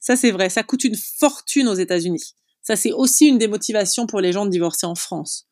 Ça, 0.00 0.16
c'est 0.16 0.30
vrai. 0.30 0.48
Ça 0.48 0.62
coûte 0.62 0.84
une 0.84 0.96
fortune 0.96 1.68
aux 1.68 1.74
États-Unis. 1.74 2.34
Ça, 2.62 2.74
c'est 2.76 2.92
aussi 2.92 3.26
une 3.26 3.38
des 3.38 3.48
motivations 3.48 4.06
pour 4.06 4.20
les 4.20 4.32
gens 4.32 4.46
de 4.46 4.50
divorcer 4.50 4.86
en 4.86 4.94
France. 4.94 5.46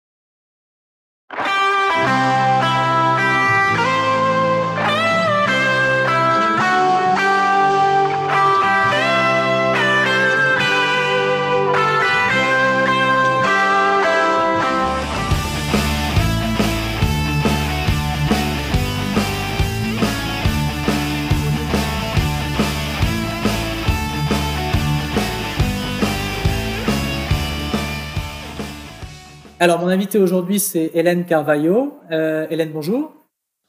Alors, 29.63 29.79
mon 29.79 29.87
invité 29.87 30.17
aujourd'hui, 30.17 30.59
c'est 30.59 30.91
Hélène 30.93 31.25
Carvalho. 31.25 31.97
Euh, 32.11 32.45
Hélène, 32.49 32.73
bonjour. 32.73 33.13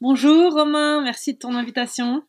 Bonjour 0.00 0.52
Romain, 0.52 1.00
merci 1.02 1.34
de 1.34 1.38
ton 1.38 1.54
invitation. 1.54 2.24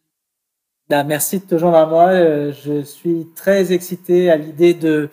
Bah, 0.88 1.04
merci 1.04 1.40
de 1.40 1.46
te 1.46 1.58
joindre 1.58 1.78
à 1.78 1.88
moi. 1.88 2.10
Euh, 2.10 2.52
je 2.52 2.84
suis 2.84 3.26
très 3.36 3.74
excité 3.74 4.30
à 4.30 4.36
l'idée 4.36 4.76
de 4.76 5.10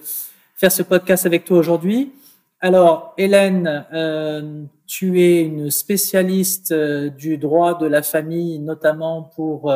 faire 0.54 0.70
ce 0.70 0.82
podcast 0.82 1.24
avec 1.24 1.46
toi 1.46 1.56
aujourd'hui. 1.56 2.12
Alors, 2.60 3.14
Hélène, 3.16 3.86
euh, 3.94 4.64
tu 4.86 5.22
es 5.22 5.40
une 5.40 5.70
spécialiste 5.70 6.74
du 6.74 7.38
droit 7.38 7.78
de 7.78 7.86
la 7.86 8.02
famille, 8.02 8.58
notamment 8.58 9.22
pour 9.34 9.72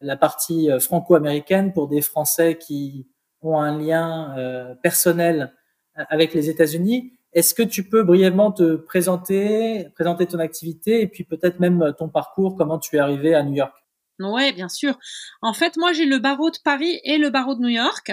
la 0.00 0.16
partie 0.16 0.68
franco-américaine, 0.78 1.72
pour 1.72 1.88
des 1.88 2.00
Français 2.00 2.58
qui 2.58 3.08
ont 3.42 3.58
un 3.58 3.76
lien 3.76 4.76
personnel 4.84 5.52
avec 5.96 6.32
les 6.32 6.48
États-Unis. 6.48 7.10
Est-ce 7.34 7.54
que 7.54 7.62
tu 7.62 7.82
peux 7.82 8.04
brièvement 8.04 8.52
te 8.52 8.76
présenter, 8.76 9.88
présenter 9.94 10.26
ton 10.26 10.38
activité 10.38 11.02
et 11.02 11.08
puis 11.08 11.24
peut-être 11.24 11.60
même 11.60 11.92
ton 11.98 12.08
parcours, 12.08 12.56
comment 12.56 12.78
tu 12.78 12.96
es 12.96 12.98
arrivé 13.00 13.34
à 13.34 13.42
New 13.42 13.54
York? 13.54 13.74
Oui, 14.20 14.52
bien 14.52 14.68
sûr. 14.68 14.96
En 15.42 15.52
fait, 15.52 15.76
moi, 15.76 15.92
j'ai 15.92 16.06
le 16.06 16.18
barreau 16.18 16.50
de 16.50 16.58
Paris 16.64 17.00
et 17.02 17.18
le 17.18 17.30
barreau 17.30 17.56
de 17.56 17.60
New 17.60 17.68
York. 17.68 18.12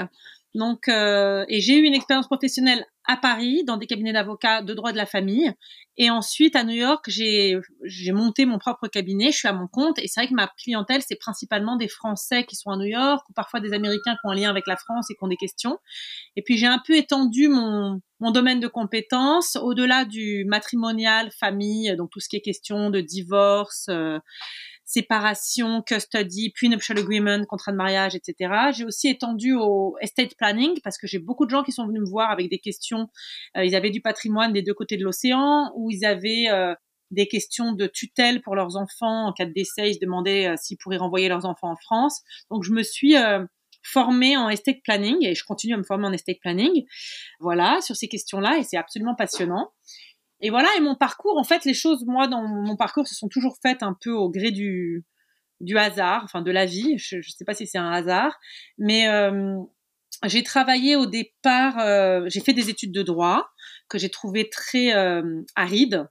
Donc, 0.54 0.88
euh, 0.90 1.46
et 1.48 1.62
j'ai 1.62 1.78
eu 1.78 1.84
une 1.84 1.94
expérience 1.94 2.28
professionnelle 2.28 2.86
à 3.06 3.18
Paris 3.18 3.64
dans 3.66 3.78
des 3.78 3.88
cabinets 3.88 4.14
d'avocats 4.14 4.62
de 4.62 4.74
droit 4.74 4.92
de 4.92 4.98
la 4.98 5.06
famille. 5.06 5.52
Et 5.98 6.10
ensuite, 6.10 6.56
à 6.56 6.64
New 6.64 6.76
York, 6.76 7.06
j'ai 7.10 7.62
monté 8.12 8.46
mon 8.46 8.60
propre 8.60 8.88
cabinet. 8.88 9.32
Je 9.32 9.38
suis 9.38 9.48
à 9.48 9.54
mon 9.54 9.68
compte. 9.68 9.98
Et 10.00 10.08
c'est 10.08 10.22
vrai 10.22 10.28
que 10.28 10.34
ma 10.34 10.48
clientèle, 10.62 11.02
c'est 11.02 11.16
principalement 11.16 11.78
des 11.78 11.88
Français 11.88 12.46
qui 12.46 12.56
sont 12.56 12.70
à 12.70 12.78
New 12.78 12.86
York 12.86 13.24
ou 13.30 13.34
parfois 13.34 13.60
des 13.60 13.74
Américains 13.74 14.14
qui 14.14 14.28
ont 14.28 14.32
un 14.32 14.36
lien 14.36 14.50
avec 14.50 14.68
la 14.68 14.78
France 14.78 15.10
et 15.10 15.16
qui 15.16 15.24
ont 15.24 15.28
des 15.28 15.38
questions. 15.38 15.78
Et 16.36 16.42
puis, 16.42 16.58
j'ai 16.58 16.68
un 16.68 16.82
peu 16.86 16.96
étendu 16.96 17.48
mon, 17.48 18.02
mon 18.20 18.32
domaine 18.32 18.60
de 18.60 18.68
compétences 18.68 19.56
au-delà 19.56 20.06
du 20.06 20.46
matrimonial, 20.46 21.32
famille, 21.40 21.96
donc 21.98 22.12
tout 22.12 22.20
ce 22.20 22.30
qui 22.30 22.36
est 22.36 22.42
question 22.42 22.90
de 22.90 23.02
divorce. 23.02 23.88
Euh, 23.90 24.20
séparation, 24.92 25.82
custody, 25.82 26.52
puis 26.54 26.68
nuptial 26.68 27.00
agreement, 27.00 27.46
contrat 27.46 27.72
de 27.72 27.78
mariage, 27.78 28.14
etc. 28.14 28.54
J'ai 28.76 28.84
aussi 28.84 29.08
étendu 29.08 29.54
au 29.54 29.96
estate 30.02 30.36
planning 30.36 30.80
parce 30.84 30.98
que 30.98 31.08
j'ai 31.08 31.20
beaucoup 31.20 31.46
de 31.46 31.50
gens 31.50 31.64
qui 31.64 31.72
sont 31.72 31.88
venus 31.88 32.02
me 32.02 32.10
voir 32.10 32.30
avec 32.30 32.50
des 32.50 32.60
questions. 32.60 33.08
Euh, 33.56 33.64
ils 33.64 33.74
avaient 33.74 33.90
du 33.90 34.02
patrimoine 34.02 34.52
des 34.52 34.62
deux 34.62 34.74
côtés 34.74 34.98
de 34.98 35.04
l'océan 35.04 35.72
ou 35.76 35.90
ils 35.92 36.04
avaient 36.04 36.50
euh, 36.50 36.76
des 37.10 37.28
questions 37.28 37.72
de 37.72 37.88
tutelle 37.88 38.42
pour 38.42 38.54
leurs 38.54 38.76
enfants 38.76 39.28
en 39.28 39.32
cas 39.32 39.46
de 39.46 39.54
décès. 39.54 39.92
Ils 39.92 39.96
se 39.96 40.00
demandaient 40.00 40.48
euh, 40.48 40.56
s'ils 40.58 40.78
pourraient 40.78 40.98
renvoyer 40.98 41.30
leurs 41.30 41.46
enfants 41.46 41.72
en 41.72 41.78
France. 41.78 42.22
Donc 42.50 42.64
je 42.64 42.72
me 42.74 42.84
suis 42.84 43.16
formée 43.84 44.38
en 44.38 44.50
estate 44.50 44.82
planning 44.84 45.26
et 45.26 45.34
je 45.36 45.44
continue 45.46 45.74
à 45.74 45.78
me 45.78 45.84
former 45.84 46.08
en 46.08 46.12
estate 46.12 46.38
planning. 46.42 46.86
Voilà, 47.40 47.80
sur 47.82 47.96
ces 47.96 48.10
questions-là 48.10 48.58
et 48.58 48.64
c'est 48.64 48.78
absolument 48.78 49.16
passionnant. 49.16 49.72
Et 50.42 50.50
voilà, 50.50 50.68
et 50.76 50.82
mon 50.82 50.96
parcours, 50.96 51.38
en 51.38 51.44
fait, 51.44 51.66
les 51.66 51.76
choses, 51.76 52.04
moi, 52.06 52.28
dans 52.28 52.42
mon 52.42 52.76
parcours, 52.76 53.08
se 53.08 53.14
sont 53.14 53.28
toujours 53.28 53.58
faites 53.62 53.84
un 53.84 53.96
peu 54.00 54.12
au 54.12 54.30
gré 54.30 54.52
du, 54.52 55.06
hasard, 55.76 56.24
enfin 56.24 56.42
de 56.42 56.52
la 56.52 56.66
vie. 56.66 56.98
Je 56.98 57.18
ne 57.18 57.22
sais 57.22 57.46
pas 57.46 57.54
si 57.54 57.68
c'est 57.68 57.78
un 57.78 57.92
hasard, 57.92 58.40
mais 58.80 59.08
euh, 59.08 59.56
j'ai 60.26 60.42
travaillé 60.42 60.96
au 60.96 61.06
départ, 61.06 61.78
euh, 61.80 62.26
j'ai 62.28 62.40
fait 62.42 62.54
des 62.54 62.70
études 62.70 62.92
de 62.92 63.04
droit 63.04 63.50
que 63.88 64.00
j'ai 64.00 64.10
trouvé 64.10 64.50
très 64.50 64.96
euh, 64.96 65.44
arides. 65.56 66.08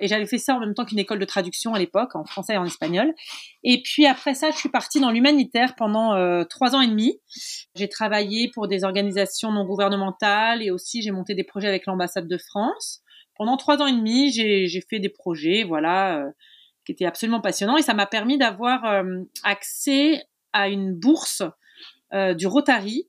Et 0.00 0.08
j'avais 0.08 0.26
fait 0.26 0.38
ça 0.38 0.56
en 0.56 0.60
même 0.60 0.74
temps 0.74 0.84
qu'une 0.84 0.98
école 0.98 1.20
de 1.20 1.24
traduction 1.24 1.72
à 1.72 1.78
l'époque, 1.78 2.16
en 2.16 2.24
français 2.24 2.54
et 2.54 2.58
en 2.58 2.64
espagnol. 2.64 3.14
Et 3.62 3.80
puis 3.80 4.06
après 4.06 4.34
ça, 4.34 4.50
je 4.50 4.56
suis 4.56 4.68
partie 4.68 4.98
dans 4.98 5.12
l'humanitaire 5.12 5.76
pendant 5.76 6.44
trois 6.46 6.74
ans 6.74 6.80
et 6.80 6.88
demi. 6.88 7.20
J'ai 7.76 7.88
travaillé 7.88 8.50
pour 8.52 8.66
des 8.66 8.82
organisations 8.82 9.52
non 9.52 9.64
gouvernementales 9.64 10.64
et 10.64 10.72
aussi 10.72 11.00
j'ai 11.00 11.12
monté 11.12 11.36
des 11.36 11.44
projets 11.44 11.68
avec 11.68 11.86
l'ambassade 11.86 12.26
de 12.26 12.38
France 12.38 13.03
pendant 13.36 13.56
trois 13.56 13.78
ans 13.78 13.86
et 13.86 13.92
demi, 13.92 14.30
j'ai 14.30 14.80
fait 14.88 15.00
des 15.00 15.08
projets, 15.08 15.64
voilà, 15.64 16.18
euh, 16.18 16.30
qui 16.84 16.92
étaient 16.92 17.06
absolument 17.06 17.40
passionnants 17.40 17.76
et 17.76 17.82
ça 17.82 17.94
m'a 17.94 18.06
permis 18.06 18.38
d'avoir 18.38 18.84
euh, 18.84 19.22
accès 19.42 20.22
à 20.52 20.68
une 20.68 20.94
bourse 20.94 21.42
euh, 22.12 22.34
du 22.34 22.46
Rotary 22.46 23.08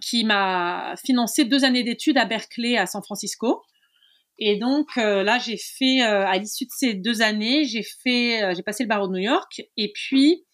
qui 0.00 0.24
m'a 0.24 0.94
financé 1.04 1.44
deux 1.44 1.64
années 1.64 1.82
d'études 1.82 2.18
à 2.18 2.24
Berkeley, 2.24 2.76
à 2.76 2.86
San 2.86 3.02
Francisco. 3.02 3.62
Et 4.38 4.56
donc 4.56 4.96
là, 4.96 5.38
j'ai 5.38 5.58
fait, 5.58 6.00
à 6.00 6.38
l'issue 6.38 6.64
de 6.64 6.70
ces 6.70 6.94
deux 6.94 7.20
années, 7.20 7.64
j'ai 7.64 7.82
fait, 7.82 8.54
j'ai 8.54 8.62
passé 8.62 8.84
le 8.84 8.88
barreau 8.88 9.06
de 9.08 9.12
New 9.12 9.22
York 9.22 9.60
et 9.76 9.92
puis 9.92 10.46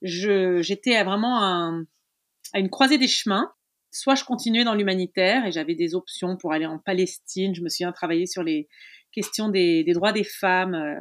j'étais 0.00 1.02
vraiment 1.02 1.42
à 1.42 2.58
une 2.58 2.70
croisée 2.70 2.96
des 2.96 3.08
chemins 3.08 3.52
soit 3.96 4.14
je 4.14 4.24
continuais 4.24 4.64
dans 4.64 4.74
l'humanitaire 4.74 5.46
et 5.46 5.52
j'avais 5.52 5.74
des 5.74 5.94
options 5.94 6.36
pour 6.36 6.52
aller 6.52 6.66
en 6.66 6.78
Palestine. 6.78 7.54
Je 7.54 7.62
me 7.62 7.68
souviens 7.68 7.92
travailler 7.92 8.26
sur 8.26 8.42
les 8.42 8.68
questions 9.12 9.48
des, 9.48 9.84
droits 9.94 10.12
des 10.12 10.24
femmes, 10.24 10.74
euh, 10.74 10.94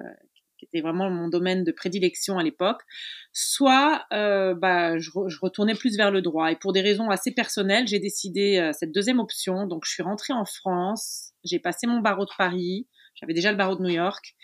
qui 0.57 0.66
était 0.66 0.81
vraiment 0.81 1.09
mon 1.09 1.28
domaine 1.28 1.66
de 1.66 1.72
prédilection 1.72 2.38
à 2.38 2.44
l'époque. 2.44 2.81
Soit 3.33 4.06
euh, 4.13 4.53
bah, 4.53 4.97
je, 4.97 5.11
retournais 5.41 5.75
plus 5.75 5.97
vers 5.97 6.11
le 6.11 6.22
droit. 6.22 6.51
Et 6.51 6.56
pour 6.56 6.72
des 6.72 6.81
raisons 6.81 7.09
assez 7.09 7.33
personnelles, 7.33 7.88
j'ai 7.88 8.00
décidé 8.00 8.57
euh, 8.57 8.72
cette 8.72 8.94
deuxième 8.94 9.19
option. 9.19 9.67
Donc 9.67 9.83
je 9.85 9.91
suis 9.91 10.03
rentrée 10.03 10.33
en 10.33 10.45
France, 10.45 11.33
j'ai 11.44 11.59
passé 11.59 11.88
mon 11.88 12.00
barreau 12.00 12.25
de 12.25 12.31
Paris, 12.38 12.88
j'avais 13.16 13.33
déjà 13.33 13.51
le 13.51 13.57
barreau 13.57 13.75
de 13.75 13.83
New 13.83 13.94
York, 13.94 14.35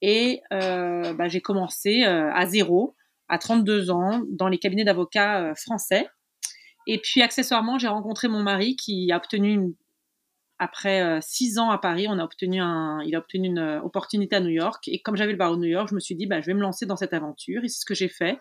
et 0.00 0.40
bah, 0.50 1.26
j'ai 1.26 1.40
commencé 1.40 2.04
à 2.04 2.46
zéro, 2.46 2.94
à 3.28 3.38
32 3.38 3.90
ans, 3.90 4.22
dans 4.30 4.46
les 4.46 4.58
cabinets 4.58 4.84
d'avocats 4.84 5.52
français. 5.56 6.06
Et 6.88 6.98
puis 6.98 7.20
accessoirement, 7.20 7.78
j'ai 7.78 7.86
rencontré 7.86 8.28
mon 8.28 8.42
mari 8.42 8.74
qui 8.74 9.12
a 9.12 9.18
obtenu 9.18 9.76
après 10.58 11.02
euh, 11.02 11.20
six 11.20 11.58
ans 11.58 11.70
à 11.70 11.78
Paris, 11.78 12.06
on 12.08 12.18
a 12.18 12.24
obtenu 12.24 12.60
un, 12.60 13.00
il 13.06 13.14
a 13.14 13.18
obtenu 13.18 13.46
une 13.46 13.58
euh, 13.58 13.80
opportunité 13.82 14.36
à 14.36 14.40
New 14.40 14.48
York. 14.48 14.88
Et 14.88 15.00
comme 15.00 15.14
j'avais 15.14 15.32
le 15.32 15.38
barreau 15.38 15.54
de 15.54 15.60
New 15.60 15.68
York, 15.68 15.88
je 15.90 15.94
me 15.94 16.00
suis 16.00 16.16
dit, 16.16 16.26
bah, 16.26 16.40
je 16.40 16.46
vais 16.46 16.54
me 16.54 16.62
lancer 16.62 16.86
dans 16.86 16.96
cette 16.96 17.12
aventure. 17.12 17.62
Et 17.62 17.68
c'est 17.68 17.80
ce 17.80 17.84
que 17.84 17.94
j'ai 17.94 18.08
fait. 18.08 18.38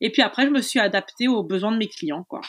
Et 0.00 0.10
puis 0.10 0.20
après, 0.20 0.44
je 0.44 0.50
me 0.50 0.60
suis 0.60 0.80
adaptée 0.80 1.28
aux 1.28 1.42
besoins 1.42 1.72
de 1.72 1.78
mes 1.78 1.88
clients, 1.88 2.24
quoi. 2.24 2.42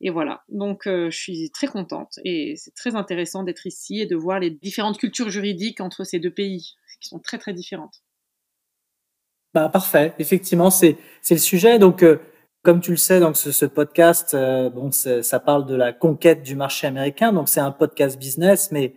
Et 0.00 0.10
voilà. 0.10 0.44
Donc, 0.48 0.86
euh, 0.86 1.10
je 1.10 1.18
suis 1.18 1.50
très 1.50 1.66
contente. 1.66 2.20
Et 2.24 2.54
c'est 2.56 2.74
très 2.74 2.94
intéressant 2.94 3.42
d'être 3.42 3.66
ici 3.66 4.00
et 4.00 4.06
de 4.06 4.14
voir 4.14 4.38
les 4.38 4.50
différentes 4.50 4.98
cultures 4.98 5.30
juridiques 5.30 5.80
entre 5.80 6.04
ces 6.04 6.20
deux 6.20 6.30
pays, 6.30 6.76
qui 7.00 7.08
sont 7.08 7.18
très, 7.18 7.38
très 7.38 7.54
différentes. 7.54 8.04
Bah, 9.54 9.68
parfait. 9.68 10.14
Effectivement, 10.20 10.70
c'est, 10.70 10.98
c'est 11.22 11.34
le 11.34 11.40
sujet. 11.40 11.80
Donc, 11.80 12.04
comme 12.68 12.82
tu 12.82 12.90
le 12.90 12.98
sais, 12.98 13.18
donc 13.18 13.38
ce, 13.38 13.64
podcast, 13.64 14.34
euh, 14.34 14.68
bon, 14.68 14.90
ça 14.92 15.40
parle 15.40 15.64
de 15.64 15.74
la 15.74 15.94
conquête 15.94 16.42
du 16.42 16.54
marché 16.54 16.86
américain, 16.86 17.32
donc 17.32 17.48
c'est 17.48 17.60
un 17.60 17.70
podcast 17.70 18.18
business, 18.18 18.72
mais 18.72 18.94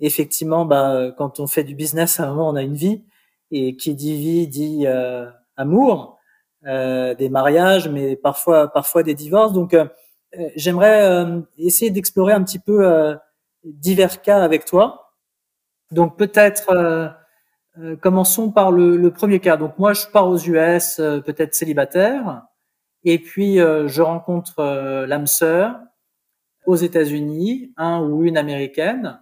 effectivement, 0.00 0.64
bah, 0.64 1.12
quand 1.16 1.38
on 1.38 1.46
fait 1.46 1.62
du 1.62 1.76
business, 1.76 2.18
à 2.18 2.24
un 2.24 2.30
moment, 2.30 2.48
on 2.48 2.56
a 2.56 2.62
une 2.62 2.74
vie, 2.74 3.04
et 3.52 3.76
qui 3.76 3.94
dit 3.94 4.16
vie 4.16 4.48
dit 4.48 4.88
euh, 4.88 5.30
amour, 5.56 6.18
euh, 6.66 7.14
des 7.14 7.28
mariages, 7.28 7.88
mais 7.88 8.16
parfois, 8.16 8.72
parfois 8.72 9.04
des 9.04 9.14
divorces. 9.14 9.52
Donc, 9.52 9.76
j'aimerais 10.56 11.24
essayer 11.58 11.92
d'explorer 11.92 12.32
un 12.32 12.42
petit 12.42 12.58
peu 12.58 13.14
divers 13.62 14.20
cas 14.20 14.42
avec 14.42 14.64
toi. 14.64 15.12
Donc 15.92 16.18
peut-être 16.18 17.14
commençons 18.00 18.50
par 18.50 18.72
le, 18.72 18.96
le, 18.96 19.12
premier 19.12 19.38
cas. 19.38 19.56
Donc 19.56 19.78
moi 19.78 19.92
je 19.92 20.08
pars 20.08 20.26
aux 20.26 20.38
US, 20.38 20.96
peut-être 20.96 21.54
célibataire, 21.54 22.42
et 23.04 23.18
puis 23.18 23.56
je 23.56 24.02
rencontre 24.02 25.04
l'âme 25.06 25.26
sœur 25.26 25.80
aux 26.66 26.76
États-Unis, 26.76 27.72
un 27.76 28.00
ou 28.00 28.24
une 28.24 28.36
américaine. 28.36 29.20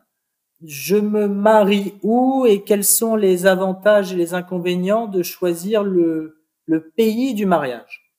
Je 0.62 0.96
me 0.96 1.26
marie 1.26 1.94
où 2.02 2.44
et 2.46 2.62
quels 2.64 2.84
sont 2.84 3.16
les 3.16 3.46
avantages 3.46 4.12
et 4.12 4.16
les 4.16 4.34
inconvénients 4.34 5.06
de 5.06 5.22
choisir 5.22 5.82
le, 5.82 6.44
le 6.66 6.90
pays 6.90 7.32
du 7.32 7.46
mariage? 7.46 8.12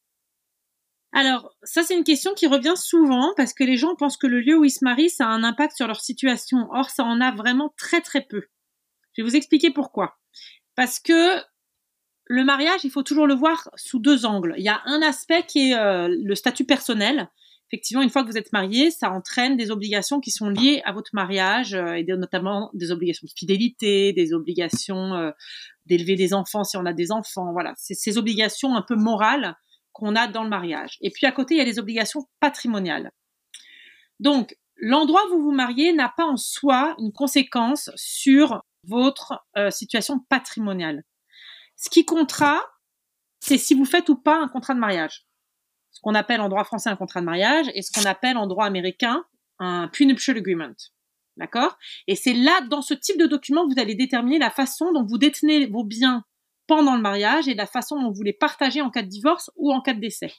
Alors, 1.13 1.53
ça 1.61 1.83
c'est 1.83 1.95
une 1.95 2.03
question 2.03 2.33
qui 2.33 2.47
revient 2.47 2.75
souvent 2.75 3.33
parce 3.37 3.53
que 3.53 3.63
les 3.63 3.77
gens 3.77 3.95
pensent 3.95 4.17
que 4.17 4.27
le 4.27 4.39
lieu 4.39 4.57
où 4.57 4.63
ils 4.63 4.71
se 4.71 4.83
marient, 4.83 5.09
ça 5.09 5.27
a 5.27 5.29
un 5.29 5.43
impact 5.43 5.75
sur 5.75 5.85
leur 5.85 6.01
situation. 6.01 6.67
Or, 6.71 6.89
ça 6.89 7.03
en 7.03 7.21
a 7.21 7.31
vraiment 7.31 7.73
très 7.77 8.01
très 8.01 8.21
peu. 8.21 8.43
Je 9.13 9.21
vais 9.21 9.29
vous 9.29 9.35
expliquer 9.35 9.71
pourquoi. 9.71 10.17
Parce 10.75 10.99
que 10.99 11.37
le 12.31 12.45
mariage, 12.45 12.85
il 12.85 12.91
faut 12.91 13.03
toujours 13.03 13.27
le 13.27 13.33
voir 13.33 13.69
sous 13.75 13.99
deux 13.99 14.25
angles. 14.25 14.55
Il 14.57 14.63
y 14.63 14.69
a 14.69 14.81
un 14.85 15.01
aspect 15.01 15.43
qui 15.45 15.71
est 15.71 15.77
euh, 15.77 16.07
le 16.07 16.33
statut 16.33 16.63
personnel 16.63 17.27
effectivement, 17.67 18.03
une 18.03 18.09
fois 18.09 18.23
que 18.23 18.29
vous 18.29 18.37
êtes 18.37 18.51
marié, 18.51 18.91
ça 18.91 19.11
entraîne 19.11 19.55
des 19.55 19.71
obligations 19.71 20.19
qui 20.19 20.29
sont 20.29 20.49
liées 20.49 20.81
à 20.83 20.91
votre 20.91 21.11
mariage, 21.13 21.73
euh, 21.73 21.93
et 21.93 22.03
notamment 22.03 22.69
des 22.73 22.91
obligations 22.91 23.25
de 23.25 23.31
fidélité, 23.33 24.11
des 24.11 24.33
obligations 24.33 25.13
euh, 25.13 25.31
d'élever 25.85 26.17
des 26.17 26.33
enfants 26.33 26.65
si 26.65 26.75
on 26.75 26.85
a 26.85 26.91
des 26.91 27.13
enfants. 27.13 27.53
Voilà, 27.53 27.73
c'est 27.77 27.93
ces 27.93 28.17
obligations 28.17 28.75
un 28.75 28.81
peu 28.81 28.95
morales 28.95 29.55
qu'on 29.93 30.17
a 30.17 30.27
dans 30.27 30.43
le 30.43 30.49
mariage. 30.49 30.97
Et 30.99 31.11
puis 31.11 31.25
à 31.25 31.31
côté, 31.31 31.55
il 31.55 31.57
y 31.59 31.61
a 31.61 31.65
les 31.65 31.79
obligations 31.79 32.27
patrimoniales. 32.41 33.11
Donc, 34.19 34.57
l'endroit 34.75 35.25
où 35.27 35.37
vous 35.37 35.43
vous 35.43 35.51
mariez 35.53 35.93
n'a 35.93 36.13
pas 36.15 36.25
en 36.25 36.35
soi 36.35 36.95
une 36.99 37.13
conséquence 37.13 37.89
sur 37.95 38.61
votre 38.83 39.45
situation 39.69 40.19
patrimoniale. 40.27 41.03
Ce 41.81 41.89
qui 41.89 42.05
comptera, 42.05 42.61
c'est 43.39 43.57
si 43.57 43.73
vous 43.73 43.85
faites 43.85 44.07
ou 44.07 44.15
pas 44.15 44.37
un 44.37 44.47
contrat 44.47 44.73
de 44.73 44.79
mariage 44.79 45.25
ce 45.91 45.99
qu'on 46.01 46.15
appelle 46.15 46.41
en 46.41 46.49
droit 46.49 46.63
français 46.63 46.89
un 46.89 46.95
contrat 46.95 47.19
de 47.19 47.25
mariage 47.25 47.69
et 47.75 47.81
ce 47.81 47.91
qu'on 47.91 48.05
appelle 48.09 48.37
en 48.37 48.47
droit 48.47 48.65
américain 48.65 49.25
un 49.59 49.87
prenuptial 49.87 50.37
agreement. 50.37 50.73
D'accord? 51.37 51.77
Et 52.07 52.15
c'est 52.15 52.33
là, 52.33 52.61
dans 52.61 52.81
ce 52.81 52.93
type 52.93 53.17
de 53.17 53.25
document, 53.25 53.67
que 53.67 53.73
vous 53.73 53.79
allez 53.79 53.95
déterminer 53.95 54.39
la 54.39 54.49
façon 54.49 54.91
dont 54.91 55.05
vous 55.05 55.17
détenez 55.17 55.67
vos 55.67 55.83
biens 55.83 56.23
pendant 56.67 56.95
le 56.95 57.01
mariage 57.01 57.47
et 57.47 57.53
la 57.53 57.65
façon 57.65 58.01
dont 58.01 58.11
vous 58.11 58.23
les 58.23 58.33
partagez 58.33 58.81
en 58.81 58.89
cas 58.89 59.01
de 59.01 59.07
divorce 59.07 59.51
ou 59.55 59.71
en 59.71 59.81
cas 59.81 59.93
de 59.93 59.99
décès. 59.99 60.33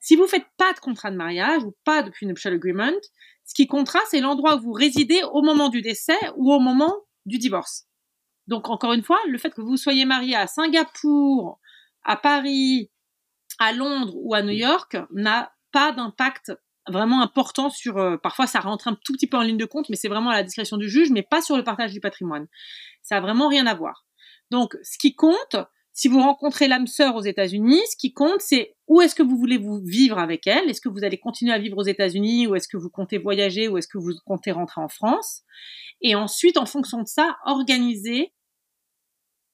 Si 0.00 0.16
vous 0.16 0.26
faites 0.26 0.46
pas 0.56 0.72
de 0.72 0.78
contrat 0.80 1.10
de 1.10 1.16
mariage 1.16 1.64
ou 1.64 1.74
pas 1.84 2.02
de 2.02 2.10
prenuptial 2.10 2.54
agreement, 2.54 2.92
ce 3.44 3.54
qui 3.54 3.66
comptera, 3.66 4.00
c'est 4.10 4.20
l'endroit 4.20 4.56
où 4.56 4.60
vous 4.60 4.72
résidez 4.72 5.22
au 5.32 5.42
moment 5.42 5.68
du 5.68 5.82
décès 5.82 6.18
ou 6.36 6.52
au 6.52 6.60
moment 6.60 6.94
du 7.26 7.38
divorce. 7.38 7.86
Donc, 8.46 8.68
encore 8.68 8.92
une 8.92 9.02
fois, 9.02 9.18
le 9.28 9.38
fait 9.38 9.50
que 9.50 9.60
vous 9.60 9.76
soyez 9.76 10.04
marié 10.04 10.36
à 10.36 10.46
Singapour, 10.46 11.58
à 12.02 12.16
Paris, 12.16 12.90
à 13.58 13.72
Londres 13.72 14.14
ou 14.16 14.34
à 14.34 14.42
New 14.42 14.50
York 14.50 14.96
n'a 15.12 15.52
pas 15.72 15.92
d'impact 15.92 16.52
vraiment 16.88 17.22
important 17.22 17.70
sur. 17.70 17.98
Euh, 17.98 18.16
parfois, 18.16 18.46
ça 18.46 18.60
rentre 18.60 18.88
un 18.88 18.96
tout 19.04 19.12
petit 19.14 19.26
peu 19.26 19.36
en 19.36 19.42
ligne 19.42 19.56
de 19.56 19.64
compte, 19.64 19.88
mais 19.88 19.96
c'est 19.96 20.08
vraiment 20.08 20.30
à 20.30 20.34
la 20.34 20.42
discrétion 20.42 20.76
du 20.76 20.88
juge, 20.88 21.10
mais 21.10 21.22
pas 21.22 21.40
sur 21.40 21.56
le 21.56 21.64
partage 21.64 21.92
du 21.92 22.00
patrimoine. 22.00 22.46
Ça 23.02 23.16
a 23.16 23.20
vraiment 23.20 23.48
rien 23.48 23.66
à 23.66 23.74
voir. 23.74 24.06
Donc, 24.50 24.76
ce 24.82 24.98
qui 24.98 25.14
compte, 25.14 25.56
si 25.92 26.08
vous 26.08 26.20
rencontrez 26.20 26.68
l'âme 26.68 26.86
sœur 26.86 27.16
aux 27.16 27.22
États-Unis, 27.22 27.80
ce 27.90 27.96
qui 27.96 28.12
compte, 28.12 28.40
c'est 28.40 28.73
où 28.86 29.00
est-ce 29.00 29.14
que 29.14 29.22
vous 29.22 29.36
voulez 29.36 29.56
vous 29.56 29.80
vivre 29.84 30.18
avec 30.18 30.46
elle? 30.46 30.68
Est-ce 30.68 30.80
que 30.80 30.88
vous 30.88 31.04
allez 31.04 31.18
continuer 31.18 31.52
à 31.52 31.58
vivre 31.58 31.78
aux 31.78 31.84
États-Unis 31.84 32.46
ou 32.46 32.54
est-ce 32.54 32.68
que 32.68 32.76
vous 32.76 32.90
comptez 32.90 33.18
voyager 33.18 33.68
ou 33.68 33.78
est-ce 33.78 33.88
que 33.88 33.98
vous 33.98 34.12
comptez 34.26 34.52
rentrer 34.52 34.80
en 34.80 34.88
France? 34.88 35.42
Et 36.02 36.14
ensuite, 36.14 36.58
en 36.58 36.66
fonction 36.66 37.00
de 37.00 37.06
ça, 37.06 37.36
organiser 37.46 38.32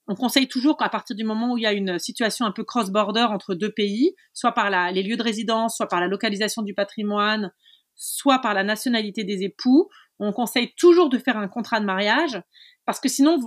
on 0.07 0.15
conseille 0.15 0.47
toujours 0.47 0.75
qu'à 0.75 0.89
partir 0.89 1.15
du 1.15 1.23
moment 1.23 1.53
où 1.53 1.57
il 1.57 1.61
y 1.61 1.67
a 1.67 1.71
une 1.71 1.97
situation 1.97 2.45
un 2.45 2.51
peu 2.51 2.65
cross-border 2.65 3.27
entre 3.29 3.55
deux 3.55 3.71
pays, 3.71 4.13
soit 4.33 4.51
par 4.51 4.69
les 4.91 5.03
lieux 5.03 5.15
de 5.15 5.23
résidence, 5.23 5.77
soit 5.77 5.87
par 5.87 6.01
la 6.01 6.07
localisation 6.07 6.63
du 6.63 6.73
patrimoine, 6.73 7.53
soit 7.95 8.39
par 8.39 8.53
la 8.53 8.63
nationalité 8.63 9.23
des 9.23 9.43
époux, 9.43 9.89
on 10.19 10.33
conseille 10.33 10.73
toujours 10.75 11.09
de 11.09 11.17
faire 11.17 11.37
un 11.37 11.47
contrat 11.47 11.79
de 11.79 11.85
mariage 11.85 12.41
parce 12.85 12.99
que 12.99 13.09
sinon 13.09 13.39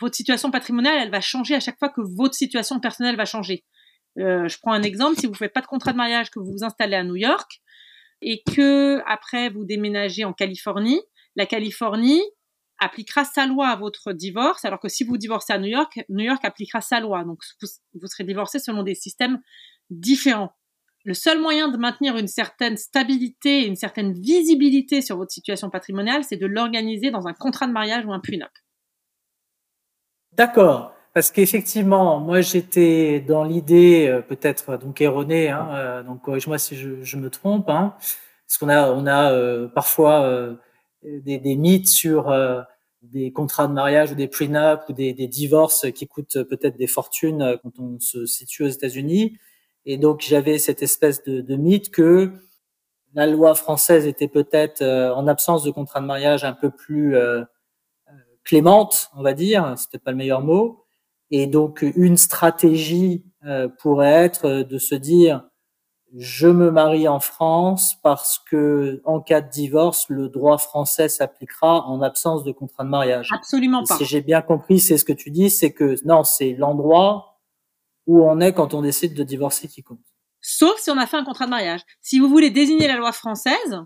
votre 0.00 0.14
situation 0.14 0.50
patrimoniale 0.50 0.98
elle 1.02 1.10
va 1.10 1.20
changer 1.20 1.54
à 1.54 1.60
chaque 1.60 1.78
fois 1.78 1.88
que 1.88 2.00
votre 2.16 2.34
situation 2.34 2.78
personnelle 2.78 3.16
va 3.16 3.24
changer. 3.24 3.64
Euh, 4.18 4.48
je 4.48 4.58
prends 4.58 4.72
un 4.72 4.82
exemple, 4.82 5.18
si 5.18 5.26
vous 5.26 5.32
ne 5.32 5.36
faites 5.36 5.52
pas 5.52 5.60
de 5.60 5.66
contrat 5.66 5.92
de 5.92 5.96
mariage, 5.96 6.30
que 6.30 6.38
vous 6.38 6.52
vous 6.52 6.64
installez 6.64 6.96
à 6.96 7.04
New 7.04 7.16
York 7.16 7.60
et 8.20 8.42
que 8.42 9.02
après 9.06 9.48
vous 9.48 9.64
déménagez 9.64 10.24
en 10.24 10.32
Californie, 10.32 11.00
la 11.34 11.46
Californie, 11.46 12.22
appliquera 12.78 13.24
sa 13.24 13.46
loi 13.46 13.68
à 13.68 13.76
votre 13.76 14.12
divorce, 14.12 14.64
alors 14.64 14.80
que 14.80 14.88
si 14.88 15.04
vous 15.04 15.16
divorcez 15.16 15.52
à 15.52 15.58
New 15.58 15.68
York, 15.68 16.00
New 16.08 16.24
York 16.24 16.44
appliquera 16.44 16.80
sa 16.80 17.00
loi. 17.00 17.24
Donc 17.24 17.40
vous, 17.60 18.06
serez 18.06 18.24
divorcé 18.24 18.58
selon 18.58 18.82
des 18.82 18.94
systèmes 18.94 19.40
différents. 19.90 20.52
Le 21.04 21.14
seul 21.14 21.40
moyen 21.40 21.68
de 21.68 21.76
maintenir 21.76 22.16
une 22.16 22.28
certaine 22.28 22.76
stabilité 22.76 23.62
et 23.62 23.66
une 23.66 23.76
certaine 23.76 24.12
visibilité 24.12 25.00
sur 25.00 25.16
votre 25.16 25.32
situation 25.32 25.70
patrimoniale, 25.70 26.24
c'est 26.24 26.36
de 26.36 26.46
l'organiser 26.46 27.10
dans 27.10 27.26
un 27.26 27.32
contrat 27.32 27.66
de 27.66 27.72
mariage 27.72 28.04
ou 28.04 28.12
un 28.12 28.20
prenup. 28.20 28.50
D'accord, 30.32 30.91
parce 31.14 31.30
qu'effectivement, 31.30 32.20
moi 32.20 32.40
j'étais 32.40 33.20
dans 33.20 33.44
l'idée 33.44 34.06
euh, 34.08 34.22
peut-être 34.22 34.76
donc 34.76 35.00
erronée, 35.00 35.48
hein, 35.50 35.68
euh, 35.74 36.02
donc 36.02 36.22
corrige-moi 36.22 36.58
si 36.58 36.76
je, 36.76 37.16
me 37.16 37.30
trompe, 37.30 37.68
hein, 37.68 37.94
parce 38.46 38.58
qu'on 38.58 38.68
a 38.68 38.90
on 38.92 39.06
a 39.06 39.32
euh, 39.32 39.68
parfois 39.68 40.56
des, 41.02 41.38
des, 41.38 41.56
mythes 41.56 41.88
sur 41.88 42.30
des 43.02 43.32
contrats 43.32 43.66
de 43.66 43.72
mariage 43.72 44.12
ou 44.12 44.14
des 44.14 44.28
prenups 44.28 44.82
ou 44.88 44.92
des, 44.92 45.12
des 45.12 45.26
divorces 45.26 45.90
qui 45.92 46.06
coûtent 46.06 46.42
peut-être 46.44 46.76
des 46.76 46.86
fortunes 46.86 47.42
euh, 47.42 47.56
quand 47.62 47.78
on 47.78 47.98
se 47.98 48.26
situe 48.26 48.64
aux 48.64 48.68
États-Unis. 48.68 49.38
Et 49.84 49.98
donc 49.98 50.20
j'avais 50.20 50.58
cette 50.58 50.82
espèce 50.82 51.22
de, 51.24 51.40
de, 51.40 51.56
mythe 51.56 51.90
que 51.90 52.32
la 53.14 53.26
loi 53.26 53.54
française 53.54 54.06
était 54.06 54.28
peut-être 54.28 54.82
euh, 54.82 55.12
en 55.14 55.26
absence 55.26 55.64
de 55.64 55.70
contrat 55.70 56.00
de 56.00 56.06
mariage 56.06 56.44
un 56.44 56.52
peu 56.52 56.70
plus 56.70 57.16
euh, 57.16 57.42
clémente, 58.44 59.10
on 59.16 59.22
va 59.22 59.34
dire, 59.34 59.74
c'était 59.76 59.98
pas 59.98 60.12
le 60.12 60.16
meilleur 60.16 60.40
mot. 60.40 60.81
Et 61.32 61.48
donc 61.48 61.82
une 61.96 62.16
stratégie 62.16 63.24
pourrait 63.80 64.12
être 64.12 64.62
de 64.62 64.78
se 64.78 64.94
dire 64.94 65.42
je 66.14 66.46
me 66.46 66.70
marie 66.70 67.08
en 67.08 67.20
France 67.20 67.96
parce 68.02 68.38
que 68.38 69.00
en 69.06 69.20
cas 69.20 69.40
de 69.40 69.48
divorce, 69.48 70.10
le 70.10 70.28
droit 70.28 70.58
français 70.58 71.08
s'appliquera 71.08 71.86
en 71.86 72.02
absence 72.02 72.44
de 72.44 72.52
contrat 72.52 72.84
de 72.84 72.90
mariage. 72.90 73.30
Absolument 73.32 73.82
pas. 73.82 73.96
Si 73.96 74.04
j'ai 74.04 74.20
bien 74.20 74.42
compris, 74.42 74.78
c'est 74.78 74.98
ce 74.98 75.06
que 75.06 75.14
tu 75.14 75.30
dis, 75.30 75.48
c'est 75.48 75.72
que 75.72 75.96
non, 76.04 76.22
c'est 76.22 76.52
l'endroit 76.52 77.40
où 78.06 78.22
on 78.22 78.40
est 78.40 78.52
quand 78.52 78.74
on 78.74 78.82
décide 78.82 79.14
de 79.14 79.22
divorcer 79.22 79.68
qui 79.68 79.82
compte. 79.82 80.00
Sauf 80.42 80.78
si 80.80 80.90
on 80.90 80.98
a 80.98 81.06
fait 81.06 81.16
un 81.16 81.24
contrat 81.24 81.46
de 81.46 81.50
mariage. 81.50 81.80
Si 82.02 82.18
vous 82.18 82.28
voulez 82.28 82.50
désigner 82.50 82.88
la 82.88 82.96
loi 82.96 83.12
française, 83.12 83.80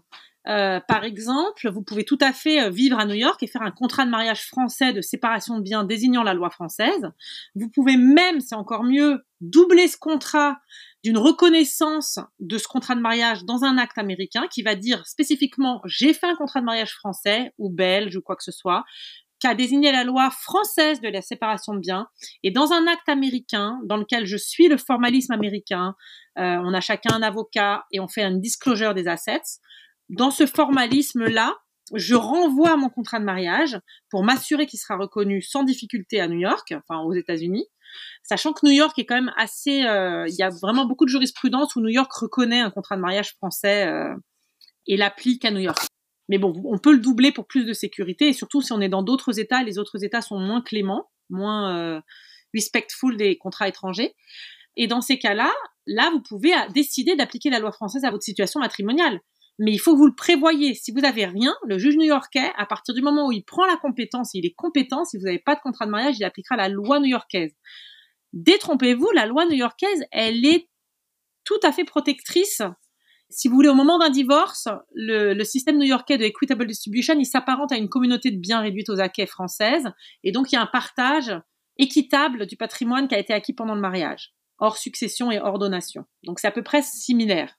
euh, 0.48 0.80
par 0.86 1.04
exemple, 1.04 1.68
vous 1.68 1.82
pouvez 1.82 2.04
tout 2.04 2.18
à 2.20 2.32
fait 2.32 2.62
euh, 2.62 2.70
vivre 2.70 2.98
à 2.98 3.04
New 3.04 3.14
York 3.14 3.42
et 3.42 3.46
faire 3.46 3.62
un 3.62 3.72
contrat 3.72 4.04
de 4.04 4.10
mariage 4.10 4.46
français 4.46 4.92
de 4.92 5.00
séparation 5.00 5.58
de 5.58 5.62
biens 5.62 5.82
désignant 5.84 6.22
la 6.22 6.34
loi 6.34 6.50
française. 6.50 7.10
Vous 7.56 7.68
pouvez 7.68 7.96
même, 7.96 8.40
c'est 8.40 8.54
encore 8.54 8.84
mieux, 8.84 9.24
doubler 9.40 9.88
ce 9.88 9.96
contrat 9.96 10.58
d'une 11.02 11.18
reconnaissance 11.18 12.18
de 12.38 12.58
ce 12.58 12.68
contrat 12.68 12.94
de 12.94 13.00
mariage 13.00 13.44
dans 13.44 13.64
un 13.64 13.76
acte 13.76 13.98
américain 13.98 14.46
qui 14.50 14.62
va 14.62 14.74
dire 14.74 15.06
spécifiquement 15.06 15.80
j'ai 15.84 16.14
fait 16.14 16.26
un 16.26 16.36
contrat 16.36 16.60
de 16.60 16.64
mariage 16.64 16.94
français 16.94 17.52
ou 17.58 17.68
belge 17.68 18.16
ou 18.16 18.22
quoi 18.22 18.36
que 18.36 18.44
ce 18.44 18.52
soit, 18.52 18.84
qui 19.38 19.46
a 19.46 19.54
désigné 19.54 19.92
la 19.92 20.04
loi 20.04 20.30
française 20.30 21.00
de 21.00 21.08
la 21.08 21.22
séparation 21.22 21.74
de 21.74 21.80
biens. 21.80 22.08
Et 22.42 22.50
dans 22.50 22.72
un 22.72 22.86
acte 22.86 23.08
américain, 23.08 23.78
dans 23.84 23.96
lequel 23.96 24.26
je 24.26 24.36
suis 24.36 24.68
le 24.68 24.76
formalisme 24.76 25.32
américain, 25.32 25.94
euh, 26.38 26.58
on 26.62 26.72
a 26.72 26.80
chacun 26.80 27.14
un 27.14 27.22
avocat 27.22 27.84
et 27.92 28.00
on 28.00 28.08
fait 28.08 28.22
un 28.22 28.36
disclosure 28.36 28.94
des 28.94 29.08
assets. 29.08 29.60
Dans 30.08 30.30
ce 30.30 30.46
formalisme-là, 30.46 31.56
je 31.94 32.14
renvoie 32.14 32.76
mon 32.76 32.88
contrat 32.88 33.20
de 33.20 33.24
mariage 33.24 33.78
pour 34.10 34.24
m'assurer 34.24 34.66
qu'il 34.66 34.78
sera 34.78 34.96
reconnu 34.96 35.42
sans 35.42 35.62
difficulté 35.62 36.20
à 36.20 36.28
New 36.28 36.38
York, 36.38 36.74
enfin 36.76 37.00
aux 37.02 37.12
États-Unis, 37.12 37.68
Sachant 38.22 38.52
que 38.52 38.66
New 38.66 38.72
York 38.72 38.98
est 38.98 39.06
quand 39.06 39.14
même 39.14 39.32
assez, 39.36 39.84
euh, 39.84 40.26
il 40.28 40.34
y 40.34 40.42
a 40.42 40.50
vraiment 40.50 40.86
beaucoup 40.86 41.04
de 41.04 41.10
jurisprudence 41.10 41.76
où 41.76 41.80
New 41.80 41.88
York 41.88 42.12
reconnaît 42.12 42.60
un 42.60 42.70
contrat 42.70 42.96
de 42.96 43.00
mariage 43.00 43.34
français 43.34 43.86
euh, 43.86 44.14
et 44.86 44.96
l'applique 44.96 45.44
à 45.44 45.50
New 45.50 45.60
York. 45.60 45.86
Mais 46.28 46.38
bon, 46.38 46.60
on 46.64 46.78
peut 46.78 46.92
le 46.92 46.98
doubler 46.98 47.30
pour 47.30 47.46
plus 47.46 47.64
de 47.64 47.72
sécurité 47.72 48.28
et 48.28 48.32
surtout 48.32 48.60
si 48.60 48.72
on 48.72 48.80
est 48.80 48.88
dans 48.88 49.02
d'autres 49.02 49.38
États, 49.38 49.62
les 49.62 49.78
autres 49.78 50.02
États 50.02 50.22
sont 50.22 50.38
moins 50.38 50.60
cléments, 50.60 51.08
moins 51.30 51.76
euh, 51.76 52.00
respectful 52.52 53.16
des 53.16 53.38
contrats 53.38 53.68
étrangers. 53.68 54.14
Et 54.76 54.88
dans 54.88 55.00
ces 55.00 55.18
cas-là, 55.18 55.52
là, 55.86 56.10
vous 56.10 56.20
pouvez 56.20 56.52
décider 56.74 57.14
d'appliquer 57.14 57.48
la 57.48 57.60
loi 57.60 57.70
française 57.70 58.04
à 58.04 58.10
votre 58.10 58.24
situation 58.24 58.60
matrimoniale. 58.60 59.20
Mais 59.58 59.72
il 59.72 59.78
faut 59.78 59.92
que 59.92 59.98
vous 59.98 60.06
le 60.06 60.14
prévoyez. 60.14 60.74
Si 60.74 60.92
vous 60.92 61.00
n'avez 61.00 61.24
rien, 61.24 61.54
le 61.66 61.78
juge 61.78 61.96
new-yorkais, 61.96 62.52
à 62.56 62.66
partir 62.66 62.94
du 62.94 63.02
moment 63.02 63.28
où 63.28 63.32
il 63.32 63.42
prend 63.42 63.64
la 63.64 63.76
compétence, 63.76 64.34
il 64.34 64.44
est 64.44 64.54
compétent, 64.54 65.04
si 65.04 65.16
vous 65.16 65.24
n'avez 65.24 65.38
pas 65.38 65.54
de 65.54 65.60
contrat 65.60 65.86
de 65.86 65.90
mariage, 65.90 66.16
il 66.18 66.24
appliquera 66.24 66.56
la 66.56 66.68
loi 66.68 67.00
new-yorkaise. 67.00 67.54
Détrompez-vous, 68.34 69.10
la 69.14 69.24
loi 69.24 69.46
new-yorkaise, 69.46 70.04
elle 70.12 70.44
est 70.44 70.68
tout 71.44 71.58
à 71.62 71.72
fait 71.72 71.84
protectrice 71.84 72.60
Si 73.30 73.48
vous 73.48 73.54
voulez, 73.54 73.70
au 73.70 73.74
moment 73.74 73.98
d'un 73.98 74.10
divorce, 74.10 74.68
le, 74.94 75.42
système 75.44 75.78
new-yorkais 75.78 76.18
de 76.18 76.24
Equitable 76.24 76.66
Distribution, 76.66 77.14
il 77.18 77.24
s'apparente 77.24 77.72
à 77.72 77.78
une 77.78 77.88
communauté 77.88 78.30
de 78.30 78.38
biens 78.38 78.60
réduite 78.60 78.90
aux 78.90 79.00
acquets 79.00 79.26
française. 79.26 79.90
Et 80.22 80.32
donc, 80.32 80.52
il 80.52 80.56
y 80.56 80.58
a 80.58 80.62
un 80.62 80.66
partage 80.66 81.34
équitable 81.78 82.46
du 82.46 82.56
patrimoine 82.56 83.08
qui 83.08 83.14
a 83.14 83.18
été 83.18 83.32
acquis 83.32 83.54
pendant 83.54 83.74
le 83.74 83.80
mariage, 83.80 84.34
hors 84.58 84.76
succession 84.76 85.30
et 85.30 85.38
hors 85.38 85.58
donation. 85.58 86.04
Donc, 86.24 86.40
c'est 86.40 86.48
à 86.48 86.52
peu 86.52 86.62
près 86.62 86.82
similaire. 86.82 87.56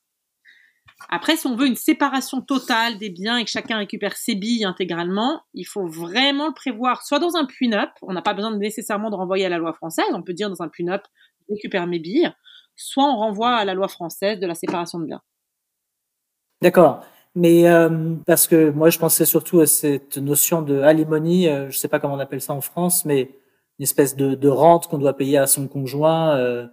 Après, 1.09 1.37
si 1.37 1.47
on 1.47 1.55
veut 1.55 1.67
une 1.67 1.75
séparation 1.75 2.41
totale 2.41 2.97
des 2.97 3.09
biens 3.09 3.37
et 3.37 3.45
que 3.45 3.49
chacun 3.49 3.77
récupère 3.77 4.17
ses 4.17 4.35
billes 4.35 4.65
intégralement, 4.65 5.41
il 5.53 5.65
faut 5.65 5.87
vraiment 5.87 6.47
le 6.47 6.53
prévoir 6.53 7.03
soit 7.03 7.19
dans 7.19 7.35
un 7.35 7.45
prenup, 7.45 7.89
on 8.01 8.13
n'a 8.13 8.21
pas 8.21 8.33
besoin 8.33 8.55
nécessairement 8.57 9.09
de 9.09 9.15
renvoyer 9.15 9.45
à 9.45 9.49
la 9.49 9.57
loi 9.57 9.73
française, 9.73 10.05
on 10.13 10.23
peut 10.23 10.33
dire 10.33 10.49
dans 10.49 10.61
un 10.61 10.67
prenup, 10.67 11.01
je 11.47 11.53
récupère 11.53 11.87
mes 11.87 11.99
billes, 11.99 12.31
soit 12.75 13.05
on 13.05 13.15
renvoie 13.15 13.55
à 13.55 13.63
la 13.63 13.73
loi 13.73 13.87
française 13.87 14.39
de 14.39 14.47
la 14.47 14.55
séparation 14.55 14.99
de 14.99 15.05
biens. 15.05 15.21
D'accord. 16.61 17.01
Mais 17.35 17.69
euh, 17.69 18.15
parce 18.25 18.47
que 18.47 18.71
moi, 18.71 18.89
je 18.89 18.97
pensais 18.97 19.25
surtout 19.25 19.59
à 19.59 19.67
cette 19.67 20.17
notion 20.17 20.63
de 20.63 20.81
alimony, 20.81 21.47
euh, 21.47 21.69
je 21.69 21.77
sais 21.77 21.87
pas 21.87 21.99
comment 21.99 22.15
on 22.15 22.19
appelle 22.19 22.41
ça 22.41 22.53
en 22.53 22.61
France, 22.61 23.05
mais 23.05 23.29
une 23.77 23.83
espèce 23.83 24.15
de, 24.15 24.33
de 24.33 24.49
rente 24.49 24.87
qu'on 24.87 24.97
doit 24.97 25.15
payer 25.15 25.37
à 25.37 25.45
son 25.45 25.67
conjoint, 25.67 26.35
euh, 26.35 26.65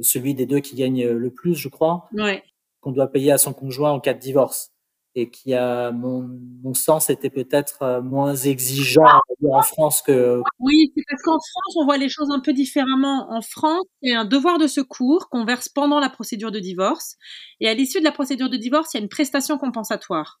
celui 0.00 0.34
des 0.34 0.44
deux 0.44 0.58
qui 0.58 0.74
gagne 0.74 1.06
le 1.06 1.30
plus, 1.30 1.54
je 1.54 1.68
crois. 1.68 2.08
Ouais 2.14 2.42
qu'on 2.82 2.92
doit 2.92 3.10
payer 3.10 3.32
à 3.32 3.38
son 3.38 3.54
conjoint 3.54 3.92
en 3.92 4.00
cas 4.00 4.12
de 4.12 4.18
divorce. 4.18 4.70
Et 5.14 5.28
qui 5.28 5.52
a 5.52 5.92
mon, 5.92 6.72
sens 6.72 7.10
était 7.10 7.28
peut-être 7.28 7.82
euh, 7.82 8.00
moins 8.00 8.34
exigeant 8.34 9.04
en 9.50 9.60
France 9.60 10.00
que 10.00 10.40
oui 10.58 10.90
c'est 10.96 11.02
parce 11.06 11.22
qu'en 11.22 11.32
France 11.38 11.76
on 11.76 11.84
voit 11.84 11.98
les 11.98 12.08
choses 12.08 12.30
un 12.30 12.40
peu 12.40 12.54
différemment. 12.54 13.30
En 13.30 13.42
France 13.42 13.84
il 14.00 14.10
y 14.10 14.14
a 14.14 14.20
un 14.20 14.24
devoir 14.24 14.56
de 14.56 14.66
secours 14.66 15.28
qu'on 15.28 15.44
verse 15.44 15.68
pendant 15.68 16.00
la 16.00 16.08
procédure 16.08 16.50
de 16.50 16.60
divorce. 16.60 17.16
Et 17.60 17.68
à 17.68 17.74
l'issue 17.74 17.98
de 17.98 18.04
la 18.04 18.12
procédure 18.12 18.48
de 18.48 18.56
divorce 18.56 18.94
il 18.94 18.96
y 18.96 19.00
a 19.00 19.02
une 19.02 19.10
prestation 19.10 19.58
compensatoire 19.58 20.40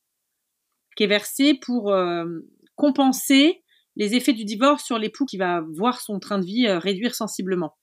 qui 0.96 1.04
est 1.04 1.08
versée 1.08 1.52
pour 1.52 1.92
euh, 1.92 2.24
compenser 2.74 3.62
les 3.96 4.14
effets 4.14 4.32
du 4.32 4.46
divorce 4.46 4.84
sur 4.84 4.98
l'époux 4.98 5.26
qui 5.26 5.36
va 5.36 5.60
voir 5.74 6.00
son 6.00 6.18
train 6.18 6.38
de 6.38 6.46
vie 6.46 6.66
euh, 6.66 6.78
réduire 6.78 7.14
sensiblement 7.14 7.76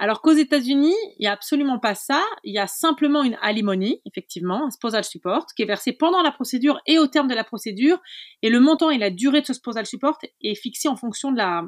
alors 0.00 0.22
qu'aux 0.22 0.32
États-Unis, 0.32 0.96
il 1.18 1.20
n'y 1.20 1.26
a 1.26 1.32
absolument 1.32 1.78
pas 1.78 1.94
ça. 1.94 2.24
Il 2.42 2.54
y 2.54 2.58
a 2.58 2.66
simplement 2.66 3.22
une 3.22 3.36
alimony, 3.42 4.00
effectivement, 4.06 4.64
un 4.64 4.70
spousal 4.70 5.04
support, 5.04 5.44
qui 5.54 5.62
est 5.62 5.66
versé 5.66 5.92
pendant 5.92 6.22
la 6.22 6.32
procédure 6.32 6.80
et 6.86 6.98
au 6.98 7.06
terme 7.06 7.28
de 7.28 7.34
la 7.34 7.44
procédure. 7.44 8.00
Et 8.40 8.48
le 8.48 8.60
montant 8.60 8.88
et 8.88 8.96
la 8.96 9.10
durée 9.10 9.42
de 9.42 9.46
ce 9.46 9.52
spousal 9.52 9.84
support 9.84 10.18
est 10.40 10.54
fixé 10.54 10.88
en 10.88 10.96
fonction 10.96 11.32
de 11.32 11.36
la, 11.36 11.64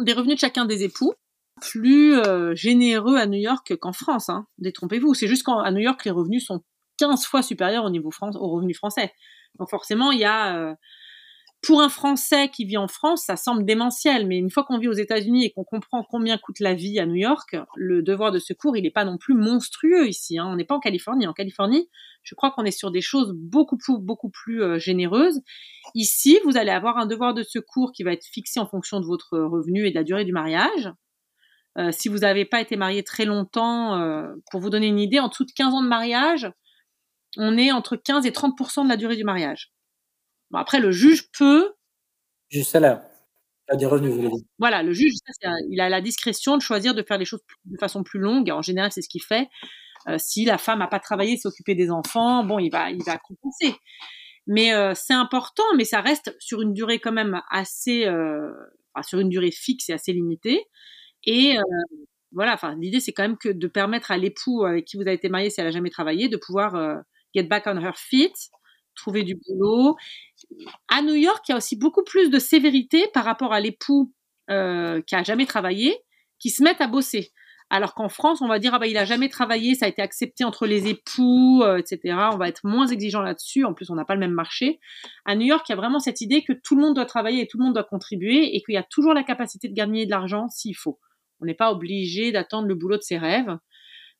des 0.00 0.12
revenus 0.12 0.34
de 0.34 0.40
chacun 0.40 0.64
des 0.64 0.82
époux. 0.82 1.14
Plus 1.60 2.16
euh, 2.16 2.52
généreux 2.56 3.16
à 3.16 3.26
New 3.26 3.38
York 3.38 3.76
qu'en 3.76 3.92
France, 3.92 4.28
hein. 4.28 4.48
détrompez-vous. 4.58 5.14
C'est 5.14 5.28
juste 5.28 5.46
qu'à 5.46 5.70
New 5.70 5.82
York, 5.82 6.04
les 6.04 6.10
revenus 6.10 6.44
sont 6.44 6.64
15 6.98 7.24
fois 7.26 7.42
supérieurs 7.42 7.84
au 7.84 7.90
niveau 7.90 8.10
France, 8.10 8.34
aux 8.34 8.50
revenus 8.50 8.76
français. 8.76 9.12
Donc 9.60 9.70
forcément, 9.70 10.10
il 10.10 10.18
y 10.18 10.24
a 10.24 10.56
euh, 10.56 10.74
pour 11.62 11.80
un 11.80 11.88
Français 11.88 12.48
qui 12.48 12.64
vit 12.64 12.76
en 12.76 12.88
France, 12.88 13.24
ça 13.26 13.36
semble 13.36 13.64
démentiel, 13.64 14.26
mais 14.26 14.36
une 14.36 14.50
fois 14.50 14.64
qu'on 14.64 14.78
vit 14.78 14.88
aux 14.88 14.92
États-Unis 14.92 15.44
et 15.44 15.52
qu'on 15.52 15.62
comprend 15.62 16.02
combien 16.02 16.36
coûte 16.36 16.58
la 16.58 16.74
vie 16.74 16.98
à 16.98 17.06
New 17.06 17.14
York, 17.14 17.56
le 17.76 18.02
devoir 18.02 18.32
de 18.32 18.40
secours, 18.40 18.76
il 18.76 18.82
n'est 18.82 18.90
pas 18.90 19.04
non 19.04 19.16
plus 19.16 19.34
monstrueux 19.34 20.08
ici. 20.08 20.38
Hein. 20.38 20.48
On 20.48 20.56
n'est 20.56 20.64
pas 20.64 20.74
en 20.74 20.80
Californie. 20.80 21.24
En 21.28 21.32
Californie, 21.32 21.88
je 22.24 22.34
crois 22.34 22.50
qu'on 22.50 22.64
est 22.64 22.72
sur 22.72 22.90
des 22.90 23.00
choses 23.00 23.32
beaucoup 23.32 23.76
plus, 23.76 24.60
euh, 24.60 24.78
généreuses. 24.80 25.40
Ici, 25.94 26.40
vous 26.44 26.56
allez 26.56 26.72
avoir 26.72 26.98
un 26.98 27.06
devoir 27.06 27.32
de 27.32 27.44
secours 27.44 27.92
qui 27.92 28.02
va 28.02 28.12
être 28.12 28.26
fixé 28.26 28.58
en 28.58 28.66
fonction 28.66 28.98
de 28.98 29.06
votre 29.06 29.38
revenu 29.38 29.86
et 29.86 29.90
de 29.90 29.94
la 29.94 30.02
durée 30.02 30.24
du 30.24 30.32
mariage. 30.32 30.90
Euh, 31.78 31.92
si 31.92 32.08
vous 32.08 32.18
n'avez 32.18 32.44
pas 32.44 32.60
été 32.60 32.74
marié 32.74 33.04
très 33.04 33.24
longtemps, 33.24 34.00
euh, 34.00 34.26
pour 34.50 34.60
vous 34.60 34.68
donner 34.68 34.88
une 34.88 34.98
idée, 34.98 35.20
en 35.20 35.28
dessous 35.28 35.44
de 35.44 35.52
15 35.52 35.74
ans 35.74 35.82
de 35.82 35.88
mariage, 35.88 36.50
on 37.36 37.56
est 37.56 37.70
entre 37.70 37.94
15 37.94 38.26
et 38.26 38.32
30% 38.32 38.82
de 38.82 38.88
la 38.88 38.96
durée 38.96 39.16
du 39.16 39.24
mariage 39.24 39.72
après, 40.58 40.80
le 40.80 40.92
juge 40.92 41.30
peut. 41.32 41.72
Juste 42.50 42.70
salaire. 42.70 43.02
A 43.68 43.76
des 43.76 43.86
revenus, 43.86 44.12
vous 44.12 44.28
dites. 44.28 44.46
Voilà, 44.58 44.82
le 44.82 44.92
juge, 44.92 45.12
il 45.70 45.80
a 45.80 45.88
la 45.88 46.00
discrétion 46.00 46.56
de 46.56 46.62
choisir 46.62 46.94
de 46.94 47.02
faire 47.02 47.16
les 47.16 47.24
choses 47.24 47.40
de 47.64 47.78
façon 47.78 48.02
plus 48.02 48.18
longue. 48.18 48.50
En 48.50 48.60
général, 48.60 48.90
c'est 48.92 49.02
ce 49.02 49.08
qu'il 49.08 49.22
fait. 49.22 49.48
Euh, 50.08 50.16
si 50.18 50.44
la 50.44 50.58
femme 50.58 50.80
n'a 50.80 50.88
pas 50.88 50.98
travaillé, 50.98 51.36
s'occuper 51.36 51.74
des 51.74 51.90
enfants, 51.90 52.44
bon, 52.44 52.58
il 52.58 52.70
va, 52.70 52.90
il 52.90 53.02
va 53.04 53.18
compenser. 53.18 53.74
Mais 54.46 54.74
euh, 54.74 54.94
c'est 54.94 55.14
important, 55.14 55.62
mais 55.76 55.84
ça 55.84 56.00
reste 56.00 56.34
sur 56.40 56.60
une 56.60 56.74
durée 56.74 56.98
quand 56.98 57.12
même 57.12 57.40
assez, 57.50 58.06
euh, 58.06 58.50
enfin, 58.94 59.02
sur 59.04 59.20
une 59.20 59.28
durée 59.28 59.52
fixe 59.52 59.88
et 59.88 59.92
assez 59.92 60.12
limitée. 60.12 60.64
Et 61.24 61.56
voilà, 62.32 62.54
enfin, 62.54 62.74
l'idée 62.80 62.98
c'est 62.98 63.12
quand 63.12 63.22
même 63.22 63.38
que 63.38 63.48
de 63.48 63.66
permettre 63.68 64.10
à 64.10 64.18
l'époux 64.18 64.64
avec 64.64 64.86
qui 64.86 64.96
vous 64.96 65.02
avez 65.02 65.14
été 65.14 65.28
marié, 65.28 65.50
si 65.50 65.60
elle 65.60 65.68
a 65.68 65.70
jamais 65.70 65.90
travaillé, 65.90 66.28
de 66.28 66.36
pouvoir 66.36 66.74
get 67.32 67.44
back 67.44 67.64
on 67.66 67.76
her 67.76 67.96
feet 67.96 68.34
trouver 68.94 69.22
du 69.22 69.36
boulot. 69.36 69.96
À 70.88 71.02
New 71.02 71.14
York, 71.14 71.44
il 71.48 71.52
y 71.52 71.54
a 71.54 71.58
aussi 71.58 71.76
beaucoup 71.76 72.04
plus 72.04 72.30
de 72.30 72.38
sévérité 72.38 73.06
par 73.12 73.24
rapport 73.24 73.52
à 73.52 73.60
l'époux 73.60 74.12
euh, 74.50 75.00
qui 75.02 75.14
a 75.14 75.22
jamais 75.22 75.46
travaillé, 75.46 75.96
qui 76.38 76.50
se 76.50 76.62
mettent 76.62 76.80
à 76.80 76.88
bosser. 76.88 77.32
Alors 77.70 77.94
qu'en 77.94 78.10
France, 78.10 78.42
on 78.42 78.48
va 78.48 78.58
dire 78.58 78.74
ah 78.74 78.78
bah 78.78 78.86
il 78.86 78.98
a 78.98 79.06
jamais 79.06 79.30
travaillé, 79.30 79.74
ça 79.74 79.86
a 79.86 79.88
été 79.88 80.02
accepté 80.02 80.44
entre 80.44 80.66
les 80.66 80.88
époux, 80.88 81.62
euh, 81.62 81.78
etc. 81.78 82.14
On 82.30 82.36
va 82.36 82.48
être 82.48 82.60
moins 82.64 82.86
exigeant 82.86 83.22
là-dessus. 83.22 83.64
En 83.64 83.72
plus, 83.72 83.88
on 83.88 83.94
n'a 83.94 84.04
pas 84.04 84.12
le 84.12 84.20
même 84.20 84.32
marché. 84.32 84.78
À 85.24 85.36
New 85.36 85.46
York, 85.46 85.64
il 85.68 85.72
y 85.72 85.74
a 85.74 85.76
vraiment 85.76 85.98
cette 85.98 86.20
idée 86.20 86.42
que 86.42 86.52
tout 86.52 86.76
le 86.76 86.82
monde 86.82 86.94
doit 86.94 87.06
travailler 87.06 87.40
et 87.40 87.46
tout 87.46 87.56
le 87.56 87.64
monde 87.64 87.72
doit 87.72 87.84
contribuer 87.84 88.54
et 88.54 88.62
qu'il 88.62 88.74
y 88.74 88.78
a 88.78 88.82
toujours 88.82 89.14
la 89.14 89.22
capacité 89.22 89.68
de 89.68 89.74
gagner 89.74 90.04
de 90.04 90.10
l'argent 90.10 90.48
s'il 90.48 90.76
faut. 90.76 90.98
On 91.40 91.46
n'est 91.46 91.54
pas 91.54 91.72
obligé 91.72 92.30
d'attendre 92.30 92.68
le 92.68 92.74
boulot 92.74 92.98
de 92.98 93.02
ses 93.02 93.16
rêves. 93.16 93.56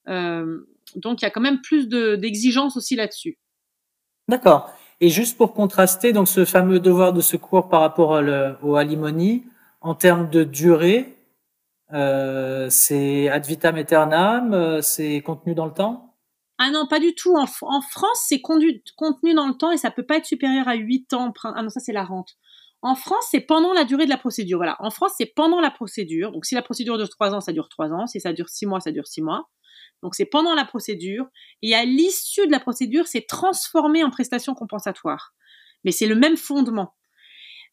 Euh, 0.08 0.60
donc 0.96 1.20
il 1.20 1.26
y 1.26 1.28
a 1.28 1.30
quand 1.30 1.42
même 1.42 1.60
plus 1.60 1.88
d'exigences 1.88 2.78
aussi 2.78 2.96
là-dessus. 2.96 3.38
D'accord. 4.28 4.72
Et 5.04 5.08
juste 5.08 5.36
pour 5.36 5.52
contraster, 5.52 6.12
donc 6.12 6.28
ce 6.28 6.44
fameux 6.44 6.78
devoir 6.78 7.12
de 7.12 7.20
secours 7.20 7.68
par 7.68 7.80
rapport 7.80 8.22
au 8.62 8.76
alimony, 8.76 9.42
en 9.80 9.96
termes 9.96 10.30
de 10.30 10.44
durée, 10.44 11.16
euh, 11.92 12.68
c'est 12.70 13.28
ad 13.28 13.44
vitam 13.44 13.74
aeternam, 13.74 14.54
euh, 14.54 14.80
c'est 14.80 15.20
contenu 15.20 15.56
dans 15.56 15.66
le 15.66 15.72
temps? 15.74 16.14
Ah 16.58 16.70
non, 16.70 16.86
pas 16.86 17.00
du 17.00 17.16
tout. 17.16 17.34
En, 17.36 17.46
France, 17.46 18.26
c'est 18.28 18.40
contenu 18.40 18.80
dans 19.34 19.48
le 19.48 19.54
temps 19.54 19.72
et 19.72 19.76
ça 19.76 19.90
peut 19.90 20.04
pas 20.04 20.18
être 20.18 20.26
supérieur 20.26 20.68
à 20.68 20.76
8 20.76 21.12
ans. 21.14 21.32
Ah 21.42 21.62
non, 21.64 21.68
ça 21.68 21.80
c'est 21.80 21.92
la 21.92 22.04
rente. 22.04 22.36
En 22.80 22.94
France, 22.94 23.26
c'est 23.28 23.40
pendant 23.40 23.72
la 23.72 23.82
durée 23.82 24.04
de 24.04 24.10
la 24.10 24.18
procédure. 24.18 24.58
Voilà. 24.58 24.76
En 24.78 24.90
France, 24.90 25.14
c'est 25.18 25.32
pendant 25.34 25.60
la 25.60 25.72
procédure. 25.72 26.30
Donc, 26.30 26.44
si 26.44 26.54
la 26.54 26.62
procédure 26.62 26.96
dure 26.96 27.08
3 27.08 27.34
ans, 27.34 27.40
ça 27.40 27.50
dure 27.50 27.68
3 27.68 27.92
ans. 27.92 28.06
Si 28.06 28.20
ça 28.20 28.32
dure 28.32 28.48
6 28.48 28.66
mois, 28.66 28.78
ça 28.78 28.92
dure 28.92 29.08
6 29.08 29.22
mois. 29.22 29.48
Donc 30.02 30.14
c'est 30.14 30.26
pendant 30.26 30.54
la 30.54 30.64
procédure. 30.64 31.26
Et 31.62 31.74
à 31.74 31.84
l'issue 31.84 32.46
de 32.46 32.52
la 32.52 32.60
procédure, 32.60 33.06
c'est 33.06 33.26
transformé 33.26 34.02
en 34.04 34.10
prestation 34.10 34.54
compensatoire. 34.54 35.32
Mais 35.84 35.92
c'est 35.92 36.06
le 36.06 36.16
même 36.16 36.36
fondement. 36.36 36.94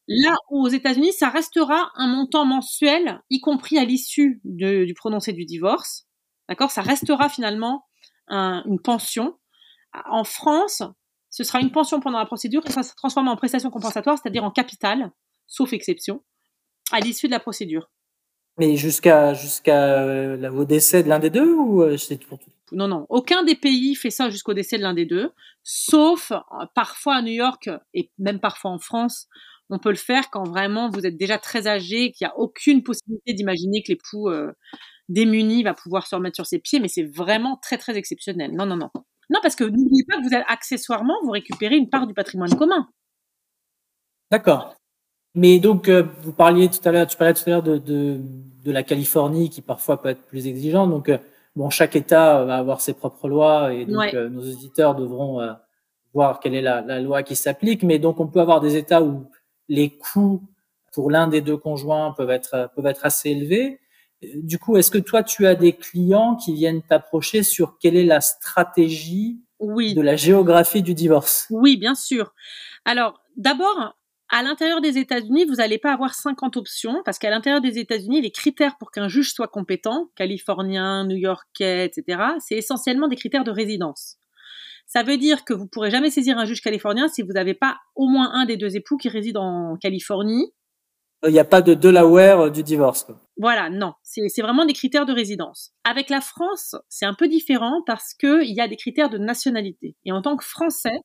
Là, 0.07 0.35
aux 0.49 0.67
États-Unis, 0.67 1.13
ça 1.13 1.29
restera 1.29 1.91
un 1.95 2.07
montant 2.07 2.45
mensuel, 2.45 3.21
y 3.29 3.39
compris 3.41 3.77
à 3.77 3.85
l'issue 3.85 4.41
du 4.43 4.93
prononcé 4.95 5.33
du 5.33 5.45
divorce. 5.45 6.07
D'accord? 6.47 6.71
Ça 6.71 6.81
restera 6.81 7.29
finalement 7.29 7.85
une 8.27 8.79
pension. 8.83 9.37
En 10.05 10.23
France, 10.23 10.81
ce 11.29 11.43
sera 11.43 11.59
une 11.59 11.71
pension 11.71 11.99
pendant 11.99 12.17
la 12.17 12.25
procédure 12.25 12.63
et 12.65 12.71
ça 12.71 12.81
se 12.81 12.95
transforme 12.95 13.27
en 13.27 13.35
prestation 13.35 13.69
compensatoire, 13.69 14.17
c'est-à-dire 14.17 14.43
en 14.43 14.51
capital, 14.51 15.11
sauf 15.45 15.73
exception, 15.73 16.23
à 16.91 16.99
l'issue 16.99 17.27
de 17.27 17.31
la 17.31 17.39
procédure. 17.39 17.91
Mais 18.59 18.75
jusqu'à 18.75 19.33
jusqu'à 19.33 20.01
euh, 20.01 20.51
au 20.51 20.65
décès 20.65 21.01
de 21.01 21.07
l'un 21.09 21.19
des 21.19 21.29
deux 21.29 21.53
ou 21.53 21.81
euh, 21.81 21.97
c'est 21.97 22.23
pour 22.25 22.39
tout? 22.39 22.51
Non, 22.71 22.87
non. 22.87 23.05
Aucun 23.09 23.43
des 23.43 23.55
pays 23.55 23.95
fait 23.95 24.09
ça 24.09 24.29
jusqu'au 24.29 24.53
décès 24.53 24.77
de 24.77 24.83
l'un 24.83 24.93
des 24.93 25.05
deux, 25.05 25.31
sauf 25.63 26.31
euh, 26.31 26.65
parfois 26.75 27.15
à 27.15 27.21
New 27.21 27.31
York 27.31 27.69
et 27.93 28.11
même 28.19 28.39
parfois 28.39 28.71
en 28.71 28.79
France. 28.79 29.27
On 29.69 29.79
peut 29.79 29.89
le 29.89 29.95
faire 29.95 30.29
quand 30.29 30.43
vraiment 30.43 30.89
vous 30.89 31.05
êtes 31.05 31.15
déjà 31.15 31.37
très 31.37 31.67
âgé, 31.67 32.11
qu'il 32.11 32.25
n'y 32.25 32.31
a 32.31 32.37
aucune 32.37 32.83
possibilité 32.83 33.33
d'imaginer 33.33 33.83
que 33.83 33.91
l'époux 33.91 34.27
démuni 35.09 35.61
va 35.61 35.75
pouvoir 35.75 36.07
se 36.07 36.15
remettre 36.15 36.35
sur 36.35 36.47
ses 36.47 36.57
pieds, 36.57 36.79
mais 36.79 36.87
c'est 36.87 37.03
vraiment 37.03 37.55
très 37.57 37.77
très 37.77 37.95
exceptionnel. 37.95 38.55
Non, 38.55 38.65
non, 38.65 38.77
non. 38.77 38.89
Non, 39.29 39.39
parce 39.43 39.55
que 39.55 39.63
n'oubliez 39.63 40.03
pas 40.07 40.17
que 40.17 40.23
vous 40.23 40.33
êtes 40.33 40.45
accessoirement, 40.47 41.13
vous 41.23 41.29
récupérez 41.29 41.75
une 41.75 41.87
part 41.87 42.07
du 42.07 42.15
patrimoine 42.15 42.55
commun. 42.55 42.89
D'accord. 44.31 44.75
Mais 45.35 45.59
donc, 45.59 45.89
euh, 45.89 46.03
vous 46.23 46.33
parliez 46.33 46.69
tout 46.69 46.87
à 46.87 46.91
l'heure, 46.91 47.07
tu 47.07 47.17
parlais 47.17 47.33
tout 47.33 47.43
à 47.47 47.49
l'heure 47.49 47.63
de, 47.63 47.77
de, 47.77 48.19
de, 48.63 48.71
la 48.71 48.83
Californie 48.83 49.49
qui 49.49 49.61
parfois 49.61 50.01
peut 50.01 50.09
être 50.09 50.23
plus 50.23 50.47
exigeante. 50.47 50.89
Donc, 50.89 51.09
euh, 51.09 51.17
bon, 51.55 51.69
chaque 51.69 51.95
État 51.95 52.43
va 52.45 52.57
avoir 52.57 52.81
ses 52.81 52.93
propres 52.93 53.29
lois 53.29 53.73
et 53.73 53.85
donc 53.85 54.13
euh, 54.13 54.29
nos 54.29 54.41
auditeurs 54.41 54.95
devront 54.95 55.39
voir 56.13 56.39
quelle 56.39 56.55
est 56.55 56.61
la, 56.61 56.81
la 56.81 56.99
loi 56.99 57.21
qui 57.23 57.35
s'applique. 57.35 57.83
Mais 57.83 57.99
donc, 57.99 58.19
on 58.19 58.27
peut 58.27 58.39
avoir 58.39 58.59
des 58.59 58.75
États 58.75 59.03
où 59.03 59.29
les 59.67 59.97
coûts 59.97 60.41
pour 60.93 61.11
l'un 61.11 61.27
des 61.27 61.41
deux 61.41 61.57
conjoints 61.57 62.13
peuvent 62.17 62.31
être 62.31 62.71
peuvent 62.75 62.87
être 62.87 63.05
assez 63.05 63.29
élevés. 63.29 63.79
Du 64.21 64.57
coup, 64.57 64.75
est-ce 64.77 64.91
que 64.91 64.97
toi, 64.97 65.23
tu 65.23 65.45
as 65.45 65.55
des 65.55 65.73
clients 65.73 66.35
qui 66.35 66.53
viennent 66.53 66.81
t'approcher 66.81 67.43
sur 67.43 67.77
quelle 67.77 67.95
est 67.95 68.03
la 68.03 68.19
stratégie 68.19 69.39
oui. 69.59 69.93
de 69.93 70.01
la 70.01 70.15
géographie 70.15 70.81
du 70.81 70.93
divorce? 70.93 71.45
Oui, 71.51 71.77
bien 71.77 71.95
sûr. 71.95 72.33
Alors, 72.83 73.21
d'abord, 73.37 73.95
à 74.29 74.43
l'intérieur 74.43 74.79
des 74.79 74.97
États-Unis, 74.97 75.45
vous 75.45 75.55
n'allez 75.55 75.79
pas 75.79 75.91
avoir 75.91 76.13
50 76.13 76.55
options 76.57 77.01
parce 77.03 77.17
qu'à 77.17 77.31
l'intérieur 77.31 77.61
des 77.61 77.79
États-Unis, 77.79 78.21
les 78.21 78.31
critères 78.31 78.77
pour 78.77 78.91
qu'un 78.91 79.07
juge 79.07 79.33
soit 79.33 79.47
compétent, 79.47 80.09
californien, 80.15 81.05
new-yorkais, 81.05 81.85
etc., 81.85 82.21
c'est 82.39 82.55
essentiellement 82.55 83.07
des 83.07 83.15
critères 83.15 83.43
de 83.43 83.51
résidence. 83.51 84.17
Ça 84.85 85.03
veut 85.03 85.17
dire 85.17 85.45
que 85.45 85.53
vous 85.53 85.67
pourrez 85.67 85.91
jamais 85.91 86.09
saisir 86.09 86.37
un 86.37 86.45
juge 86.45 86.61
californien 86.61 87.07
si 87.07 87.21
vous 87.21 87.33
n'avez 87.33 87.53
pas 87.53 87.77
au 87.95 88.07
moins 88.07 88.31
un 88.33 88.45
des 88.45 88.57
deux 88.57 88.75
époux 88.75 88.97
qui 88.97 89.09
réside 89.09 89.37
en 89.37 89.77
Californie. 89.77 90.51
Il 91.27 91.33
n'y 91.33 91.39
a 91.39 91.45
pas 91.45 91.61
de 91.61 91.73
Delaware 91.73 92.39
euh, 92.39 92.49
du 92.49 92.63
divorce. 92.63 93.05
Voilà, 93.37 93.69
non, 93.69 93.93
c'est 94.03 94.41
vraiment 94.41 94.65
des 94.65 94.73
critères 94.73 95.05
de 95.05 95.13
résidence. 95.13 95.73
Avec 95.83 96.09
la 96.09 96.21
France, 96.21 96.75
c'est 96.87 97.05
un 97.05 97.13
peu 97.13 97.27
différent 97.27 97.81
parce 97.85 98.13
que 98.13 98.43
il 98.43 98.55
y 98.55 98.61
a 98.61 98.67
des 98.67 98.77
critères 98.77 99.09
de 99.09 99.17
nationalité. 99.17 99.95
Et 100.05 100.11
en 100.11 100.21
tant 100.21 100.37
que 100.37 100.45
Français, 100.45 101.01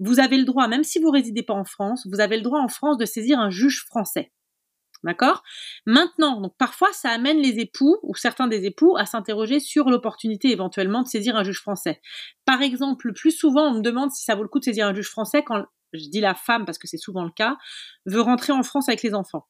vous 0.00 0.20
avez 0.20 0.38
le 0.38 0.44
droit, 0.44 0.68
même 0.68 0.84
si 0.84 0.98
vous 0.98 1.10
résidez 1.10 1.42
pas 1.42 1.54
en 1.54 1.64
France, 1.64 2.06
vous 2.10 2.20
avez 2.20 2.36
le 2.36 2.42
droit 2.42 2.60
en 2.60 2.68
France 2.68 2.98
de 2.98 3.04
saisir 3.04 3.38
un 3.38 3.50
juge 3.50 3.84
français. 3.86 4.32
D'accord? 5.04 5.44
Maintenant, 5.86 6.40
donc 6.40 6.56
parfois, 6.58 6.92
ça 6.92 7.10
amène 7.10 7.38
les 7.38 7.60
époux 7.60 7.98
ou 8.02 8.16
certains 8.16 8.48
des 8.48 8.64
époux 8.64 8.96
à 8.96 9.06
s'interroger 9.06 9.60
sur 9.60 9.90
l'opportunité 9.90 10.50
éventuellement 10.50 11.02
de 11.02 11.08
saisir 11.08 11.36
un 11.36 11.44
juge 11.44 11.60
français. 11.60 12.00
Par 12.44 12.62
exemple, 12.62 13.06
le 13.06 13.12
plus 13.12 13.30
souvent, 13.30 13.68
on 13.68 13.74
me 13.74 13.80
demande 13.80 14.10
si 14.10 14.24
ça 14.24 14.34
vaut 14.34 14.42
le 14.42 14.48
coup 14.48 14.58
de 14.58 14.64
saisir 14.64 14.86
un 14.86 14.94
juge 14.94 15.08
français 15.08 15.44
quand, 15.44 15.64
je 15.92 16.08
dis 16.08 16.20
la 16.20 16.34
femme 16.34 16.64
parce 16.64 16.78
que 16.78 16.86
c'est 16.86 16.98
souvent 16.98 17.24
le 17.24 17.30
cas, 17.30 17.56
veut 18.06 18.20
rentrer 18.20 18.52
en 18.52 18.62
France 18.62 18.88
avec 18.88 19.02
les 19.02 19.14
enfants. 19.14 19.46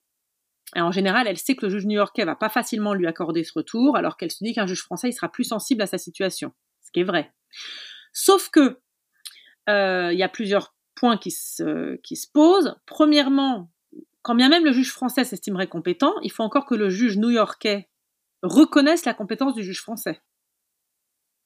Et 0.76 0.80
en 0.80 0.92
général, 0.92 1.26
elle 1.26 1.38
sait 1.38 1.56
que 1.56 1.64
le 1.64 1.70
juge 1.70 1.86
new-yorkais 1.86 2.24
va 2.24 2.36
pas 2.36 2.50
facilement 2.50 2.92
lui 2.92 3.06
accorder 3.06 3.42
ce 3.42 3.52
retour, 3.54 3.96
alors 3.96 4.16
qu'elle 4.16 4.30
se 4.30 4.44
dit 4.44 4.52
qu'un 4.52 4.66
juge 4.66 4.82
français 4.82 5.08
il 5.08 5.14
sera 5.14 5.30
plus 5.30 5.44
sensible 5.44 5.80
à 5.82 5.86
sa 5.86 5.96
situation, 5.96 6.52
ce 6.82 6.90
qui 6.92 7.00
est 7.00 7.04
vrai. 7.04 7.32
Sauf 8.12 8.50
que 8.50 8.78
il 9.68 10.18
y 10.18 10.22
a 10.22 10.28
plusieurs 10.28 10.74
points 10.94 11.16
qui 11.16 11.30
se, 11.30 11.96
qui 12.02 12.16
se 12.16 12.26
posent. 12.32 12.74
Premièrement, 12.86 13.70
quand 14.22 14.34
bien 14.34 14.48
même 14.48 14.64
le 14.64 14.72
juge 14.72 14.92
français 14.92 15.24
s'estimerait 15.24 15.68
compétent, 15.68 16.14
il 16.22 16.32
faut 16.32 16.42
encore 16.42 16.66
que 16.66 16.74
le 16.74 16.90
juge 16.90 17.16
new-yorkais 17.16 17.88
reconnaisse 18.42 19.04
la 19.04 19.14
compétence 19.14 19.54
du 19.54 19.62
juge 19.62 19.80
français. 19.80 20.20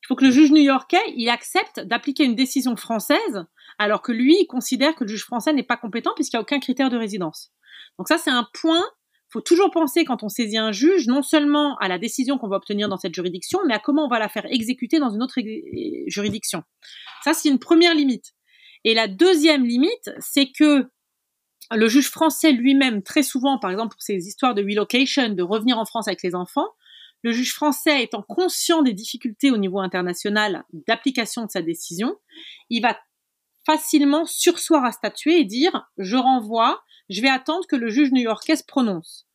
Il 0.02 0.06
faut 0.08 0.16
que 0.16 0.24
le 0.24 0.30
juge 0.30 0.50
new-yorkais 0.50 1.02
il 1.16 1.28
accepte 1.28 1.80
d'appliquer 1.80 2.24
une 2.24 2.34
décision 2.34 2.76
française, 2.76 3.44
alors 3.78 4.02
que 4.02 4.12
lui 4.12 4.36
il 4.40 4.46
considère 4.46 4.94
que 4.94 5.04
le 5.04 5.08
juge 5.08 5.24
français 5.24 5.52
n'est 5.52 5.62
pas 5.62 5.76
compétent 5.76 6.12
puisqu'il 6.14 6.36
n'y 6.36 6.40
a 6.40 6.42
aucun 6.42 6.60
critère 6.60 6.90
de 6.90 6.96
résidence. 6.96 7.52
Donc 7.98 8.08
ça 8.08 8.18
c'est 8.18 8.30
un 8.30 8.48
point. 8.52 8.84
Faut 9.32 9.40
toujours 9.40 9.70
penser 9.70 10.04
quand 10.04 10.22
on 10.22 10.28
saisit 10.28 10.58
un 10.58 10.72
juge, 10.72 11.06
non 11.06 11.22
seulement 11.22 11.76
à 11.78 11.88
la 11.88 11.98
décision 11.98 12.36
qu'on 12.36 12.48
va 12.48 12.56
obtenir 12.56 12.88
dans 12.88 12.98
cette 12.98 13.14
juridiction, 13.14 13.60
mais 13.66 13.74
à 13.74 13.78
comment 13.78 14.04
on 14.04 14.08
va 14.08 14.18
la 14.18 14.28
faire 14.28 14.44
exécuter 14.46 14.98
dans 14.98 15.10
une 15.10 15.22
autre 15.22 15.40
juridiction. 16.06 16.62
Ça 17.24 17.32
c'est 17.32 17.48
une 17.48 17.58
première 17.58 17.94
limite. 17.94 18.34
Et 18.84 18.94
la 18.94 19.08
deuxième 19.08 19.64
limite, 19.64 20.10
c'est 20.18 20.50
que 20.50 20.86
le 21.70 21.88
juge 21.88 22.10
français 22.10 22.52
lui-même, 22.52 23.02
très 23.02 23.22
souvent, 23.22 23.58
par 23.58 23.70
exemple 23.70 23.94
pour 23.94 24.02
ces 24.02 24.26
histoires 24.26 24.54
de 24.54 24.62
relocation, 24.62 25.30
de 25.30 25.42
revenir 25.42 25.78
en 25.78 25.86
France 25.86 26.08
avec 26.08 26.22
les 26.22 26.34
enfants, 26.34 26.68
le 27.22 27.32
juge 27.32 27.54
français 27.54 28.02
étant 28.02 28.22
conscient 28.22 28.82
des 28.82 28.92
difficultés 28.92 29.50
au 29.50 29.56
niveau 29.56 29.78
international 29.78 30.64
d'application 30.88 31.46
de 31.46 31.50
sa 31.50 31.62
décision, 31.62 32.16
il 32.68 32.82
va 32.82 32.98
facilement 33.64 34.26
sursoir 34.26 34.84
à 34.84 34.92
statuer 34.92 35.38
et 35.38 35.44
dire 35.44 35.88
je 35.98 36.16
renvoie, 36.16 36.82
je 37.08 37.20
vais 37.20 37.28
attendre 37.28 37.66
que 37.66 37.76
le 37.76 37.88
juge 37.88 38.12
new-yorkais 38.12 38.56
se 38.56 38.64
prononce. 38.64 39.26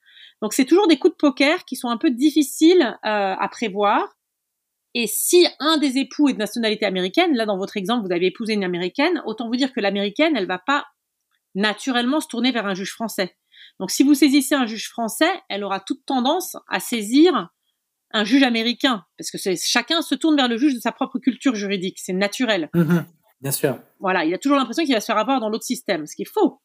Donc 0.42 0.54
c'est 0.54 0.66
toujours 0.66 0.88
des 0.88 0.98
coups 0.98 1.14
de 1.14 1.18
poker 1.18 1.66
qui 1.66 1.76
sont 1.76 1.90
un 1.90 1.98
peu 1.98 2.12
difficiles 2.12 2.98
euh, 3.06 3.36
à 3.36 3.50
prévoir. 3.50 4.18
Et 4.94 5.08
si 5.08 5.48
un 5.60 5.78
des 5.78 5.98
époux 5.98 6.30
est 6.30 6.34
de 6.34 6.38
nationalité 6.38 6.86
américaine, 6.86 7.36
là 7.36 7.46
dans 7.46 7.58
votre 7.58 7.78
exemple 7.78 8.06
vous 8.06 8.14
avez 8.14 8.28
épousé 8.28 8.54
une 8.54 8.64
américaine, 8.64 9.22
autant 9.26 9.48
vous 9.48 9.56
dire 9.56 9.74
que 9.74 9.80
l'américaine 9.80 10.36
elle 10.36 10.48
va 10.48 10.60
pas 10.60 10.86
naturellement 11.56 12.20
se 12.20 12.28
tourner 12.28 12.52
vers 12.52 12.66
un 12.66 12.76
juge 12.76 12.92
français. 12.92 13.36
Donc 13.80 13.92
si 13.92 14.04
vous 14.04 14.14
saisissez 14.14 14.56
un 14.56 14.66
juge 14.66 14.90
français, 14.90 15.30
elle 15.50 15.64
aura 15.64 15.80
toute 15.80 16.06
tendance 16.06 16.56
à 16.68 16.80
saisir 16.80 17.50
un 18.12 18.24
juge 18.24 18.44
américain, 18.44 19.06
parce 19.18 19.32
que 19.32 19.38
chacun 19.58 20.02
se 20.02 20.16
tourne 20.16 20.36
vers 20.38 20.48
le 20.48 20.58
juge 20.58 20.74
de 20.74 20.80
sa 20.80 20.92
propre 20.92 21.20
culture 21.20 21.56
juridique, 21.56 22.00
c'est 22.00 22.14
naturel. 22.14 22.70
Mhm. 22.74 23.06
Bien 23.42 23.52
sûr. 23.52 23.80
Voilà, 24.00 24.26
il 24.26 24.34
a 24.34 24.38
toujours 24.38 24.58
l'impression 24.58 24.84
qu'il 24.84 24.94
va 24.94 25.02
se 25.02 25.06
faire 25.06 25.18
avoir 25.18 25.40
dans 25.40 25.50
l'autre 25.50 25.66
système, 25.66 26.06
ce 26.06 26.16
qui 26.16 26.24
est 26.24 26.26
faux. 26.26 26.62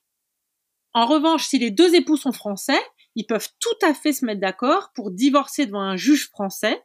En 0.95 1.07
revanche, 1.07 1.47
si 1.47 1.59
les 1.59 1.71
deux 1.71 1.95
époux 1.95 2.17
sont 2.17 2.33
français, 2.33 2.81
ils 3.15 3.27
peuvent 3.27 3.49
tout 3.61 3.87
à 3.87 3.95
fait 3.95 4.13
se 4.13 4.25
mettre 4.25 4.41
d'accord 4.41 4.91
pour 4.95 5.11
divorcer 5.11 5.67
devant 5.67 5.81
un 5.81 5.97
juge 5.97 6.29
français, 6.29 6.83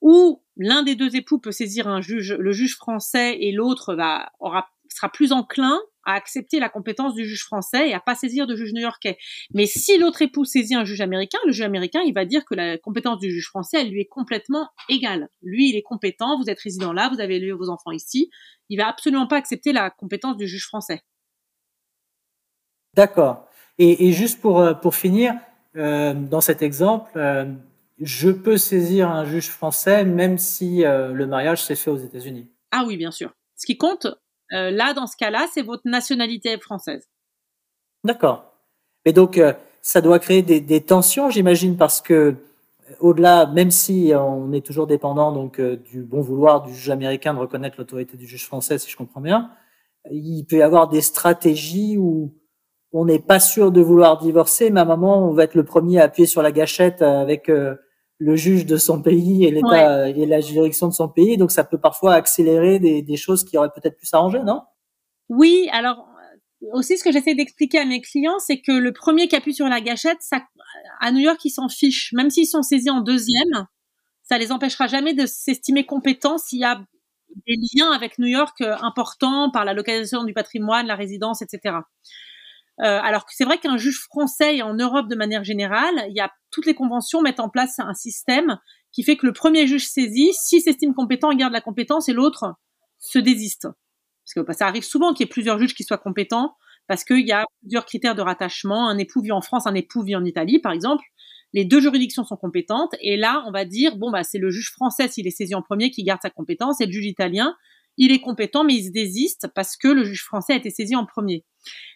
ou 0.00 0.42
l'un 0.56 0.82
des 0.82 0.94
deux 0.94 1.16
époux 1.16 1.38
peut 1.38 1.52
saisir 1.52 1.88
un 1.88 2.00
juge, 2.00 2.32
le 2.32 2.52
juge 2.52 2.76
français, 2.76 3.38
et 3.40 3.52
l'autre 3.52 3.94
va 3.94 4.32
aura 4.38 4.68
sera 4.88 5.08
plus 5.08 5.32
enclin 5.32 5.80
à 6.06 6.14
accepter 6.14 6.60
la 6.60 6.68
compétence 6.68 7.14
du 7.14 7.24
juge 7.24 7.44
français 7.44 7.88
et 7.88 7.94
à 7.94 8.00
pas 8.00 8.14
saisir 8.14 8.46
de 8.46 8.56
juge 8.56 8.72
new-yorkais. 8.72 9.16
Mais 9.52 9.66
si 9.66 9.98
l'autre 9.98 10.22
époux 10.22 10.44
saisit 10.44 10.74
un 10.74 10.84
juge 10.84 11.00
américain, 11.00 11.38
le 11.46 11.52
juge 11.52 11.62
américain, 11.64 12.00
il 12.04 12.14
va 12.14 12.24
dire 12.24 12.44
que 12.44 12.54
la 12.54 12.78
compétence 12.78 13.18
du 13.18 13.30
juge 13.30 13.46
français, 13.46 13.80
elle 13.80 13.90
lui 13.90 14.00
est 14.00 14.08
complètement 14.08 14.68
égale. 14.88 15.28
Lui, 15.42 15.70
il 15.70 15.76
est 15.76 15.82
compétent, 15.82 16.38
vous 16.38 16.50
êtes 16.50 16.60
résident 16.60 16.92
là, 16.92 17.10
vous 17.12 17.20
avez 17.20 17.36
élevé 17.36 17.52
vos 17.52 17.68
enfants 17.68 17.92
ici. 17.92 18.30
Il 18.68 18.78
va 18.78 18.88
absolument 18.88 19.26
pas 19.26 19.36
accepter 19.36 19.72
la 19.72 19.90
compétence 19.90 20.36
du 20.36 20.48
juge 20.48 20.66
français. 20.66 21.02
D'accord. 22.94 23.48
Et, 23.78 24.12
juste 24.12 24.40
pour, 24.40 24.60
euh, 24.60 24.74
pour 24.74 24.94
finir, 24.94 25.34
euh, 25.76 26.14
dans 26.14 26.40
cet 26.40 26.62
exemple, 26.62 27.10
euh, 27.16 27.44
je 28.00 28.30
peux 28.30 28.56
saisir 28.56 29.10
un 29.10 29.24
juge 29.24 29.48
français 29.48 30.04
même 30.04 30.38
si 30.38 30.82
le 30.82 31.26
mariage 31.26 31.62
s'est 31.62 31.76
fait 31.76 31.90
aux 31.90 31.96
États-Unis? 31.96 32.50
Ah 32.72 32.84
oui, 32.86 32.96
bien 32.96 33.12
sûr. 33.12 33.32
Ce 33.56 33.66
qui 33.66 33.76
compte, 33.76 34.08
euh, 34.52 34.70
là, 34.70 34.92
dans 34.94 35.06
ce 35.06 35.16
cas-là, 35.16 35.46
c'est 35.52 35.62
votre 35.62 35.86
nationalité 35.86 36.58
française. 36.58 37.08
D'accord. 38.04 38.52
Et 39.04 39.12
donc, 39.12 39.38
euh, 39.38 39.52
ça 39.82 40.00
doit 40.00 40.18
créer 40.18 40.42
des, 40.42 40.80
tensions, 40.82 41.30
j'imagine, 41.30 41.76
parce 41.76 42.00
que 42.00 42.14
euh, 42.14 42.34
au-delà, 43.00 43.46
même 43.46 43.70
si 43.70 44.12
on 44.14 44.52
est 44.52 44.64
toujours 44.64 44.86
dépendant 44.86 45.32
donc 45.32 45.60
du 45.60 46.02
bon 46.02 46.20
vouloir 46.20 46.62
du 46.62 46.74
juge 46.74 46.90
américain 46.90 47.32
de 47.32 47.38
reconnaître 47.38 47.76
l'autorité 47.78 48.16
du 48.16 48.26
juge 48.26 48.44
français, 48.44 48.78
si 48.78 48.90
je 48.90 48.96
comprends 48.96 49.22
bien, 49.22 49.50
il 50.10 50.44
peut 50.44 50.56
y 50.56 50.62
avoir 50.62 50.88
des 50.88 51.00
stratégies 51.00 51.96
où 51.96 52.34
on 52.92 53.06
n'est 53.06 53.18
pas 53.18 53.40
sûr 53.40 53.72
de 53.72 53.80
vouloir 53.80 54.18
divorcer, 54.18 54.68
mais 54.68 54.80
à 54.80 54.82
un 54.82 54.86
moment, 54.86 55.26
on 55.26 55.32
va 55.32 55.44
être 55.44 55.54
le 55.54 55.64
premier 55.64 55.98
à 55.98 56.04
appuyer 56.04 56.26
sur 56.26 56.42
la 56.42 56.52
gâchette 56.52 57.00
avec 57.00 57.50
le 58.18 58.36
juge 58.36 58.66
de 58.66 58.76
son 58.76 59.02
pays 59.02 59.44
et 59.44 59.50
l'État 59.50 60.08
et 60.08 60.26
la 60.26 60.40
juridiction 60.40 60.88
de 60.88 60.92
son 60.92 61.08
pays. 61.08 61.36
Donc, 61.36 61.50
ça 61.50 61.64
peut 61.64 61.80
parfois 61.80 62.14
accélérer 62.14 62.78
des, 62.78 63.02
des 63.02 63.16
choses 63.16 63.44
qui 63.44 63.58
auraient 63.58 63.72
peut-être 63.74 63.96
pu 63.96 64.06
s'arranger, 64.06 64.40
non? 64.40 64.62
Oui, 65.28 65.68
alors 65.72 66.06
aussi 66.72 66.96
ce 66.96 67.04
que 67.04 67.12
j'essaie 67.12 67.34
d'expliquer 67.34 67.78
à 67.78 67.84
mes 67.84 68.00
clients, 68.00 68.38
c'est 68.38 68.60
que 68.60 68.72
le 68.72 68.92
premier 68.92 69.28
qui 69.28 69.36
appuie 69.36 69.54
sur 69.54 69.66
la 69.66 69.80
gâchette, 69.80 70.18
ça, 70.20 70.42
à 71.00 71.12
New 71.12 71.20
York, 71.20 71.44
ils 71.44 71.50
s'en 71.50 71.68
fichent. 71.68 72.12
Même 72.12 72.30
s'ils 72.30 72.46
sont 72.46 72.62
saisis 72.62 72.90
en 72.90 73.00
deuxième, 73.00 73.66
ça 74.22 74.38
les 74.38 74.52
empêchera 74.52 74.86
jamais 74.86 75.14
de 75.14 75.26
s'estimer 75.26 75.84
compétents 75.84 76.38
s'il 76.38 76.60
y 76.60 76.64
a 76.64 76.82
des 77.46 77.56
liens 77.74 77.90
avec 77.90 78.18
New 78.18 78.28
York 78.28 78.60
euh, 78.60 78.76
importants 78.80 79.50
par 79.50 79.64
la 79.64 79.74
localisation 79.74 80.24
du 80.24 80.32
patrimoine, 80.32 80.86
la 80.86 80.94
résidence, 80.94 81.42
etc. 81.42 81.78
Euh, 82.80 83.00
alors 83.02 83.24
que 83.24 83.32
c'est 83.34 83.44
vrai 83.44 83.58
qu'un 83.58 83.76
juge 83.76 84.00
français 84.00 84.56
et 84.56 84.62
en 84.62 84.74
Europe 84.74 85.08
de 85.08 85.14
manière 85.14 85.44
générale, 85.44 86.06
il 86.08 86.16
y 86.16 86.20
a 86.20 86.30
toutes 86.50 86.66
les 86.66 86.74
conventions 86.74 87.22
mettent 87.22 87.40
en 87.40 87.48
place 87.48 87.78
un 87.78 87.94
système 87.94 88.58
qui 88.92 89.04
fait 89.04 89.16
que 89.16 89.26
le 89.26 89.32
premier 89.32 89.66
juge 89.66 89.86
saisit, 89.86 90.32
s'il 90.32 90.60
s'estime 90.60 90.94
compétent, 90.94 91.30
il 91.30 91.38
garde 91.38 91.52
la 91.52 91.60
compétence 91.60 92.08
et 92.08 92.12
l'autre 92.12 92.54
se 92.98 93.18
désiste. 93.18 93.68
Parce 94.24 94.34
que 94.34 94.40
bah, 94.40 94.54
ça 94.54 94.66
arrive 94.66 94.84
souvent 94.84 95.12
qu'il 95.12 95.24
y 95.24 95.28
ait 95.28 95.30
plusieurs 95.30 95.58
juges 95.58 95.74
qui 95.74 95.84
soient 95.84 95.98
compétents 95.98 96.56
parce 96.86 97.04
qu'il 97.04 97.26
y 97.26 97.32
a 97.32 97.44
plusieurs 97.62 97.84
critères 97.84 98.14
de 98.14 98.22
rattachement. 98.22 98.88
Un 98.88 98.98
époux 98.98 99.20
vit 99.20 99.32
en 99.32 99.40
France, 99.40 99.66
un 99.66 99.74
époux 99.74 100.02
vit 100.02 100.16
en 100.16 100.24
Italie, 100.24 100.58
par 100.58 100.72
exemple. 100.72 101.04
Les 101.52 101.64
deux 101.64 101.80
juridictions 101.80 102.24
sont 102.24 102.36
compétentes 102.36 102.94
et 103.00 103.16
là, 103.16 103.44
on 103.46 103.52
va 103.52 103.64
dire 103.64 103.96
bon 103.96 104.10
bah 104.10 104.24
c'est 104.24 104.38
le 104.38 104.50
juge 104.50 104.72
français 104.72 105.06
s'il 105.06 105.28
est 105.28 105.30
saisi 105.30 105.54
en 105.54 105.62
premier 105.62 105.90
qui 105.90 106.02
garde 106.02 106.20
sa 106.20 106.30
compétence 106.30 106.80
et 106.80 106.86
le 106.86 106.90
juge 106.90 107.06
italien 107.06 107.54
il 107.96 108.12
est 108.12 108.20
compétent, 108.20 108.64
mais 108.64 108.74
il 108.74 108.86
se 108.86 108.90
désiste 108.90 109.48
parce 109.54 109.76
que 109.76 109.88
le 109.88 110.04
juge 110.04 110.24
français 110.24 110.54
a 110.54 110.56
été 110.56 110.70
saisi 110.70 110.96
en 110.96 111.06
premier. 111.06 111.44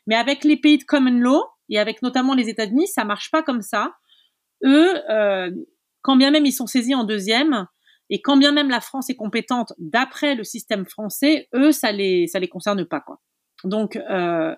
Mais 0.06 0.14
avec 0.14 0.44
les 0.44 0.56
pays 0.56 0.78
de 0.78 0.84
common 0.84 1.18
law 1.18 1.44
et 1.68 1.78
avec 1.78 2.02
notamment 2.02 2.34
les 2.34 2.48
États-Unis, 2.48 2.88
ça 2.88 3.04
marche 3.04 3.30
pas 3.30 3.42
comme 3.42 3.62
ça. 3.62 3.94
Eux, 4.64 4.94
euh, 5.10 5.50
quand 6.02 6.16
bien 6.16 6.30
même 6.30 6.46
ils 6.46 6.52
sont 6.52 6.66
saisis 6.66 6.94
en 6.94 7.04
deuxième, 7.04 7.66
et 8.10 8.22
quand 8.22 8.36
bien 8.36 8.52
même 8.52 8.70
la 8.70 8.80
France 8.80 9.10
est 9.10 9.16
compétente 9.16 9.72
d'après 9.78 10.34
le 10.34 10.44
système 10.44 10.86
français, 10.86 11.48
eux, 11.54 11.72
ça 11.72 11.92
les 11.92 12.26
ça 12.26 12.38
les 12.38 12.48
concerne 12.48 12.84
pas 12.86 13.00
quoi. 13.00 13.20
Donc 13.64 13.96
euh, 13.96 14.54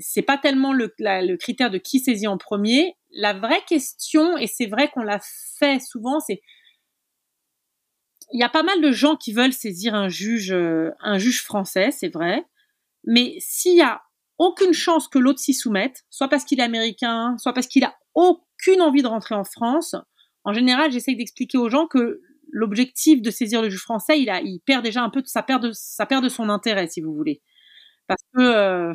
c'est 0.00 0.22
pas 0.22 0.38
tellement 0.38 0.72
le, 0.72 0.94
le 0.98 1.36
critère 1.36 1.70
de 1.70 1.78
qui 1.78 1.98
saisit 1.98 2.28
en 2.28 2.38
premier. 2.38 2.94
La 3.10 3.32
vraie 3.32 3.62
question, 3.66 4.36
et 4.36 4.46
c'est 4.46 4.66
vrai 4.66 4.88
qu'on 4.88 5.02
l'a 5.02 5.20
fait 5.58 5.80
souvent, 5.80 6.20
c'est 6.20 6.42
il 8.34 8.40
y 8.40 8.42
a 8.42 8.48
pas 8.48 8.64
mal 8.64 8.80
de 8.80 8.90
gens 8.90 9.14
qui 9.14 9.32
veulent 9.32 9.52
saisir 9.52 9.94
un 9.94 10.08
juge, 10.08 10.50
euh, 10.52 10.90
un 11.00 11.18
juge 11.18 11.42
français, 11.42 11.92
c'est 11.92 12.08
vrai. 12.08 12.44
Mais 13.04 13.36
s'il 13.38 13.76
y 13.76 13.80
a 13.80 14.02
aucune 14.38 14.72
chance 14.72 15.06
que 15.06 15.20
l'autre 15.20 15.38
s'y 15.38 15.54
soumette, 15.54 16.04
soit 16.10 16.28
parce 16.28 16.44
qu'il 16.44 16.58
est 16.58 16.64
américain, 16.64 17.36
soit 17.38 17.52
parce 17.52 17.68
qu'il 17.68 17.84
a 17.84 17.94
aucune 18.14 18.82
envie 18.82 19.02
de 19.02 19.06
rentrer 19.06 19.36
en 19.36 19.44
France, 19.44 19.94
en 20.42 20.52
général, 20.52 20.90
j'essaye 20.90 21.14
d'expliquer 21.14 21.58
aux 21.58 21.70
gens 21.70 21.86
que 21.86 22.22
l'objectif 22.50 23.22
de 23.22 23.30
saisir 23.30 23.62
le 23.62 23.70
juge 23.70 23.82
français, 23.82 24.20
il, 24.20 24.60
perd 24.66 24.82
déjà 24.82 25.02
un 25.02 25.10
peu 25.10 25.22
de 25.22 26.28
son 26.28 26.48
intérêt, 26.48 26.88
si 26.88 27.00
vous 27.00 27.14
voulez. 27.14 27.40
Parce 28.08 28.22
que, 28.34 28.40
euh, 28.40 28.92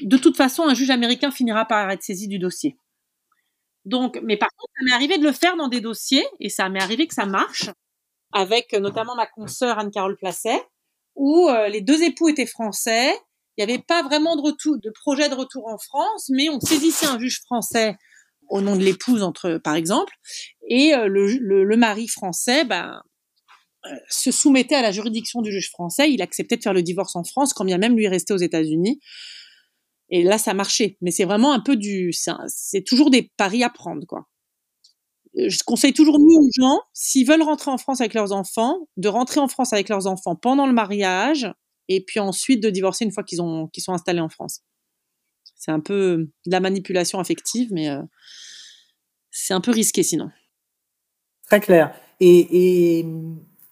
de 0.00 0.16
toute 0.16 0.36
façon, 0.36 0.62
un 0.62 0.74
juge 0.74 0.90
américain 0.90 1.32
finira 1.32 1.64
par 1.64 1.90
être 1.90 2.02
saisi 2.02 2.28
du 2.28 2.38
dossier. 2.38 2.78
Donc, 3.84 4.20
mais 4.22 4.36
par 4.36 4.50
contre, 4.56 4.72
ça 4.78 4.84
m'est 4.84 4.92
arrivé 4.92 5.18
de 5.18 5.24
le 5.24 5.32
faire 5.32 5.56
dans 5.56 5.68
des 5.68 5.80
dossiers, 5.80 6.24
et 6.38 6.48
ça 6.48 6.68
m'est 6.68 6.82
arrivé 6.82 7.08
que 7.08 7.14
ça 7.14 7.26
marche 7.26 7.70
avec 8.32 8.72
notamment 8.72 9.14
ma 9.14 9.26
consoeur 9.26 9.78
Anne-Carole 9.78 10.16
Placet, 10.16 10.62
où 11.14 11.48
les 11.68 11.80
deux 11.80 12.02
époux 12.02 12.28
étaient 12.28 12.46
français. 12.46 13.12
Il 13.56 13.64
n'y 13.64 13.72
avait 13.72 13.82
pas 13.82 14.02
vraiment 14.02 14.36
de 14.36 14.42
retour, 14.42 14.76
de 14.78 14.90
projet 14.90 15.30
de 15.30 15.34
retour 15.34 15.66
en 15.66 15.78
France, 15.78 16.28
mais 16.28 16.50
on 16.50 16.60
saisissait 16.60 17.06
un 17.06 17.18
juge 17.18 17.40
français 17.40 17.96
au 18.50 18.60
nom 18.60 18.76
de 18.76 18.82
l'épouse, 18.82 19.22
entre 19.22 19.58
par 19.64 19.74
exemple, 19.74 20.12
et 20.68 20.92
le, 20.94 21.26
le, 21.38 21.76
mari 21.76 22.06
français, 22.06 22.64
ben, 22.64 23.00
se 24.08 24.30
soumettait 24.30 24.74
à 24.74 24.82
la 24.82 24.92
juridiction 24.92 25.42
du 25.42 25.52
juge 25.52 25.70
français. 25.70 26.10
Il 26.10 26.22
acceptait 26.22 26.56
de 26.56 26.62
faire 26.62 26.72
le 26.72 26.82
divorce 26.82 27.16
en 27.16 27.24
France, 27.24 27.52
quand 27.52 27.64
bien 27.64 27.78
même 27.78 27.96
lui 27.96 28.08
restait 28.08 28.34
aux 28.34 28.38
États-Unis. 28.38 29.00
Et 30.10 30.22
là, 30.22 30.38
ça 30.38 30.54
marchait. 30.54 30.96
Mais 31.00 31.10
c'est 31.10 31.24
vraiment 31.24 31.52
un 31.52 31.60
peu 31.60 31.76
du, 31.76 32.12
c'est 32.46 32.82
toujours 32.82 33.10
des 33.10 33.30
paris 33.36 33.64
à 33.64 33.70
prendre, 33.70 34.06
quoi. 34.06 34.26
Je 35.36 35.62
conseille 35.64 35.92
toujours 35.92 36.18
mieux 36.18 36.36
aux 36.36 36.50
gens, 36.54 36.80
s'ils 36.92 37.26
veulent 37.26 37.42
rentrer 37.42 37.70
en 37.70 37.78
France 37.78 38.00
avec 38.00 38.14
leurs 38.14 38.32
enfants, 38.32 38.88
de 38.96 39.08
rentrer 39.08 39.40
en 39.40 39.48
France 39.48 39.72
avec 39.72 39.88
leurs 39.88 40.06
enfants 40.06 40.34
pendant 40.34 40.66
le 40.66 40.72
mariage, 40.72 41.52
et 41.88 42.02
puis 42.02 42.20
ensuite 42.20 42.62
de 42.62 42.70
divorcer 42.70 43.04
une 43.04 43.12
fois 43.12 43.22
qu'ils 43.22 43.40
qu'ils 43.72 43.82
sont 43.82 43.92
installés 43.92 44.20
en 44.20 44.28
France. 44.28 44.62
C'est 45.54 45.70
un 45.70 45.80
peu 45.80 46.30
de 46.46 46.50
la 46.50 46.60
manipulation 46.60 47.18
affective, 47.18 47.68
mais 47.72 47.90
euh, 47.90 48.02
c'est 49.30 49.54
un 49.54 49.60
peu 49.60 49.70
risqué 49.70 50.02
sinon. 50.02 50.30
Très 51.46 51.60
clair. 51.60 51.94
Et, 52.20 52.98
et 52.98 53.06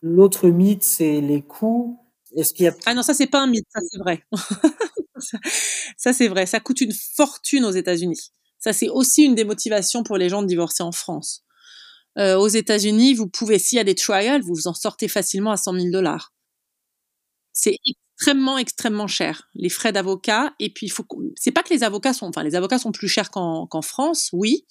l'autre 0.02 0.48
mythe, 0.48 0.82
c'est 0.82 1.20
les 1.20 1.42
coûts. 1.42 1.98
Y 2.32 2.66
a... 2.66 2.74
Ah 2.86 2.94
non, 2.94 3.02
ça 3.02 3.14
c'est 3.14 3.26
pas 3.26 3.40
un 3.40 3.46
mythe, 3.46 3.66
ça 3.72 3.80
c'est 3.90 3.98
vrai. 3.98 4.24
ça, 5.96 6.12
c'est 6.12 6.28
vrai, 6.28 6.46
ça 6.46 6.60
coûte 6.60 6.80
une 6.80 6.92
fortune 6.92 7.64
aux 7.64 7.70
États-Unis. 7.70 8.32
Ça, 8.58 8.72
c'est 8.72 8.88
aussi 8.88 9.24
une 9.24 9.34
des 9.34 9.44
motivations 9.44 10.02
pour 10.02 10.16
les 10.16 10.28
gens 10.28 10.42
de 10.42 10.46
divorcer 10.46 10.82
en 10.82 10.92
France. 10.92 11.43
Euh, 12.18 12.36
aux 12.36 12.48
États-Unis, 12.48 13.14
vous 13.14 13.28
pouvez, 13.28 13.58
s'il 13.58 13.76
y 13.76 13.80
a 13.80 13.84
des 13.84 13.94
trials, 13.94 14.42
vous 14.42 14.54
vous 14.54 14.68
en 14.68 14.74
sortez 14.74 15.08
facilement 15.08 15.50
à 15.50 15.56
100 15.56 15.74
000 15.74 15.90
dollars. 15.90 16.32
C'est 17.52 17.76
extrêmement, 17.86 18.58
extrêmement 18.58 19.06
cher. 19.06 19.48
Les 19.54 19.68
frais 19.68 19.92
d'avocat. 19.92 20.54
Et 20.60 20.70
puis, 20.70 20.92
c'est 21.36 21.50
pas 21.50 21.62
que 21.62 21.72
les 21.72 21.82
avocats 21.82 22.12
sont, 22.12 22.26
enfin, 22.26 22.42
les 22.42 22.54
avocats 22.54 22.78
sont 22.78 22.92
plus 22.92 23.08
chers 23.08 23.30
qu'en, 23.30 23.68
France, 23.82 24.30
oui. 24.32 24.64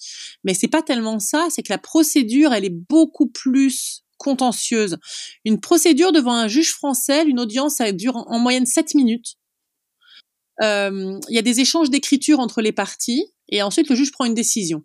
Mais 0.44 0.54
c'est 0.54 0.68
pas 0.68 0.82
tellement 0.82 1.18
ça. 1.18 1.48
C'est 1.50 1.62
que 1.62 1.72
la 1.72 1.78
procédure, 1.78 2.52
elle 2.52 2.64
est 2.64 2.70
beaucoup 2.70 3.26
plus 3.26 4.04
contentieuse. 4.16 4.98
Une 5.44 5.60
procédure 5.60 6.12
devant 6.12 6.34
un 6.34 6.48
juge 6.48 6.72
français, 6.72 7.24
une 7.26 7.40
audience, 7.40 7.80
dure 7.92 8.16
en 8.16 8.38
moyenne 8.38 8.66
7 8.66 8.94
minutes. 8.94 9.36
Euh, 10.62 11.18
il 11.28 11.34
y 11.34 11.38
a 11.38 11.42
des 11.42 11.60
échanges 11.60 11.90
d'écriture 11.90 12.38
entre 12.38 12.62
les 12.62 12.72
parties 12.72 13.26
et 13.48 13.62
ensuite 13.62 13.88
le 13.90 13.96
juge 13.96 14.12
prend 14.12 14.24
une 14.24 14.34
décision. 14.34 14.84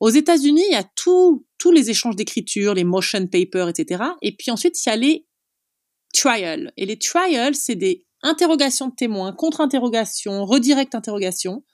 Aux 0.00 0.08
États-Unis, 0.08 0.64
il 0.68 0.72
y 0.72 0.76
a 0.76 0.84
tous 0.94 1.44
les 1.70 1.90
échanges 1.90 2.16
d'écriture, 2.16 2.74
les 2.74 2.84
motion 2.84 3.26
papers, 3.26 3.68
etc. 3.68 4.02
Et 4.22 4.34
puis 4.34 4.50
ensuite, 4.50 4.84
il 4.84 4.88
y 4.88 4.92
a 4.92 4.96
les 4.96 5.26
trials. 6.14 6.72
Et 6.76 6.86
les 6.86 6.98
trials, 6.98 7.54
c'est 7.54 7.76
des 7.76 8.06
interrogations 8.22 8.88
de 8.88 8.94
témoins, 8.94 9.32
contre-interrogations, 9.32 10.44
redirect 10.44 10.94
interrogations 10.94 11.64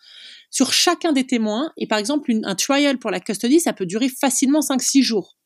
sur 0.50 0.72
chacun 0.72 1.12
des 1.12 1.26
témoins. 1.26 1.72
Et 1.76 1.86
par 1.86 1.98
exemple, 1.98 2.32
un 2.44 2.54
trial 2.54 2.98
pour 2.98 3.10
la 3.10 3.20
custody, 3.20 3.60
ça 3.60 3.72
peut 3.72 3.86
durer 3.86 4.08
facilement 4.08 4.60
5-6 4.60 5.02
jours 5.02 5.36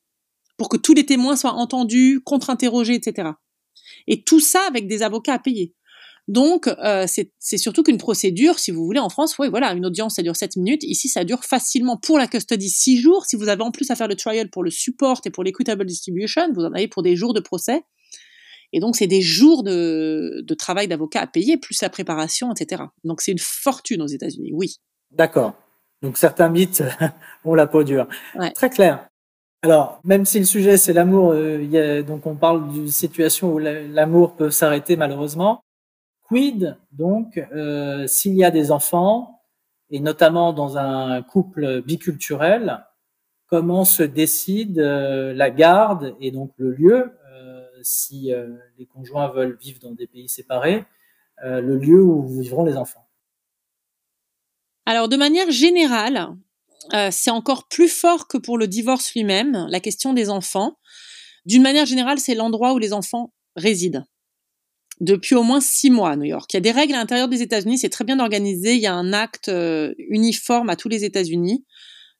pour 0.57 0.69
que 0.69 0.77
tous 0.77 0.93
les 0.93 1.05
témoins 1.05 1.35
soient 1.35 1.53
entendus, 1.53 2.21
contre-interrogés, 2.23 2.95
etc. 2.95 3.29
Et 4.07 4.23
tout 4.23 4.39
ça 4.39 4.61
avec 4.67 4.87
des 4.87 5.03
avocats 5.03 5.33
à 5.33 5.39
payer. 5.39 5.73
Donc, 6.27 6.67
euh, 6.67 7.05
c'est 7.07 7.57
surtout 7.57 7.83
qu'une 7.83 7.97
procédure, 7.97 8.59
si 8.59 8.71
vous 8.71 8.85
voulez, 8.85 8.99
en 8.99 9.09
France, 9.09 9.37
oui, 9.39 9.49
voilà, 9.49 9.73
une 9.73 9.85
audience, 9.85 10.15
ça 10.15 10.21
dure 10.21 10.35
7 10.35 10.55
minutes. 10.55 10.83
Ici, 10.83 11.09
ça 11.09 11.23
dure 11.23 11.43
facilement 11.43 11.97
pour 11.97 12.17
la 12.17 12.27
custody 12.27 12.69
6 12.69 13.01
jours. 13.01 13.25
Si 13.25 13.35
vous 13.35 13.49
avez 13.49 13.63
en 13.63 13.71
plus 13.71 13.89
à 13.91 13.95
faire 13.95 14.07
le 14.07 14.15
trial 14.15 14.49
pour 14.49 14.63
le 14.63 14.69
support 14.69 15.21
et 15.25 15.29
pour 15.29 15.43
l'équitable 15.43 15.85
distribution, 15.85 16.43
vous 16.53 16.63
en 16.63 16.73
avez 16.73 16.87
pour 16.87 17.03
des 17.03 17.15
jours 17.15 17.33
de 17.33 17.39
procès. 17.39 17.83
Et 18.71 18.79
donc, 18.79 18.95
c'est 18.95 19.07
des 19.07 19.21
jours 19.21 19.63
de, 19.63 20.41
de 20.45 20.53
travail 20.53 20.87
d'avocat 20.87 21.21
à 21.21 21.27
payer, 21.27 21.57
plus 21.57 21.81
la 21.81 21.89
préparation, 21.89 22.53
etc. 22.53 22.83
Donc, 23.03 23.21
c'est 23.21 23.31
une 23.31 23.39
fortune 23.39 24.01
aux 24.01 24.07
États-Unis, 24.07 24.51
oui. 24.53 24.77
D'accord. 25.11 25.53
Donc, 26.01 26.17
certains 26.17 26.49
mythes 26.49 26.83
ont 27.45 27.55
la 27.55 27.67
peau 27.67 27.83
dure. 27.83 28.07
Très 28.55 28.69
clair. 28.69 29.07
Alors, 29.63 29.99
même 30.03 30.25
si 30.25 30.39
le 30.39 30.45
sujet 30.45 30.77
c'est 30.77 30.93
l'amour, 30.93 31.33
euh, 31.35 32.01
donc 32.01 32.25
on 32.25 32.33
parle 32.33 32.67
d'une 32.71 32.87
situation 32.87 33.53
où 33.53 33.59
l'amour 33.59 34.35
peut 34.35 34.49
s'arrêter 34.49 34.95
malheureusement. 34.95 35.63
Quid 36.31 36.77
donc 36.93 37.37
euh, 37.37 38.07
s'il 38.07 38.35
y 38.35 38.45
a 38.45 38.51
des 38.51 38.71
enfants, 38.71 39.41
et 39.89 39.99
notamment 39.99 40.53
dans 40.53 40.77
un 40.77 41.21
couple 41.23 41.81
biculturel, 41.81 42.85
comment 43.47 43.83
se 43.83 44.03
décide 44.03 44.79
euh, 44.79 45.33
la 45.33 45.49
garde 45.49 46.15
et 46.21 46.31
donc 46.31 46.53
le 46.55 46.71
lieu, 46.71 47.11
euh, 47.33 47.67
si 47.81 48.31
les 48.77 48.85
conjoints 48.85 49.27
veulent 49.27 49.57
vivre 49.59 49.79
dans 49.81 49.91
des 49.91 50.07
pays 50.07 50.29
séparés, 50.29 50.85
le 51.43 51.75
lieu 51.75 52.01
où 52.01 52.25
vivront 52.39 52.63
les 52.63 52.77
enfants. 52.77 53.09
Alors 54.85 55.09
de 55.09 55.17
manière 55.17 55.49
générale, 55.49 56.37
c'est 57.09 57.31
encore 57.31 57.67
plus 57.67 57.89
fort 57.89 58.27
que 58.27 58.37
pour 58.37 58.59
le 58.59 58.67
divorce 58.67 59.13
lui-même, 59.15 59.65
la 59.67 59.79
question 59.79 60.13
des 60.13 60.29
enfants. 60.29 60.77
D'une 61.45 61.63
manière 61.63 61.87
générale, 61.87 62.19
c'est 62.19 62.35
l'endroit 62.35 62.73
où 62.73 62.77
les 62.77 62.93
enfants 62.93 63.33
résident 63.55 64.05
depuis 65.01 65.33
au 65.33 65.41
moins 65.41 65.59
six 65.59 65.89
mois 65.89 66.11
à 66.11 66.15
New 66.15 66.25
York. 66.25 66.53
Il 66.53 66.57
y 66.57 66.59
a 66.59 66.61
des 66.61 66.71
règles 66.71 66.93
à 66.93 66.97
l'intérieur 66.97 67.27
des 67.27 67.41
États-Unis, 67.41 67.79
c'est 67.79 67.89
très 67.89 68.05
bien 68.05 68.19
organisé. 68.19 68.75
Il 68.75 68.81
y 68.81 68.87
a 68.87 68.93
un 68.93 69.13
acte 69.13 69.49
euh, 69.49 69.93
uniforme 69.97 70.69
à 70.69 70.75
tous 70.75 70.89
les 70.89 71.03
États-Unis 71.03 71.65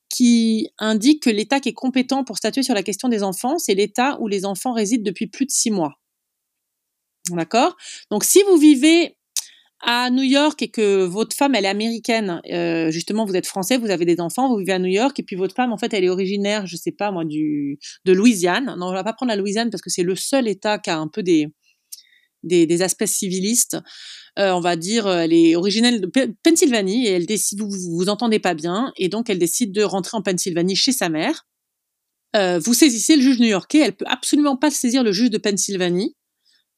qui 0.10 0.68
indique 0.80 1.24
que 1.24 1.30
l'État 1.30 1.60
qui 1.60 1.70
est 1.70 1.74
compétent 1.74 2.24
pour 2.24 2.38
statuer 2.38 2.64
sur 2.64 2.74
la 2.74 2.84
question 2.84 3.08
des 3.08 3.24
enfants, 3.24 3.60
c'est 3.60 3.76
l'État 3.76 4.18
où 4.20 4.28
les 4.28 4.46
enfants 4.46 4.74
résident 4.74 5.04
depuis 5.04 5.28
plus 5.28 5.46
de 5.46 5.52
six 5.52 5.72
mois. 5.72 6.00
D'accord? 7.30 7.78
Donc 8.10 8.24
si 8.24 8.42
vous 8.50 8.58
vivez 8.58 9.16
à 9.84 10.10
New 10.10 10.24
York 10.24 10.62
et 10.64 10.70
que 10.70 11.04
votre 11.06 11.36
femme 11.36 11.54
elle 11.54 11.66
est 11.66 11.70
américaine, 11.70 12.42
euh, 12.52 12.90
justement 12.90 13.26
vous 13.26 13.36
êtes 13.36 13.46
français, 13.46 13.78
vous 13.78 13.92
avez 13.92 14.06
des 14.06 14.20
enfants, 14.20 14.50
vous 14.50 14.58
vivez 14.58 14.74
à 14.74 14.80
New 14.80 14.92
York 14.92 15.20
et 15.20 15.24
puis 15.24 15.36
votre 15.36 15.54
femme 15.56 15.72
en 15.72 15.78
fait 15.78 15.94
elle 15.94 16.04
est 16.04 16.10
originaire, 16.10 16.66
je 16.66 16.76
sais 16.76 16.92
pas 16.92 17.12
moi 17.12 17.26
du 17.26 17.80
de 18.06 18.12
Louisiane. 18.12 18.76
Non, 18.78 18.88
on 18.88 18.94
va 18.94 19.04
pas 19.04 19.14
prendre 19.14 19.30
la 19.30 19.36
Louisiane 19.36 19.70
parce 19.70 19.84
que 19.84 19.92
c'est 19.92 20.04
le 20.04 20.16
seul 20.16 20.48
État 20.48 20.80
qui 20.80 20.90
a 20.90 20.98
un 20.98 21.08
peu 21.08 21.22
des 21.22 21.48
des, 22.44 22.82
aspects 22.82 23.06
civilistes. 23.06 23.78
Euh, 24.40 24.52
on 24.52 24.62
va 24.62 24.76
dire, 24.76 25.08
euh, 25.08 25.20
elle 25.20 25.34
est 25.34 25.56
originelle 25.56 26.02
de 26.02 26.08
Pennsylvanie 26.44 27.06
et 27.06 27.12
elle 27.12 27.26
décide, 27.26 27.60
vous, 27.60 27.70
vous, 27.70 28.10
entendez 28.10 28.40
pas 28.40 28.54
bien, 28.54 28.94
et 28.98 29.10
donc 29.10 29.30
elle 29.30 29.40
décide 29.40 29.74
de 29.74 29.84
rentrer 29.84 30.18
en 30.18 30.22
Pennsylvanie 30.22 30.76
chez 30.76 30.94
sa 30.94 31.10
mère. 31.10 31.46
Euh, 32.36 32.60
vous 32.60 32.74
saisissez 32.74 33.18
le 33.18 33.22
juge 33.22 33.40
new-yorkais, 33.40 33.80
elle 33.80 33.96
peut 33.96 34.06
absolument 34.08 34.56
pas 34.56 34.72
saisir 34.72 35.04
le 35.04 35.12
juge 35.12 35.30
de 35.30 35.38
Pennsylvanie. 35.38 36.16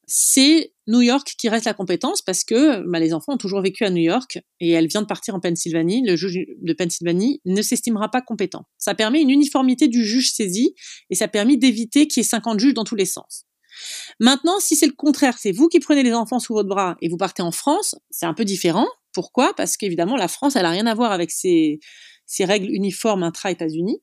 C'est 0.06 0.72
New 0.86 1.00
York 1.00 1.34
qui 1.38 1.48
reste 1.48 1.64
la 1.64 1.72
compétence 1.72 2.20
parce 2.20 2.44
que 2.44 2.86
bah, 2.86 2.98
les 2.98 3.14
enfants 3.14 3.34
ont 3.34 3.38
toujours 3.38 3.62
vécu 3.62 3.84
à 3.84 3.90
New 3.90 4.02
York 4.02 4.38
et 4.60 4.70
elle 4.70 4.86
vient 4.86 5.00
de 5.00 5.06
partir 5.06 5.34
en 5.34 5.40
Pennsylvanie. 5.40 6.04
Le 6.06 6.16
juge 6.16 6.44
de 6.60 6.72
Pennsylvanie 6.74 7.40
ne 7.46 7.62
s'estimera 7.62 8.10
pas 8.10 8.20
compétent. 8.20 8.66
Ça 8.76 8.94
permet 8.94 9.22
une 9.22 9.30
uniformité 9.30 9.88
du 9.88 10.04
juge 10.04 10.32
saisi 10.32 10.74
et 11.08 11.14
ça 11.14 11.28
permet 11.28 11.56
d'éviter 11.56 12.06
qu'il 12.06 12.22
y 12.22 12.26
ait 12.26 12.28
50 12.28 12.60
juges 12.60 12.74
dans 12.74 12.84
tous 12.84 12.96
les 12.96 13.06
sens. 13.06 13.46
Maintenant, 14.20 14.58
si 14.60 14.76
c'est 14.76 14.86
le 14.86 14.92
contraire, 14.92 15.36
c'est 15.38 15.52
vous 15.52 15.68
qui 15.68 15.80
prenez 15.80 16.02
les 16.02 16.12
enfants 16.12 16.38
sous 16.38 16.54
votre 16.54 16.68
bras 16.68 16.96
et 17.00 17.08
vous 17.08 17.16
partez 17.16 17.42
en 17.42 17.52
France, 17.52 17.96
c'est 18.10 18.26
un 18.26 18.34
peu 18.34 18.44
différent. 18.44 18.86
Pourquoi? 19.12 19.54
Parce 19.54 19.76
qu'évidemment, 19.76 20.16
la 20.16 20.28
France, 20.28 20.56
elle 20.56 20.62
n'a 20.62 20.70
rien 20.70 20.86
à 20.86 20.94
voir 20.94 21.12
avec 21.12 21.30
ces, 21.30 21.78
règles 22.40 22.70
uniformes 22.70 23.22
intra-États-Unis. 23.22 24.00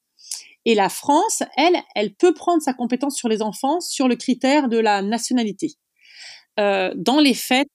Et 0.65 0.75
la 0.75 0.89
France, 0.89 1.43
elle, 1.57 1.75
elle 1.95 2.13
peut 2.13 2.33
prendre 2.33 2.61
sa 2.61 2.73
compétence 2.73 3.15
sur 3.15 3.27
les 3.27 3.41
enfants 3.41 3.79
sur 3.79 4.07
le 4.07 4.15
critère 4.15 4.69
de 4.69 4.77
la 4.77 5.01
nationalité. 5.01 5.73
Euh, 6.59 6.91
dans 6.95 7.19
les 7.19 7.33
faits, 7.33 7.67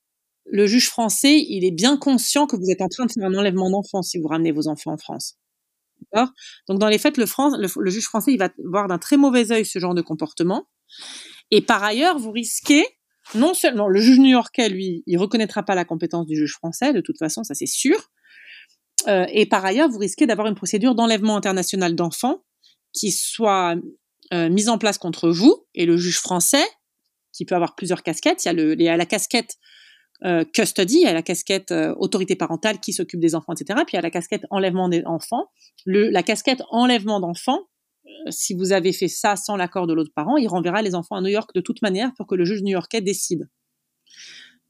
le 0.44 0.66
juge 0.66 0.88
français, 0.88 1.44
il 1.48 1.64
est 1.64 1.72
bien 1.72 1.96
conscient 1.96 2.46
que 2.46 2.56
vous 2.56 2.70
êtes 2.70 2.80
en 2.80 2.88
train 2.88 3.06
de 3.06 3.12
faire 3.12 3.24
un 3.24 3.34
enlèvement 3.34 3.70
d'enfants 3.70 4.02
si 4.02 4.18
vous 4.18 4.28
ramenez 4.28 4.52
vos 4.52 4.68
enfants 4.68 4.92
en 4.92 4.98
France. 4.98 5.36
Donc 6.68 6.78
dans 6.78 6.88
les 6.88 6.98
faits, 6.98 7.16
le, 7.18 7.26
le, 7.80 7.90
juge 7.90 8.04
français, 8.04 8.32
il 8.32 8.38
va 8.38 8.50
voir 8.64 8.88
d'un 8.88 8.98
très 8.98 9.16
mauvais 9.16 9.52
œil 9.52 9.64
ce 9.64 9.78
genre 9.78 9.94
de 9.94 10.02
comportement. 10.02 10.66
Et 11.50 11.60
par 11.60 11.82
ailleurs, 11.82 12.18
vous 12.18 12.32
risquez 12.32 12.84
non 13.34 13.54
seulement 13.54 13.88
le 13.88 14.00
juge 14.00 14.18
new-yorkais, 14.18 14.68
lui, 14.68 15.02
il 15.06 15.18
reconnaîtra 15.18 15.62
pas 15.62 15.74
la 15.74 15.84
compétence 15.84 16.26
du 16.26 16.36
juge 16.36 16.52
français, 16.52 16.92
de 16.92 17.00
toute 17.00 17.18
façon, 17.18 17.42
ça 17.42 17.54
c'est 17.54 17.66
sûr. 17.66 18.10
Euh, 19.08 19.26
et 19.30 19.46
par 19.46 19.64
ailleurs, 19.64 19.88
vous 19.88 19.98
risquez 19.98 20.26
d'avoir 20.26 20.46
une 20.46 20.54
procédure 20.54 20.94
d'enlèvement 20.94 21.36
international 21.36 21.94
d'enfants 21.94 22.44
qui 22.92 23.10
soit 23.10 23.76
euh, 24.32 24.48
mise 24.48 24.68
en 24.68 24.78
place 24.78 24.98
contre 24.98 25.28
vous 25.28 25.66
et 25.74 25.86
le 25.86 25.96
juge 25.96 26.18
français, 26.18 26.64
qui 27.32 27.44
peut 27.44 27.54
avoir 27.54 27.74
plusieurs 27.74 28.02
casquettes. 28.02 28.44
Il 28.44 28.48
y 28.48 28.50
a, 28.50 28.52
le, 28.52 28.74
la 28.74 29.06
casquette 29.06 29.56
euh, 30.24 30.44
custody, 30.44 30.96
il 30.96 31.02
y 31.02 31.06
a 31.06 31.12
la 31.12 31.22
casquette 31.22 31.74
autorité 31.98 32.36
parentale 32.36 32.80
qui 32.80 32.92
s'occupe 32.92 33.20
des 33.20 33.34
enfants, 33.34 33.52
etc. 33.52 33.80
Puis 33.86 33.94
il 33.94 33.96
y 33.96 33.98
a 33.98 34.02
la 34.02 34.10
casquette 34.10 34.46
enlèvement 34.50 34.88
des 34.88 35.04
enfants. 35.04 35.50
Le, 35.84 36.08
la 36.08 36.22
casquette 36.22 36.62
enlèvement 36.70 37.20
d'enfants, 37.20 37.60
si 38.30 38.54
vous 38.54 38.72
avez 38.72 38.92
fait 38.92 39.08
ça 39.08 39.36
sans 39.36 39.56
l'accord 39.56 39.86
de 39.86 39.94
l'autre 39.94 40.12
parent, 40.14 40.36
il 40.36 40.48
renverra 40.48 40.82
les 40.82 40.94
enfants 40.94 41.16
à 41.16 41.20
New 41.20 41.28
York 41.28 41.50
de 41.54 41.60
toute 41.60 41.82
manière 41.82 42.12
pour 42.16 42.26
que 42.26 42.34
le 42.34 42.44
juge 42.44 42.62
new-yorkais 42.62 43.00
décide. 43.00 43.48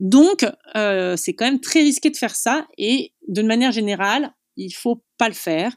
Donc, 0.00 0.46
euh, 0.74 1.16
c'est 1.16 1.34
quand 1.34 1.46
même 1.46 1.60
très 1.60 1.80
risqué 1.80 2.10
de 2.10 2.16
faire 2.16 2.34
ça 2.34 2.66
et 2.76 3.14
d'une 3.28 3.46
manière 3.46 3.72
générale, 3.72 4.34
il 4.56 4.72
faut 4.72 5.02
pas 5.18 5.28
le 5.28 5.34
faire. 5.34 5.74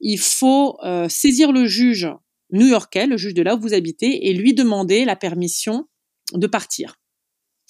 Il 0.00 0.18
faut 0.18 0.78
euh, 0.82 1.08
saisir 1.08 1.52
le 1.52 1.66
juge 1.66 2.08
new-yorkais, 2.52 3.06
le 3.06 3.16
juge 3.16 3.34
de 3.34 3.42
là 3.42 3.54
où 3.54 3.60
vous 3.60 3.74
habitez, 3.74 4.28
et 4.28 4.34
lui 4.34 4.54
demander 4.54 5.04
la 5.04 5.16
permission 5.16 5.88
de 6.32 6.46
partir. 6.46 6.96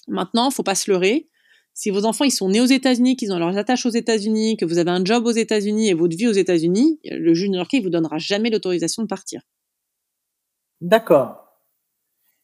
Maintenant, 0.09 0.51
faut 0.51 0.63
pas 0.63 0.75
se 0.75 0.91
leurrer. 0.91 1.29
Si 1.81 1.89
vos 1.89 2.05
enfants 2.05 2.27
ils 2.27 2.31
sont 2.31 2.51
nés 2.51 2.61
aux 2.61 2.67
États-Unis, 2.67 3.17
qu'ils 3.17 3.33
ont 3.33 3.39
leurs 3.39 3.57
attaches 3.57 3.87
aux 3.87 3.91
États-Unis, 3.91 4.59
que 4.59 4.67
vous 4.67 4.77
avez 4.77 4.91
un 4.91 5.03
job 5.03 5.25
aux 5.25 5.31
États-Unis 5.31 5.89
et 5.89 5.95
votre 5.95 6.15
vie 6.15 6.29
aux 6.29 6.33
États-Unis, 6.33 7.01
le 7.05 7.33
juge 7.33 7.49
new-yorkais 7.49 7.81
vous 7.81 7.89
donnera 7.89 8.19
jamais 8.19 8.51
l'autorisation 8.51 9.03
de 9.03 9.09
partir. 9.09 9.41
D'accord. 10.83 11.57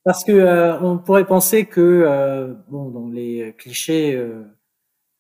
Parce 0.05 0.25
que 0.25 0.33
euh, 0.33 0.81
on 0.81 0.97
pourrait 0.97 1.27
penser 1.27 1.67
que 1.67 1.83
euh, 1.83 2.55
bon 2.71 2.89
dans 2.89 3.09
les 3.09 3.55
clichés, 3.59 4.15
euh, 4.15 4.43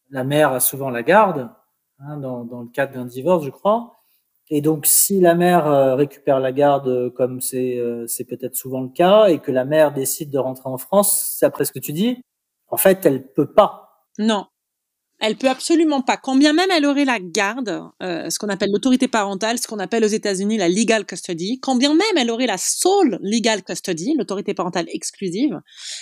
la 0.08 0.24
mère 0.24 0.52
a 0.52 0.60
souvent 0.60 0.88
la 0.88 1.02
garde 1.02 1.50
hein, 1.98 2.16
dans, 2.16 2.44
dans 2.44 2.62
le 2.62 2.68
cadre 2.68 2.94
d'un 2.94 3.04
divorce, 3.04 3.44
je 3.44 3.50
crois. 3.50 3.98
Et 4.48 4.62
donc, 4.62 4.86
si 4.86 5.20
la 5.20 5.34
mère 5.34 5.66
euh, 5.66 5.94
récupère 5.94 6.40
la 6.40 6.52
garde, 6.52 6.88
euh, 6.88 7.10
comme 7.10 7.42
c'est 7.42 7.76
euh, 7.76 8.06
c'est 8.06 8.24
peut-être 8.24 8.54
souvent 8.54 8.80
le 8.80 8.88
cas, 8.88 9.26
et 9.26 9.40
que 9.40 9.52
la 9.52 9.66
mère 9.66 9.92
décide 9.92 10.30
de 10.30 10.38
rentrer 10.38 10.70
en 10.70 10.78
France, 10.78 11.34
c'est 11.38 11.44
après 11.44 11.66
ce 11.66 11.72
que 11.72 11.80
tu 11.80 11.92
dis, 11.92 12.22
en 12.68 12.78
fait, 12.78 13.04
elle 13.04 13.26
peut 13.26 13.52
pas. 13.52 13.85
Non, 14.18 14.46
elle 15.18 15.36
peut 15.36 15.48
absolument 15.48 16.02
pas. 16.02 16.16
Quand 16.16 16.36
bien 16.36 16.52
même 16.52 16.70
elle 16.70 16.84
aurait 16.84 17.04
la 17.04 17.18
garde, 17.18 17.82
euh, 18.02 18.28
ce 18.28 18.38
qu'on 18.38 18.48
appelle 18.48 18.70
l'autorité 18.70 19.08
parentale, 19.08 19.58
ce 19.58 19.66
qu'on 19.66 19.78
appelle 19.78 20.04
aux 20.04 20.08
États-Unis 20.08 20.58
la 20.58 20.68
legal 20.68 21.06
custody, 21.06 21.58
quand 21.60 21.76
bien 21.76 21.94
même 21.94 22.16
elle 22.16 22.30
aurait 22.30 22.46
la 22.46 22.58
sole 22.58 23.18
legal 23.22 23.62
custody, 23.62 24.14
l'autorité 24.16 24.52
parentale 24.52 24.86
exclusive, 24.90 25.60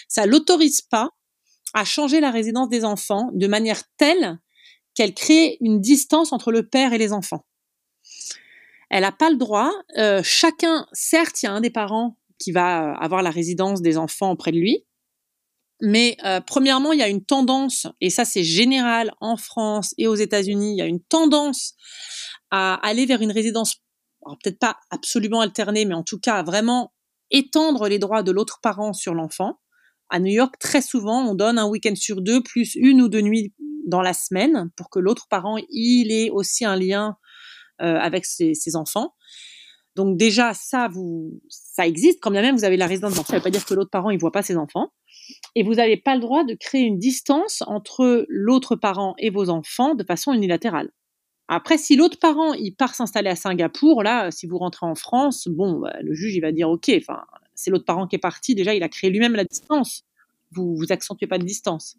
ça 0.09 0.27
l'autorise 0.27 0.83
pas 0.83 1.11
à 1.75 1.85
changer 1.85 2.21
la 2.21 2.31
résidence 2.31 2.69
des 2.69 2.85
enfants 2.85 3.31
de 3.33 3.47
manière 3.47 3.83
telle 3.97 4.39
qu'elle 4.95 5.15
crée 5.15 5.59
une 5.61 5.81
distance 5.81 6.33
entre 6.33 6.53
le 6.53 6.69
père 6.69 6.93
et 6.93 6.99
les 6.99 7.13
enfants. 7.13 7.45
Elle 8.91 9.03
n'a 9.03 9.13
pas 9.13 9.31
le 9.31 9.37
droit. 9.37 9.73
Euh, 9.99 10.23
chacun, 10.23 10.87
certes, 10.93 11.43
il 11.43 11.47
y 11.47 11.49
a 11.49 11.53
un 11.53 11.61
des 11.61 11.71
parents 11.71 12.17
qui 12.39 12.53
va 12.53 12.93
avoir 12.95 13.23
la 13.23 13.31
résidence 13.31 13.83
des 13.83 13.97
enfants 13.97 14.31
auprès 14.31 14.53
de 14.53 14.59
lui. 14.59 14.85
Mais 15.81 16.17
euh, 16.25 16.41
premièrement, 16.41 16.93
il 16.93 17.01
y 17.01 17.03
a 17.03 17.09
une 17.09 17.25
tendance, 17.25 17.87
et 18.01 18.11
ça 18.11 18.25
c'est 18.25 18.45
général 18.45 19.13
en 19.21 19.37
France 19.37 19.95
et 19.99 20.07
aux 20.07 20.15
États-Unis, 20.15 20.73
il 20.73 20.79
y 20.79 20.83
a 20.83 20.87
une 20.87 21.03
tendance 21.03 21.75
à 22.51 22.75
aller 22.87 23.07
vers 23.07 23.21
une 23.23 23.33
résidence, 23.33 23.77
peut-être 24.43 24.59
pas 24.59 24.77
absolument 24.91 25.41
alternée, 25.41 25.85
mais 25.85 25.95
en 25.95 26.05
tout 26.05 26.21
cas 26.21 26.37
à 26.37 26.43
vraiment 26.43 26.93
étendre 27.31 27.89
les 27.89 27.99
droits 27.99 28.23
de 28.23 28.31
l'autre 28.31 28.61
parent 28.63 28.93
sur 28.93 29.15
l'enfant. 29.15 29.59
À 30.11 30.21
New 30.21 30.33
York, 30.33 30.55
très 30.61 30.83
souvent, 30.83 31.27
on 31.27 31.35
donne 31.35 31.59
un 31.59 31.67
week-end 31.67 31.95
sur 31.97 32.21
deux, 32.21 32.43
plus 32.43 32.75
une 32.77 33.03
ou 33.03 33.09
deux 33.09 33.23
nuits 33.23 33.53
dans 33.87 34.03
la 34.03 34.13
semaine, 34.13 34.71
pour 34.77 34.91
que 34.91 34.99
l'autre 34.99 35.27
parent, 35.29 35.57
il 35.71 36.13
ait 36.13 36.31
aussi 36.31 36.65
un 36.65 36.77
lien 36.77 37.17
euh, 37.83 37.97
avec 37.97 38.25
ses, 38.25 38.55
ses, 38.55 38.77
enfants. 38.77 39.15
Donc 39.97 40.17
déjà, 40.17 40.55
ça, 40.55 40.89
vous, 40.89 41.41
ça 41.49 41.87
existe. 41.87 42.19
Quand 42.21 42.31
bien 42.31 42.43
même 42.43 42.57
vous 42.57 42.65
avez 42.65 42.77
la 42.77 42.87
résidence 42.87 43.15
ça 43.15 43.23
ne 43.29 43.37
veut 43.39 43.43
pas 43.43 43.51
dire 43.51 43.65
que 43.65 43.75
l'autre 43.75 43.91
parent, 43.91 44.11
il 44.11 44.19
voit 44.19 44.33
pas 44.33 44.43
ses 44.43 44.57
enfants. 44.57 44.93
Et 45.55 45.63
vous 45.63 45.75
n'avez 45.75 45.97
pas 45.97 46.15
le 46.15 46.21
droit 46.21 46.45
de 46.45 46.55
créer 46.55 46.83
une 46.83 46.99
distance 46.99 47.63
entre 47.67 48.27
l'autre 48.29 48.77
parent 48.77 49.15
et 49.19 49.31
vos 49.31 49.49
enfants 49.51 49.95
de 49.95 50.05
façon 50.05 50.33
unilatérale. 50.33 50.91
Après, 51.49 51.77
si 51.77 51.97
l'autre 51.97 52.19
parent 52.19 52.55
il 52.55 52.75
part 52.75 52.95
s'installer 52.95 53.31
à 53.31 53.37
Singapour, 53.37 54.03
là, 54.03 54.31
si 54.31 54.47
vous 54.47 54.59
rentrez 54.59 54.87
en 54.87 54.95
France, 54.95 55.47
bon, 55.49 55.81
bah, 55.81 55.97
le 56.03 56.15
juge 56.15 56.35
il 56.35 56.41
va 56.41 56.53
dire 56.53 56.71
ok, 56.71 56.91
enfin, 56.97 57.23
c'est 57.55 57.71
l'autre 57.71 57.85
parent 57.85 58.07
qui 58.07 58.17
est 58.17 58.19
parti. 58.19 58.55
Déjà, 58.55 58.75
il 58.75 58.83
a 58.83 58.89
créé 58.89 59.11
lui-même 59.11 59.35
la 59.35 59.45
distance. 59.45 60.05
Vous 60.53 60.75
vous 60.77 60.93
accentuez 60.93 61.27
pas 61.27 61.39
de 61.39 61.45
distance. 61.45 61.97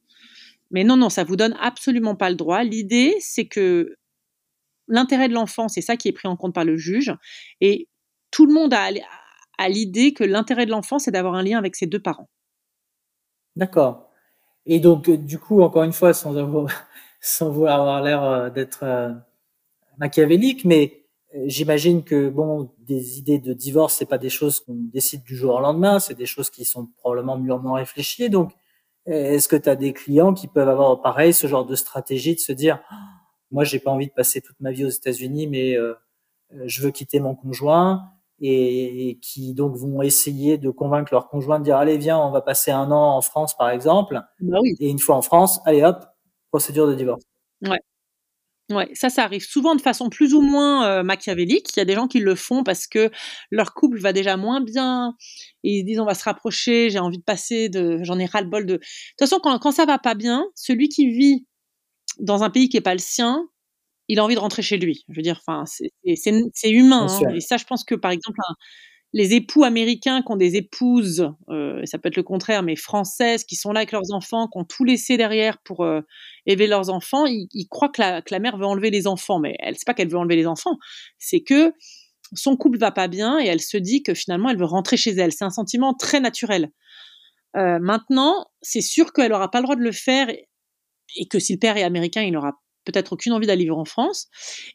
Mais 0.72 0.84
non, 0.84 0.98
non, 0.98 1.10
ça 1.10 1.24
vous 1.24 1.36
donne 1.36 1.56
absolument 1.62 2.16
pas 2.16 2.30
le 2.30 2.36
droit. 2.36 2.64
L'idée, 2.64 3.16
c'est 3.20 3.46
que 3.46 3.96
l'intérêt 4.88 5.30
de 5.30 5.34
l'enfant, 5.34 5.68
c'est 5.68 5.82
ça 5.82 5.96
qui 5.96 6.08
est 6.08 6.12
pris 6.12 6.28
en 6.28 6.36
compte 6.36 6.54
par 6.54 6.66
le 6.66 6.78
juge. 6.78 7.14
Et 7.62 7.88
tout 8.32 8.46
le 8.46 8.54
monde 8.54 8.74
a 8.74 9.70
l'idée 9.70 10.14
que 10.14 10.24
l'intérêt 10.24 10.66
de 10.66 10.72
l'enfant, 10.72 11.00
c'est 11.00 11.12
d'avoir 11.12 11.36
un 11.36 11.44
lien 11.44 11.58
avec 11.58 11.76
ses 11.76 11.86
deux 11.86 12.02
parents. 12.02 12.30
D'accord. 13.56 14.10
Et 14.66 14.80
donc, 14.80 15.10
euh, 15.10 15.18
du 15.18 15.40
coup, 15.40 15.62
encore 15.62 15.84
une 15.84 15.94
fois, 15.94 16.14
sans 16.14 16.34
vouloir 17.52 17.80
avoir 17.82 18.02
l'air 18.04 18.24
euh, 18.24 18.50
d'être 18.50 18.84
euh, 18.84 19.12
machiavélique, 20.00 20.66
mais 20.66 21.06
j'imagine 21.48 22.04
que 22.04 22.30
bon, 22.30 22.72
des 22.80 23.20
idées 23.20 23.40
de 23.40 23.54
divorce, 23.54 23.96
c'est 23.96 24.06
pas 24.08 24.18
des 24.20 24.30
choses 24.30 24.62
qu'on 24.62 24.76
décide 24.76 25.24
du 25.24 25.36
jour 25.36 25.56
au 25.56 25.62
lendemain, 25.62 26.00
c'est 26.00 26.16
des 26.16 26.26
choses 26.28 26.50
qui 26.50 26.66
sont 26.66 26.88
probablement 26.98 27.38
mûrement 27.38 27.74
réfléchies. 27.74 28.30
Donc, 28.30 28.54
est-ce 29.08 29.48
que 29.48 29.56
tu 29.58 29.70
as 29.70 29.76
des 29.76 29.94
clients 29.94 30.34
qui 30.34 30.48
peuvent 30.48 30.70
avoir 30.70 31.02
pareil 31.02 31.34
ce 31.34 31.48
genre 31.48 31.66
de 31.66 31.76
stratégie 31.76 32.36
de 32.36 32.40
se 32.42 32.52
dire, 32.54 32.82
«Oh, 32.92 32.96
moi, 33.52 33.64
j'ai 33.66 33.80
pas 33.80 33.92
envie 33.92 34.08
de 34.08 34.14
passer 34.14 34.42
toute 34.42 34.60
ma 34.62 34.72
vie 34.72 34.86
aux 34.86 34.90
États-Unis, 34.90 35.48
mais 35.48 35.78
je 36.66 36.82
veux 36.82 36.92
quitter 36.92 37.20
mon 37.20 37.36
conjoint 37.36 38.12
et, 38.42 39.18
qui 39.22 39.54
donc 39.54 39.76
vont 39.76 40.02
essayer 40.02 40.58
de 40.58 40.70
convaincre 40.70 41.14
leur 41.14 41.30
conjoint 41.30 41.60
de 41.60 41.64
dire 41.64 41.78
allez 41.78 41.98
viens 41.98 42.20
on 42.20 42.32
va 42.32 42.42
passer 42.42 42.72
un 42.72 42.92
an 42.92 43.16
en 43.16 43.22
France 43.22 43.56
par 43.56 43.70
exemple 43.70 44.22
bah 44.42 44.58
oui. 44.62 44.76
et 44.80 44.90
une 44.90 45.00
fois 45.00 45.16
en 45.16 45.22
France 45.22 45.62
allez 45.66 45.84
hop 45.84 46.06
procédure 46.52 46.88
de 46.88 46.96
divorce 46.96 47.24
ouais 47.62 47.80
Ouais, 48.72 48.90
ça, 48.96 49.12
ça 49.12 49.24
arrive 49.24 49.46
souvent 49.46 49.76
de 49.76 49.82
façon 49.82 50.10
plus 50.10 50.34
ou 50.34 50.42
moins 50.42 50.88
euh, 50.88 51.04
machiavélique. 51.04 51.68
Il 51.76 51.80
y 51.80 51.82
a 51.82 51.86
des 51.86 51.94
gens 51.94 52.08
qui 52.08 52.20
le 52.20 52.34
font 52.34 52.64
parce 52.64 52.88
que 52.88 53.12
leur 53.52 53.76
couple 53.76 54.00
va 54.00 54.12
déjà 54.12 54.38
moins 54.38 54.60
bien 54.60 55.14
et 55.64 55.78
ils 55.78 55.82
se 55.82 55.86
disent 55.86 56.00
on 56.00 56.06
va 56.06 56.16
se 56.16 56.24
rapprocher, 56.24 56.90
j'ai 56.90 56.98
envie 56.98 57.20
de 57.20 57.24
passer, 57.24 57.70
de, 57.70 58.00
j'en 58.02 58.18
ai 58.18 58.26
ras 58.26 58.42
le 58.42 58.50
bol 58.50 58.66
de. 58.66 58.74
De 58.74 58.78
toute 58.78 59.20
façon, 59.20 59.40
quand, 59.40 59.60
quand 59.60 59.72
ça 59.72 59.86
va 59.86 60.00
pas 60.00 60.16
bien, 60.16 60.48
celui 60.56 60.90
qui 60.90 61.12
vit 61.12 61.46
dans 62.20 62.42
un 62.42 62.50
pays 62.50 62.68
qui 62.68 62.78
est 62.78 62.82
pas 62.82 62.94
le 62.94 63.00
sien, 63.00 63.48
il 64.08 64.20
a 64.20 64.24
envie 64.24 64.36
de 64.36 64.40
rentrer 64.40 64.62
chez 64.62 64.78
lui. 64.78 65.04
Je 65.10 65.16
veux 65.16 65.22
dire, 65.22 65.42
enfin, 65.46 65.64
c'est 65.66 66.70
humain. 66.70 67.08
Hein. 67.10 67.34
Et 67.34 67.42
ça, 67.42 67.58
je 67.58 67.66
pense 67.66 67.84
que 67.84 67.96
par 67.96 68.12
exemple, 68.12 68.40
les 69.14 69.34
époux 69.34 69.64
américains 69.64 70.22
qui 70.22 70.32
ont 70.32 70.36
des 70.36 70.58
épouses, 70.58 71.32
euh, 71.50 71.82
ça 71.86 71.98
peut 71.98 72.10
être 72.10 72.18
le 72.18 72.24
contraire, 72.24 72.64
mais 72.64 72.76
françaises, 72.76 73.46
qui 73.46 73.56
sont 73.56 73.72
là 73.72 73.80
avec 73.80 73.94
leurs 73.94 74.12
enfants, 74.12 74.48
qui 74.48 74.58
ont 74.60 74.66
tout 74.66 74.84
laissé 74.84 75.16
derrière 75.16 75.58
pour 75.64 75.86
euh, 75.86 76.02
élever 76.46 76.68
leurs 76.68 76.90
enfants, 76.90 77.26
ils, 77.26 77.48
ils 77.54 77.68
croient 77.68 77.90
que 77.90 78.02
la, 78.02 78.22
que 78.22 78.34
la, 78.34 78.40
mère 78.40 78.58
veut 78.58 78.66
enlever 78.66 78.90
les 78.90 79.08
enfants, 79.08 79.40
mais 79.40 79.56
elle 79.60 79.76
sait 79.78 79.86
pas 79.86 79.94
qu'elle 79.94 80.10
veut 80.10 80.18
enlever 80.18 80.36
les 80.36 80.48
enfants. 80.48 80.78
C'est 81.18 81.42
que 81.42 81.72
son 82.34 82.58
couple 82.58 82.78
va 82.78 82.92
pas 82.92 83.08
bien 83.08 83.40
et 83.40 83.46
elle 83.46 83.62
se 83.62 83.78
dit 83.78 84.04
que 84.04 84.14
finalement 84.14 84.50
elle 84.50 84.58
veut 84.58 84.66
rentrer 84.66 84.98
chez 84.98 85.12
elle. 85.12 85.32
C'est 85.32 85.46
un 85.46 85.50
sentiment 85.50 85.94
très 85.94 86.20
naturel. 86.20 86.72
Euh, 87.56 87.80
maintenant, 87.80 88.48
c'est 88.62 88.82
sûr 88.82 89.14
qu'elle 89.14 89.32
aura 89.32 89.50
pas 89.50 89.60
le 89.60 89.64
droit 89.64 89.76
de 89.78 89.82
le 89.82 89.94
faire 89.94 90.28
et 90.30 91.28
que 91.28 91.40
si 91.40 91.54
le 91.54 91.60
père 91.60 91.78
est 91.78 91.84
américain, 91.84 92.22
il 92.22 92.36
aura 92.36 92.54
peut-être 92.86 93.14
aucune 93.14 93.34
envie 93.34 93.48
d'aller 93.48 93.64
vivre 93.64 93.78
en 93.78 93.86
France. 93.86 94.28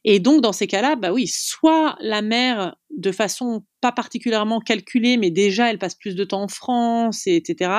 Et 0.04 0.20
donc, 0.20 0.42
dans 0.42 0.52
ces 0.52 0.66
cas-là, 0.66 0.96
bah 0.96 1.12
oui, 1.12 1.26
soit 1.26 1.96
la 2.00 2.22
mère, 2.22 2.76
de 2.96 3.12
façon 3.12 3.64
pas 3.80 3.92
particulièrement 3.92 4.60
calculée, 4.60 5.16
mais 5.16 5.30
déjà 5.30 5.70
elle 5.70 5.78
passe 5.78 5.94
plus 5.94 6.14
de 6.14 6.24
temps 6.24 6.42
en 6.42 6.48
France, 6.48 7.26
et 7.26 7.36
etc. 7.36 7.70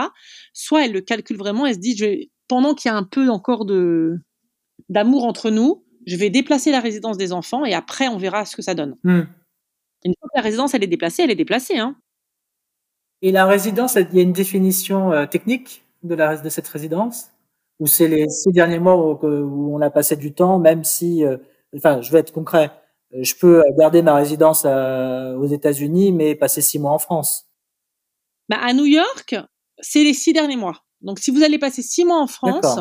Soit 0.53 0.85
elle 0.85 0.93
le 0.93 1.01
calcule 1.01 1.37
vraiment, 1.37 1.65
elle 1.65 1.75
se 1.75 1.79
dit, 1.79 1.95
je 1.95 2.05
vais, 2.05 2.31
pendant 2.47 2.73
qu'il 2.73 2.89
y 2.89 2.93
a 2.93 2.97
un 2.97 3.03
peu 3.03 3.29
encore 3.29 3.65
de 3.65 4.17
d'amour 4.89 5.25
entre 5.25 5.51
nous, 5.51 5.85
je 6.07 6.17
vais 6.17 6.29
déplacer 6.29 6.71
la 6.71 6.79
résidence 6.79 7.17
des 7.17 7.31
enfants 7.31 7.63
et 7.63 7.73
après 7.73 8.07
on 8.07 8.17
verra 8.17 8.45
ce 8.45 8.55
que 8.55 8.61
ça 8.61 8.73
donne. 8.73 8.97
Mmh. 9.03 9.21
Une 10.03 10.13
fois 10.19 10.29
que 10.33 10.37
la 10.37 10.41
résidence 10.41 10.73
elle 10.73 10.83
est 10.83 10.87
déplacée, 10.87 11.21
elle 11.21 11.31
est 11.31 11.35
déplacée. 11.35 11.77
Hein. 11.77 11.95
Et 13.21 13.31
la 13.31 13.45
résidence, 13.45 13.95
il 13.95 14.15
y 14.15 14.19
a 14.19 14.23
une 14.23 14.33
définition 14.33 15.11
euh, 15.11 15.25
technique 15.25 15.83
de, 16.03 16.15
la, 16.15 16.37
de 16.37 16.49
cette 16.49 16.67
résidence? 16.67 17.29
Ou 17.81 17.87
c'est 17.87 18.07
les 18.07 18.29
six 18.29 18.51
derniers 18.51 18.79
mois 18.79 18.95
où, 18.95 19.17
où, 19.25 19.75
on 19.75 19.81
a 19.81 19.89
passé 19.89 20.15
du 20.15 20.33
temps, 20.33 20.59
même 20.59 20.83
si, 20.83 21.25
euh, 21.25 21.37
enfin, 21.75 21.99
je 22.01 22.11
vais 22.11 22.19
être 22.19 22.31
concret, 22.31 22.71
euh, 23.15 23.23
je 23.23 23.35
peux 23.35 23.63
garder 23.77 24.03
ma 24.03 24.15
résidence 24.15 24.65
à, 24.65 25.35
aux 25.35 25.47
États-Unis, 25.47 26.11
mais 26.11 26.35
passer 26.35 26.61
six 26.61 26.77
mois 26.77 26.91
en 26.91 26.99
France. 26.99 27.47
Bah, 28.49 28.59
à 28.61 28.73
New 28.73 28.85
York, 28.85 29.35
c'est 29.79 30.03
les 30.03 30.13
six 30.13 30.31
derniers 30.31 30.57
mois. 30.57 30.83
Donc, 31.01 31.17
si 31.17 31.31
vous 31.31 31.41
allez 31.41 31.57
passer 31.57 31.81
six 31.81 32.05
mois 32.05 32.21
en 32.21 32.27
France, 32.27 32.77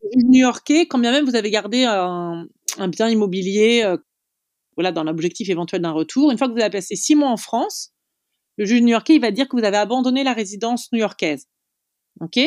le 0.00 0.22
New-Yorkais, 0.28 0.86
quand 0.86 1.00
bien 1.00 1.10
même 1.10 1.24
vous 1.24 1.34
avez 1.34 1.50
gardé 1.50 1.82
un, 1.82 2.46
un 2.78 2.88
bien 2.88 3.08
immobilier, 3.08 3.82
euh, 3.84 3.96
voilà, 4.76 4.92
dans 4.92 5.02
l'objectif 5.02 5.48
éventuel 5.48 5.82
d'un 5.82 5.90
retour, 5.90 6.30
une 6.30 6.38
fois 6.38 6.46
que 6.46 6.52
vous 6.52 6.60
avez 6.60 6.70
passé 6.70 6.94
six 6.94 7.16
mois 7.16 7.30
en 7.30 7.36
France, 7.36 7.92
le 8.58 8.64
juge 8.64 8.82
new-yorkais, 8.82 9.16
il 9.16 9.20
va 9.20 9.32
dire 9.32 9.48
que 9.48 9.56
vous 9.56 9.64
avez 9.64 9.76
abandonné 9.76 10.22
la 10.22 10.34
résidence 10.34 10.92
new-yorkaise. 10.92 11.48
OK? 12.20 12.38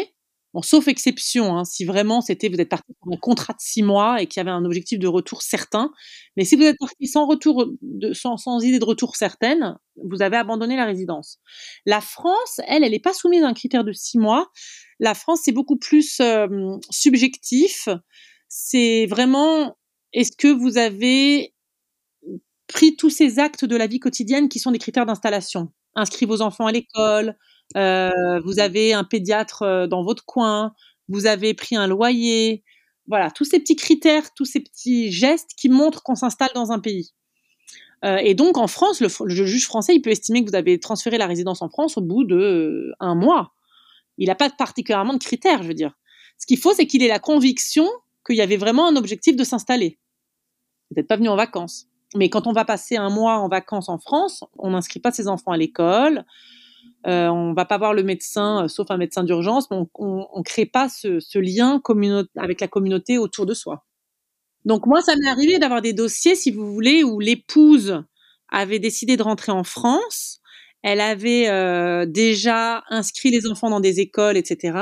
Bon, 0.53 0.61
sauf 0.61 0.87
exception, 0.87 1.57
hein, 1.57 1.65
si 1.65 1.83
vraiment 1.83 2.21
c'était 2.21 2.47
vous 2.47 2.59
êtes 2.59 2.69
parti 2.69 2.93
pour 3.01 3.13
un 3.13 3.17
contrat 3.17 3.53
de 3.53 3.59
six 3.59 3.83
mois 3.83 4.21
et 4.21 4.27
qu'il 4.27 4.39
y 4.39 4.41
avait 4.41 4.51
un 4.51 4.63
objectif 4.63 4.97
de 4.97 5.07
retour 5.07 5.41
certain. 5.41 5.91
Mais 6.37 6.45
si 6.45 6.55
vous 6.55 6.63
êtes 6.63 6.77
parti 6.79 7.07
sans 7.07 7.27
retour, 7.27 7.65
sans, 8.13 8.63
idée 8.63 8.79
de 8.79 8.85
retour 8.85 9.17
certaine, 9.17 9.77
vous 10.09 10.21
avez 10.21 10.37
abandonné 10.37 10.77
la 10.77 10.85
résidence. 10.85 11.39
La 11.85 11.99
France, 11.99 12.61
elle, 12.67 12.83
elle 12.83 12.91
n'est 12.91 12.99
pas 12.99 13.13
soumise 13.13 13.43
à 13.43 13.47
un 13.47 13.53
critère 13.53 13.83
de 13.83 13.91
six 13.91 14.17
mois. 14.17 14.49
La 14.99 15.13
France, 15.13 15.41
c'est 15.43 15.51
beaucoup 15.51 15.77
plus 15.77 16.21
subjectif. 16.91 17.89
C'est 18.47 19.05
vraiment, 19.07 19.75
est-ce 20.13 20.31
que 20.31 20.47
vous 20.47 20.77
avez 20.77 21.53
pris 22.67 22.95
tous 22.95 23.09
ces 23.09 23.39
actes 23.39 23.65
de 23.65 23.75
la 23.75 23.87
vie 23.87 23.99
quotidienne 23.99 24.49
qui 24.49 24.59
sont 24.59 24.71
des 24.71 24.79
critères 24.79 25.05
d'installation? 25.05 25.71
Inscrit 25.95 26.25
vos 26.25 26.41
enfants 26.41 26.67
à 26.67 26.71
l'école, 26.71 27.35
vous 27.75 28.59
avez 28.59 28.93
un 28.93 29.03
pédiatre 29.03 29.87
dans 29.87 30.03
votre 30.03 30.25
coin, 30.25 30.73
vous 31.09 31.25
avez 31.25 31.53
pris 31.53 31.75
un 31.75 31.87
loyer, 31.87 32.63
voilà, 33.07 33.31
tous 33.31 33.45
ces 33.45 33.59
petits 33.59 33.75
critères, 33.75 34.33
tous 34.33 34.45
ces 34.45 34.59
petits 34.59 35.11
gestes 35.11 35.51
qui 35.57 35.69
montrent 35.69 36.03
qu'on 36.03 36.15
s'installe 36.15 36.51
dans 36.53 36.71
un 36.71 36.79
pays. 36.79 37.13
Euh, 38.05 38.17
et 38.17 38.35
donc 38.35 38.57
en 38.57 38.67
France, 38.67 39.01
le, 39.01 39.07
le, 39.25 39.45
juge 39.45 39.65
français, 39.65 39.95
il 39.95 40.01
peut 40.01 40.11
estimer 40.11 40.43
que 40.43 40.49
vous 40.49 40.55
avez 40.55 40.79
transféré 40.79 41.17
la 41.17 41.25
résidence 41.25 41.61
en 41.61 41.69
France 41.69 41.97
au 41.97 42.01
bout 42.01 42.25
de 42.25 42.35
euh, 42.35 42.91
un 42.99 43.15
mois. 43.15 43.53
Il 44.17 44.27
n'a 44.27 44.35
pas 44.35 44.49
particulièrement 44.49 45.13
de 45.13 45.19
critères, 45.19 45.63
je 45.63 45.67
veux 45.67 45.73
dire. 45.73 45.93
Ce 46.37 46.45
qu'il 46.45 46.57
faut, 46.57 46.73
c'est 46.73 46.85
qu'il 46.85 47.01
ait 47.01 47.07
la 47.07 47.19
conviction 47.19 47.87
qu'il 48.25 48.35
y 48.35 48.41
avait 48.41 48.57
vraiment 48.57 48.87
un 48.87 48.95
objectif 48.95 49.35
de 49.35 49.43
s'installer. 49.43 49.99
Peut-être 50.93 51.07
pas 51.07 51.17
venu 51.17 51.29
en 51.29 51.35
vacances. 51.35 51.87
Mais 52.15 52.29
quand 52.29 52.45
on 52.45 52.53
va 52.53 52.65
passer 52.65 52.97
un 52.97 53.09
mois 53.09 53.39
en 53.39 53.47
vacances 53.47 53.89
en 53.89 53.97
France, 53.97 54.43
on 54.57 54.71
n'inscrit 54.71 54.99
pas 54.99 55.11
ses 55.11 55.27
enfants 55.27 55.51
à 55.51 55.57
l'école. 55.57 56.25
Euh, 57.05 57.27
on 57.27 57.53
va 57.53 57.65
pas 57.65 57.77
voir 57.77 57.93
le 57.93 58.03
médecin, 58.03 58.65
euh, 58.65 58.67
sauf 58.67 58.91
un 58.91 58.97
médecin 58.97 59.23
d'urgence, 59.23 59.69
mais 59.71 59.77
on, 59.95 60.27
ne 60.35 60.43
crée 60.43 60.65
pas 60.65 60.89
ce, 60.89 61.39
lien 61.39 61.81
avec 62.35 62.61
la 62.61 62.67
communauté 62.67 63.17
autour 63.17 63.45
de 63.45 63.53
soi. 63.53 63.85
Donc 64.65 64.85
moi, 64.85 65.01
ça 65.01 65.15
m'est 65.15 65.29
arrivé 65.29 65.59
d'avoir 65.59 65.81
des 65.81 65.93
dossiers, 65.93 66.35
si 66.35 66.51
vous 66.51 66.73
voulez, 66.73 67.03
où 67.03 67.19
l'épouse 67.19 68.03
avait 68.49 68.79
décidé 68.79 69.17
de 69.17 69.23
rentrer 69.23 69.51
en 69.51 69.63
France. 69.63 70.41
Elle 70.83 71.01
avait 71.01 71.49
euh, 71.49 72.05
déjà 72.05 72.83
inscrit 72.89 73.29
les 73.29 73.47
enfants 73.47 73.69
dans 73.69 73.79
des 73.79 73.99
écoles, 73.99 74.37
etc. 74.37 74.77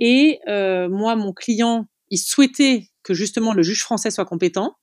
Et 0.00 0.40
euh, 0.48 0.88
moi, 0.88 1.16
mon 1.16 1.32
client, 1.32 1.86
il 2.10 2.18
souhaitait 2.18 2.88
que 3.02 3.14
justement 3.14 3.52
le 3.52 3.62
juge 3.62 3.82
français 3.82 4.10
soit 4.10 4.24
compétent. 4.24 4.76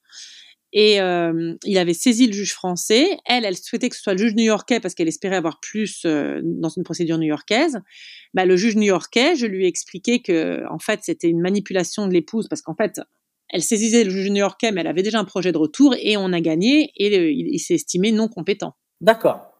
Et 0.77 0.99
euh, 0.99 1.55
il 1.63 1.77
avait 1.77 1.93
saisi 1.93 2.27
le 2.27 2.33
juge 2.33 2.53
français. 2.53 3.17
Elle, 3.25 3.45
elle 3.45 3.55
souhaitait 3.55 3.88
que 3.88 3.95
ce 3.95 4.01
soit 4.01 4.11
le 4.11 4.19
juge 4.19 4.35
new-yorkais 4.35 4.81
parce 4.81 4.93
qu'elle 4.93 5.07
espérait 5.07 5.38
avoir 5.38 5.61
plus 5.61 6.01
euh, 6.05 6.41
dans 6.43 6.67
une 6.67 6.83
procédure 6.83 7.17
new-yorkaise. 7.17 7.79
Bah, 8.33 8.45
le 8.45 8.57
juge 8.57 8.75
new-yorkais, 8.75 9.38
je 9.38 9.45
lui 9.45 9.63
ai 9.63 9.67
expliqué 9.67 10.21
que 10.21 10.63
en 10.69 10.77
fait 10.77 10.99
c'était 11.03 11.29
une 11.29 11.39
manipulation 11.39 12.07
de 12.07 12.13
l'épouse 12.13 12.49
parce 12.49 12.61
qu'en 12.61 12.75
fait 12.75 12.99
elle 13.49 13.61
saisissait 13.61 14.03
le 14.03 14.09
juge 14.09 14.29
new-yorkais, 14.29 14.73
mais 14.73 14.81
elle 14.81 14.88
avait 14.88 15.01
déjà 15.01 15.17
un 15.17 15.23
projet 15.23 15.53
de 15.53 15.57
retour 15.57 15.95
et 15.97 16.17
on 16.17 16.33
a 16.33 16.41
gagné 16.41 16.91
et 16.97 17.31
il, 17.31 17.59
s'est 17.59 17.75
estimé 17.75 18.11
non 18.11 18.27
compétent. 18.27 18.75
D'accord. 18.99 19.53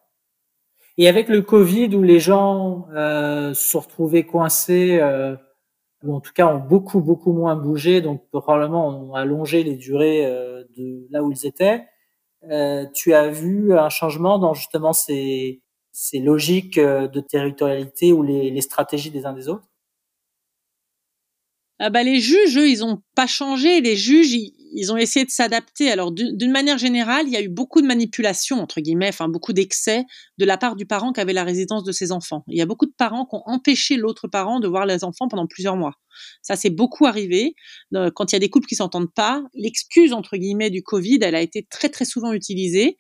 Et 0.97 1.08
avec 1.08 1.30
le 1.30 1.41
Covid 1.41 1.95
où 1.95 2.04
les 2.04 2.19
gens 2.19 2.88
euh, 2.93 3.54
se 3.54 3.78
retrouvés 3.78 4.25
coincés 4.25 4.99
ou 6.06 6.15
en 6.15 6.22
tout 6.22 6.34
cas 6.34 6.48
ont 6.48 6.60
beaucoup 6.60 7.02
beaucoup 7.02 7.34
moins 7.34 7.56
bougé, 7.56 8.02
donc 8.02 8.24
probablement 8.32 8.88
ont 8.89 9.13
allongé 9.15 9.63
les 9.63 9.76
durées 9.76 10.26
euh, 10.26 10.63
de 10.78 11.08
là 11.12 11.24
où 11.24 11.32
ils 11.32 11.46
étaient. 11.46 11.86
Euh, 12.52 12.86
tu 12.94 13.13
as 13.13 13.30
vu 13.30 13.78
un 13.78 13.89
changement 13.89 14.38
dans 14.38 14.54
justement 14.54 14.94
ces, 14.94 15.62
ces 15.91 16.20
logiques 16.20 16.78
euh, 16.78 17.08
de 17.08 17.20
territorialité 17.22 18.13
ou 18.13 18.22
les, 18.22 18.62
stratégies 18.62 19.12
des 19.12 19.26
uns 19.26 19.34
des 19.34 19.50
autres? 19.50 19.68
Ah 21.80 21.89
bah 21.89 22.04
les 22.04 22.20
juges, 22.20 22.58
eux, 22.58 22.70
ils 22.70 22.84
ont 22.86 23.02
pas 23.15 23.28
changé. 23.28 23.82
Les 23.82 23.96
juges, 23.96 24.32
ils, 24.32 24.54
ont 24.92 24.98
essayé 24.98 25.26
de 25.26 25.32
s'adapter. 25.32 25.90
Alors 25.90 26.12
d'une 26.12 26.52
manière 26.52 26.78
générale, 26.78 27.28
il 27.28 27.34
y 27.34 27.38
a 27.38 27.42
eu 27.42 27.50
beaucoup 27.50 27.82
de 27.82 27.88
manipulations 27.88 28.60
entre 28.60 28.82
guillemets, 28.82 29.10
enfin 29.10 29.30
beaucoup 29.30 29.54
d'excès 29.54 30.06
de 30.38 30.46
la 30.46 30.58
part 30.58 30.76
du 30.76 30.86
parent 30.86 31.14
qui 31.14 31.22
avait 31.22 31.34
la 31.34 31.44
résidence 31.44 31.84
de 31.84 31.92
ses 31.92 32.12
enfants. 32.12 32.44
Il 32.48 32.58
y 32.58 32.62
a 32.62 32.66
beaucoup 32.66 32.86
de 32.86 32.94
parents 32.98 33.26
qui 33.26 33.36
ont 33.36 33.44
empêché 33.46 33.96
l'autre 33.96 34.28
parent 34.28 34.60
de 34.60 34.68
voir 34.68 34.86
les 34.86 35.04
enfants 35.04 35.28
pendant 35.28 35.48
plusieurs 35.48 35.78
mois. 35.78 35.94
Ça, 36.42 36.56
c'est 36.56 36.70
beaucoup 36.70 37.06
arrivé. 37.06 37.56
Euh, 37.94 38.12
quand 38.14 38.32
il 38.32 38.36
y 38.36 38.38
a 38.38 38.40
des 38.40 38.50
couples 38.50 38.68
qui 38.68 38.76
s'entendent 38.76 39.14
pas, 39.14 39.44
l'excuse 39.54 40.14
entre 40.14 40.38
guillemets 40.38 40.70
du 40.70 40.84
Covid, 40.84 41.20
elle 41.22 41.36
a 41.36 41.42
été 41.42 41.66
très 41.70 41.90
très 41.90 42.06
souvent 42.06 42.34
utilisée. 42.34 42.98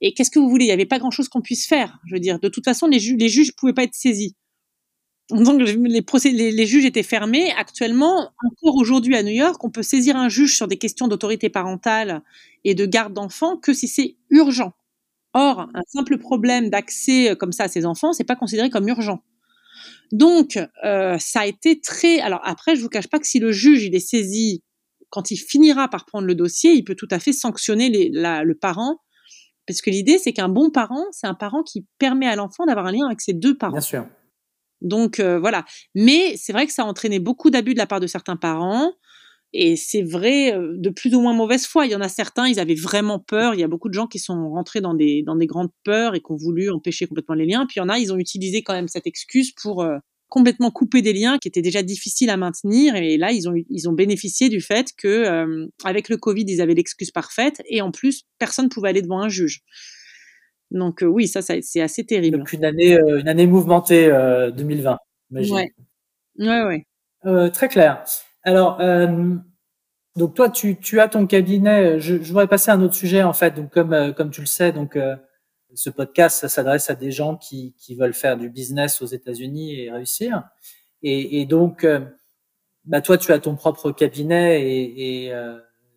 Et 0.00 0.14
qu'est-ce 0.14 0.30
que 0.30 0.40
vous 0.40 0.50
voulez? 0.50 0.64
Il 0.64 0.68
n'y 0.68 0.72
avait 0.72 0.86
pas 0.86 0.98
grand-chose 0.98 1.28
qu'on 1.28 1.42
puisse 1.42 1.66
faire. 1.66 1.98
Je 2.08 2.14
veux 2.14 2.20
dire, 2.20 2.40
de 2.40 2.48
toute 2.48 2.64
façon, 2.64 2.88
les, 2.88 2.98
les 2.98 3.28
juges 3.28 3.52
pouvaient 3.56 3.72
pas 3.72 3.84
être 3.84 3.94
saisis. 3.94 4.34
Donc 5.30 5.60
les, 5.62 6.02
procès, 6.02 6.30
les, 6.30 6.66
juges 6.66 6.84
étaient 6.84 7.02
fermés. 7.02 7.52
Actuellement, 7.52 8.32
encore 8.44 8.76
aujourd'hui 8.76 9.16
à 9.16 9.22
New 9.22 9.30
York, 9.32 9.62
on 9.64 9.70
peut 9.70 9.82
saisir 9.82 10.16
un 10.16 10.28
juge 10.28 10.56
sur 10.56 10.68
des 10.68 10.76
questions 10.76 11.08
d'autorité 11.08 11.48
parentale 11.48 12.22
et 12.64 12.74
de 12.74 12.84
garde 12.84 13.14
d'enfants 13.14 13.56
que 13.56 13.72
si 13.72 13.88
c'est 13.88 14.16
urgent. 14.30 14.74
Or, 15.34 15.68
un 15.74 15.82
simple 15.86 16.18
problème 16.18 16.68
d'accès 16.68 17.30
euh, 17.30 17.34
comme 17.34 17.52
ça 17.52 17.64
à 17.64 17.68
ses 17.68 17.86
enfants, 17.86 18.12
c'est 18.12 18.24
pas 18.24 18.36
considéré 18.36 18.68
comme 18.68 18.88
urgent. 18.88 19.22
Donc, 20.10 20.58
euh, 20.84 21.16
ça 21.18 21.40
a 21.40 21.46
été 21.46 21.80
très. 21.80 22.20
Alors 22.20 22.40
après, 22.44 22.76
je 22.76 22.82
vous 22.82 22.90
cache 22.90 23.08
pas 23.08 23.18
que 23.18 23.26
si 23.26 23.38
le 23.38 23.50
juge 23.50 23.84
il 23.84 23.94
est 23.94 24.06
saisi 24.06 24.62
quand 25.08 25.30
il 25.30 25.36
finira 25.36 25.88
par 25.88 26.06
prendre 26.06 26.26
le 26.26 26.34
dossier, 26.34 26.72
il 26.72 26.84
peut 26.84 26.94
tout 26.94 27.08
à 27.10 27.18
fait 27.18 27.32
sanctionner 27.32 27.90
le 27.90 28.52
parent, 28.54 28.98
parce 29.66 29.82
que 29.82 29.90
l'idée 29.90 30.18
c'est 30.18 30.32
qu'un 30.32 30.48
bon 30.48 30.70
parent, 30.70 31.04
c'est 31.12 31.26
un 31.26 31.34
parent 31.34 31.62
qui 31.62 31.86
permet 31.98 32.26
à 32.26 32.34
l'enfant 32.34 32.64
d'avoir 32.64 32.86
un 32.86 32.92
lien 32.92 33.06
avec 33.06 33.20
ses 33.20 33.34
deux 33.34 33.56
parents. 33.56 33.72
Bien 33.72 33.80
sûr. 33.82 34.06
Donc 34.82 35.20
euh, 35.20 35.38
voilà. 35.38 35.64
Mais 35.94 36.36
c'est 36.36 36.52
vrai 36.52 36.66
que 36.66 36.72
ça 36.72 36.82
a 36.82 36.86
entraîné 36.86 37.18
beaucoup 37.18 37.50
d'abus 37.50 37.74
de 37.74 37.78
la 37.78 37.86
part 37.86 38.00
de 38.00 38.06
certains 38.06 38.36
parents. 38.36 38.92
Et 39.54 39.76
c'est 39.76 40.02
vrai 40.02 40.54
euh, 40.54 40.74
de 40.78 40.88
plus 40.88 41.14
ou 41.14 41.20
moins 41.20 41.34
mauvaise 41.34 41.66
foi. 41.66 41.86
Il 41.86 41.92
y 41.92 41.94
en 41.94 42.00
a 42.00 42.08
certains, 42.08 42.48
ils 42.48 42.58
avaient 42.58 42.74
vraiment 42.74 43.18
peur. 43.18 43.54
Il 43.54 43.60
y 43.60 43.64
a 43.64 43.68
beaucoup 43.68 43.88
de 43.88 43.94
gens 43.94 44.06
qui 44.06 44.18
sont 44.18 44.50
rentrés 44.50 44.80
dans 44.80 44.94
des, 44.94 45.24
grandes 45.42 45.70
peurs 45.84 46.14
et 46.14 46.20
qui 46.20 46.30
ont 46.32 46.36
voulu 46.36 46.70
empêcher 46.70 47.06
complètement 47.06 47.34
les 47.34 47.46
liens. 47.46 47.66
Puis 47.66 47.76
il 47.76 47.80
y 47.80 47.82
en 47.82 47.88
a, 47.88 47.98
ils 47.98 48.12
ont 48.12 48.18
utilisé 48.18 48.62
quand 48.62 48.72
même 48.72 48.88
cette 48.88 49.06
excuse 49.06 49.52
pour 49.52 49.82
euh, 49.82 49.98
complètement 50.28 50.70
couper 50.70 51.02
des 51.02 51.12
liens 51.12 51.36
qui 51.38 51.48
étaient 51.48 51.60
déjà 51.60 51.82
difficiles 51.82 52.30
à 52.30 52.38
maintenir. 52.38 52.96
Et 52.96 53.18
là, 53.18 53.32
ils 53.32 53.48
ont, 53.48 53.54
ils 53.68 53.88
ont 53.90 53.92
bénéficié 53.92 54.48
du 54.48 54.62
fait 54.62 54.88
que 54.96 55.68
avec 55.84 56.08
le 56.08 56.16
Covid, 56.16 56.46
ils 56.48 56.62
avaient 56.62 56.72
l'excuse 56.72 57.10
parfaite. 57.10 57.60
Et 57.68 57.82
en 57.82 57.90
plus, 57.90 58.22
personne 58.38 58.64
ne 58.64 58.70
pouvait 58.70 58.88
aller 58.88 59.02
devant 59.02 59.20
un 59.20 59.28
juge. 59.28 59.62
Donc 60.72 61.02
euh, 61.02 61.06
oui, 61.06 61.28
ça, 61.28 61.42
c'est 61.42 61.80
assez 61.80 62.04
terrible. 62.04 62.38
Donc 62.38 62.52
une 62.52 62.64
année, 62.64 62.96
euh, 62.96 63.20
une 63.20 63.28
année 63.28 63.46
mouvementée 63.46 64.08
2020, 64.56 64.92
euh, 64.92 64.96
imagine. 65.30 65.54
Ouais, 65.54 66.62
ouais, 66.62 66.84
ouais. 67.24 67.50
très 67.50 67.68
clair. 67.68 68.02
Alors, 68.42 68.80
donc 70.16 70.34
toi, 70.34 70.50
tu, 70.50 70.78
tu 70.78 71.00
as 71.00 71.08
ton 71.08 71.26
cabinet. 71.26 72.00
Je, 72.00 72.16
je, 72.22 72.28
voudrais 72.28 72.48
passer 72.48 72.70
à 72.70 72.74
un 72.74 72.82
autre 72.82 72.94
sujet 72.94 73.22
en 73.22 73.32
fait. 73.32 73.54
Donc 73.54 73.70
comme 73.70 74.14
comme 74.14 74.30
tu 74.30 74.40
le 74.40 74.46
sais, 74.46 74.72
donc 74.72 74.98
ce 75.74 75.90
podcast, 75.90 76.40
ça 76.40 76.48
s'adresse 76.48 76.90
à 76.90 76.94
des 76.94 77.12
gens 77.12 77.36
qui, 77.36 77.74
qui 77.78 77.94
veulent 77.94 78.14
faire 78.14 78.36
du 78.36 78.48
business 78.48 79.00
aux 79.02 79.06
États-Unis 79.06 79.78
et 79.78 79.90
réussir. 79.90 80.42
Et, 81.02 81.40
et 81.40 81.46
donc, 81.46 81.86
bah 82.84 83.00
toi, 83.02 83.18
tu 83.18 83.32
as 83.32 83.38
ton 83.38 83.56
propre 83.56 83.92
cabinet 83.92 84.62
et, 84.62 85.26
et 85.26 85.32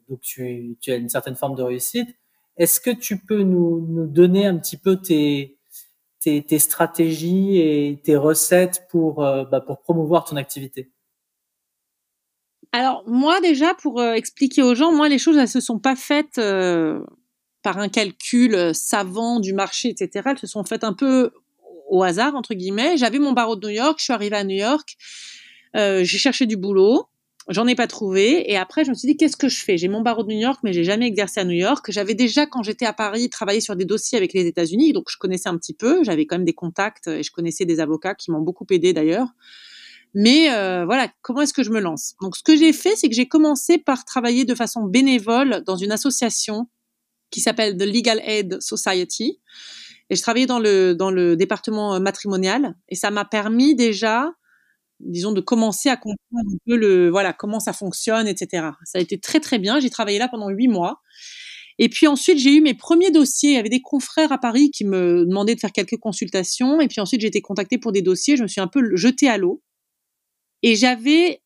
donc 0.10 0.20
tu, 0.20 0.78
tu 0.82 0.92
as 0.92 0.96
une 0.96 1.10
certaine 1.10 1.36
forme 1.36 1.56
de 1.56 1.64
réussite. 1.64 2.10
Est-ce 2.58 2.80
que 2.80 2.92
tu 2.92 3.18
peux 3.18 3.44
nous, 3.44 4.08
donner 4.08 4.46
un 4.46 4.58
petit 4.58 4.78
peu 4.78 4.98
tes, 4.98 5.58
stratégies 6.58 7.58
et 7.58 8.02
tes 8.04 8.16
recettes 8.16 8.88
pour, 8.90 9.24
euh, 9.24 9.44
bah, 9.46 9.62
promouvoir 9.62 10.26
ton 10.26 10.38
activité? 10.38 10.92
Alors 12.72 13.04
moi 13.08 13.40
déjà, 13.42 13.74
pour 13.74 14.00
euh, 14.00 14.14
expliquer 14.14 14.62
aux 14.62 14.76
gens, 14.76 14.92
moi 14.92 15.08
les 15.08 15.18
choses 15.18 15.38
elles 15.38 15.48
se 15.48 15.62
sont 15.62 15.80
pas 15.80 15.96
faites 15.96 16.38
euh, 16.38 17.00
par 17.62 17.78
un 17.78 17.90
calcul 17.90 18.74
savant 18.74 19.40
du 19.40 19.54
marché, 19.54 19.90
etc. 19.90 20.30
Elles 20.32 20.40
se 20.40 20.48
sont 20.48 20.64
faites 20.64 20.84
un 20.84 20.94
peu 20.94 21.32
au 21.90 22.04
hasard 22.04 22.36
entre 22.36 22.54
guillemets. 22.54 22.98
J'avais 22.98 23.20
mon 23.20 23.34
barreau 23.34 23.56
de 23.56 23.68
New 23.68 23.74
York, 23.74 24.00
je 24.00 24.06
suis 24.06 24.14
arrivée 24.14 24.36
à 24.36 24.44
New 24.44 24.58
York, 24.58 24.98
j'ai 25.74 26.06
cherché 26.06 26.46
du 26.46 26.58
boulot. 26.58 27.08
J'en 27.48 27.68
ai 27.68 27.76
pas 27.76 27.86
trouvé. 27.86 28.52
Et 28.52 28.58
après, 28.58 28.86
je 28.86 28.90
me 28.90 28.96
suis 28.96 29.08
dit, 29.08 29.18
qu'est-ce 29.18 29.38
que 29.38 29.50
je 29.50 29.64
fais? 29.64 29.78
J'ai 29.78 29.88
mon 29.88 30.02
barreau 30.02 30.24
de 30.24 30.30
New 30.30 30.40
York, 30.40 30.62
mais 30.64 30.74
j'ai 30.74 30.84
jamais 30.84 31.08
exercé 31.08 31.40
à 31.40 31.44
New 31.44 31.56
York. 31.56 31.86
J'avais 31.90 32.16
déjà, 32.16 32.48
quand 32.48 32.64
j'étais 32.64 32.86
à 32.86 32.94
Paris, 32.94 33.30
travaillé 33.30 33.62
sur 33.62 33.76
des 33.76 33.86
dossiers 33.86 34.18
avec 34.18 34.34
les 34.34 34.48
États-Unis, 34.48 34.94
donc 34.94 35.06
je 35.10 35.18
connaissais 35.18 35.50
un 35.50 35.58
petit 35.58 35.74
peu. 35.74 36.04
J'avais 36.04 36.26
quand 36.26 36.38
même 36.38 36.46
des 36.46 36.54
contacts 36.54 37.08
et 37.08 37.22
je 37.22 37.32
connaissais 37.32 37.66
des 37.66 37.80
avocats 37.80 38.16
qui 38.16 38.32
m'ont 38.32 38.42
beaucoup 38.42 38.66
aidé 38.72 38.94
d'ailleurs. 38.94 39.28
Mais 40.16 40.52
euh, 40.52 40.86
voilà, 40.86 41.10
comment 41.22 41.42
est-ce 41.42 41.54
que 41.54 41.62
je 41.62 41.70
me 41.70 41.80
lance? 41.80 42.16
Donc, 42.22 42.36
ce 42.36 42.42
que 42.42 42.56
j'ai 42.56 42.74
fait, 42.74 42.96
c'est 42.96 43.10
que 43.10 43.16
j'ai 43.16 43.28
commencé 43.28 43.78
par 43.78 44.06
travailler 44.06 44.46
de 44.46 44.56
façon 44.56 44.84
bénévole 44.84 45.62
dans 45.66 45.76
une 45.76 45.92
association 45.92 46.68
qui 47.30 47.42
s'appelle 47.42 47.78
The 47.78 47.84
Legal 47.84 48.22
Aid 48.26 48.62
Society. 48.62 49.40
Et 50.10 50.16
je 50.16 50.22
travaillais 50.22 50.46
dans 50.46 50.60
le 50.60 50.94
dans 50.94 51.12
le 51.12 51.36
département 51.36 52.00
matrimonial 52.00 52.76
et 52.90 52.96
ça 52.96 53.10
m'a 53.10 53.26
permis 53.26 53.76
déjà 53.76 54.32
disons, 55.00 55.32
de 55.32 55.42
commencer 55.42 55.90
à 55.90 55.98
comprendre 55.98 56.50
un 56.54 56.58
peu 56.66 56.76
le, 56.76 57.10
voilà, 57.10 57.34
comment 57.34 57.60
ça 57.60 57.74
fonctionne, 57.74 58.28
etc. 58.28 58.68
Ça 58.86 58.98
a 58.98 59.02
été 59.02 59.20
très 59.20 59.40
très 59.40 59.60
bien. 59.60 59.80
J'ai 59.80 59.90
travaillé 59.90 60.20
là 60.20 60.28
pendant 60.28 60.50
huit 60.50 60.68
mois. 60.68 61.02
Et 61.78 61.90
puis 61.90 62.08
ensuite, 62.08 62.40
j'ai 62.40 62.56
eu 62.56 62.62
mes 62.62 62.74
premiers 62.74 63.12
dossiers. 63.12 63.52
Il 63.52 63.56
y 63.56 63.58
avait 63.58 63.70
des 63.70 63.82
confrères 63.82 64.32
à 64.32 64.38
Paris 64.38 64.72
qui 64.72 64.86
me 64.86 65.26
demandaient 65.26 65.56
de 65.56 65.60
faire 65.60 65.74
quelques 65.74 65.98
consultations. 65.98 66.80
Et 66.80 66.88
puis 66.88 67.02
ensuite, 67.02 67.22
j'ai 67.22 67.28
été 67.28 67.42
contactée 67.42 67.78
pour 67.78 67.92
des 67.92 68.02
dossiers. 68.02 68.38
Je 68.38 68.44
me 68.44 68.48
suis 68.48 68.62
un 68.62 68.68
peu 68.68 68.96
jetée 68.96 69.28
à 69.28 69.38
l'eau. 69.38 69.62
Et 70.64 70.76
j'avais, 70.76 71.42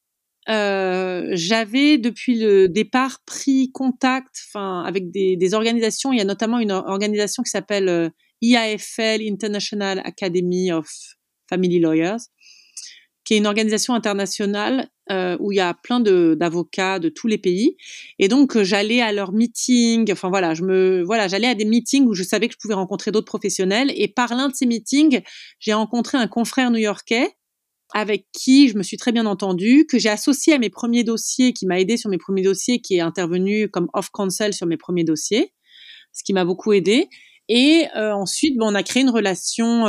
euh, 0.50 1.30
j'avais 1.34 1.97
depuis 1.97 2.39
le 2.39 2.70
départ 2.70 3.20
pris 3.26 3.72
contact, 3.72 4.36
enfin, 4.47 4.84
avec 4.84 5.10
des, 5.12 5.54
organisations. 5.54 6.14
Il 6.14 6.20
y 6.20 6.22
a 6.22 6.26
notamment 6.26 6.60
une 6.60 6.72
organisation 6.72 7.41
qui 7.41 7.50
s'appelle 7.50 7.89
euh, 7.89 8.10
IAFL, 8.41 9.22
International 9.28 10.00
Academy 10.06 10.72
of 10.72 10.88
Family 11.50 11.80
Lawyers, 11.80 12.18
qui 13.30 13.36
est 13.36 13.38
une 13.38 13.46
organisation 13.46 13.94
internationale 13.94 14.90
euh, 15.12 15.38
où 15.40 15.52
il 15.52 15.58
y 15.58 15.60
a 15.60 15.76
plein 15.76 16.00
d'avocats 16.00 16.98
de, 16.98 17.10
tous 17.10 17.28
les 17.28 17.38
pays. 17.38 17.78
Et 18.18 18.28
donc 18.28 18.58
euh, 18.58 18.64
j'allais 18.64 19.02
à 19.02 19.12
leurs 19.12 19.34
meetings. 19.34 20.12
Enfin 20.12 20.30
voilà, 20.30 20.56
je 20.56 20.64
me 20.64 21.04
voilà, 21.06 21.28
j'allais 21.28 21.46
à 21.46 21.54
des 21.54 21.66
meetings 21.66 22.08
où 22.08 22.16
je 22.16 22.24
savais 22.24 22.48
que 22.48 22.56
je 22.56 22.58
pouvais 22.60 22.74
rencontrer 22.74 23.12
d'autres 23.12 23.28
professionnels. 23.28 23.92
Et 23.94 24.08
par 24.08 24.34
l'un 24.34 24.50
de 24.50 24.56
ces 24.56 24.66
meetings, 24.66 25.22
j'ai 25.60 25.74
rencontré 25.74 26.18
un 26.18 26.28
confrère 26.28 26.72
new-yorkais 26.72 27.36
avec 27.94 28.26
qui 28.34 28.68
je 28.68 28.76
me 28.76 28.82
suis 28.82 28.98
très 28.98 29.12
bien 29.12 29.28
entendue, 29.28 29.86
que 29.88 30.00
j'ai 30.00 30.10
associé 30.10 30.54
à 30.54 30.58
mes 30.58 30.72
premiers 30.72 31.04
dossiers, 31.04 31.54
qui 31.54 31.68
m'a 31.68 31.80
aidé 31.80 31.98
sur 31.98 32.10
mes 32.10 32.18
premiers 32.18 32.42
dossiers, 32.42 32.82
qui 32.82 32.96
est 32.96 33.02
intervenu 33.02 33.70
comme 33.70 33.90
off 33.94 34.10
counsel 34.12 34.56
sur 34.56 34.66
mes 34.66 34.78
premiers 34.78 35.04
dossiers, 35.04 35.54
ce 36.14 36.24
qui 36.24 36.34
m'a 36.34 36.46
beaucoup 36.46 36.74
aidé. 36.74 37.10
Et 37.48 37.86
euh, 37.96 38.12
ensuite, 38.12 38.58
bon, 38.58 38.72
on 38.72 38.76
a 38.76 38.82
créé 38.82 39.04
une 39.04 39.12
relation 39.12 39.86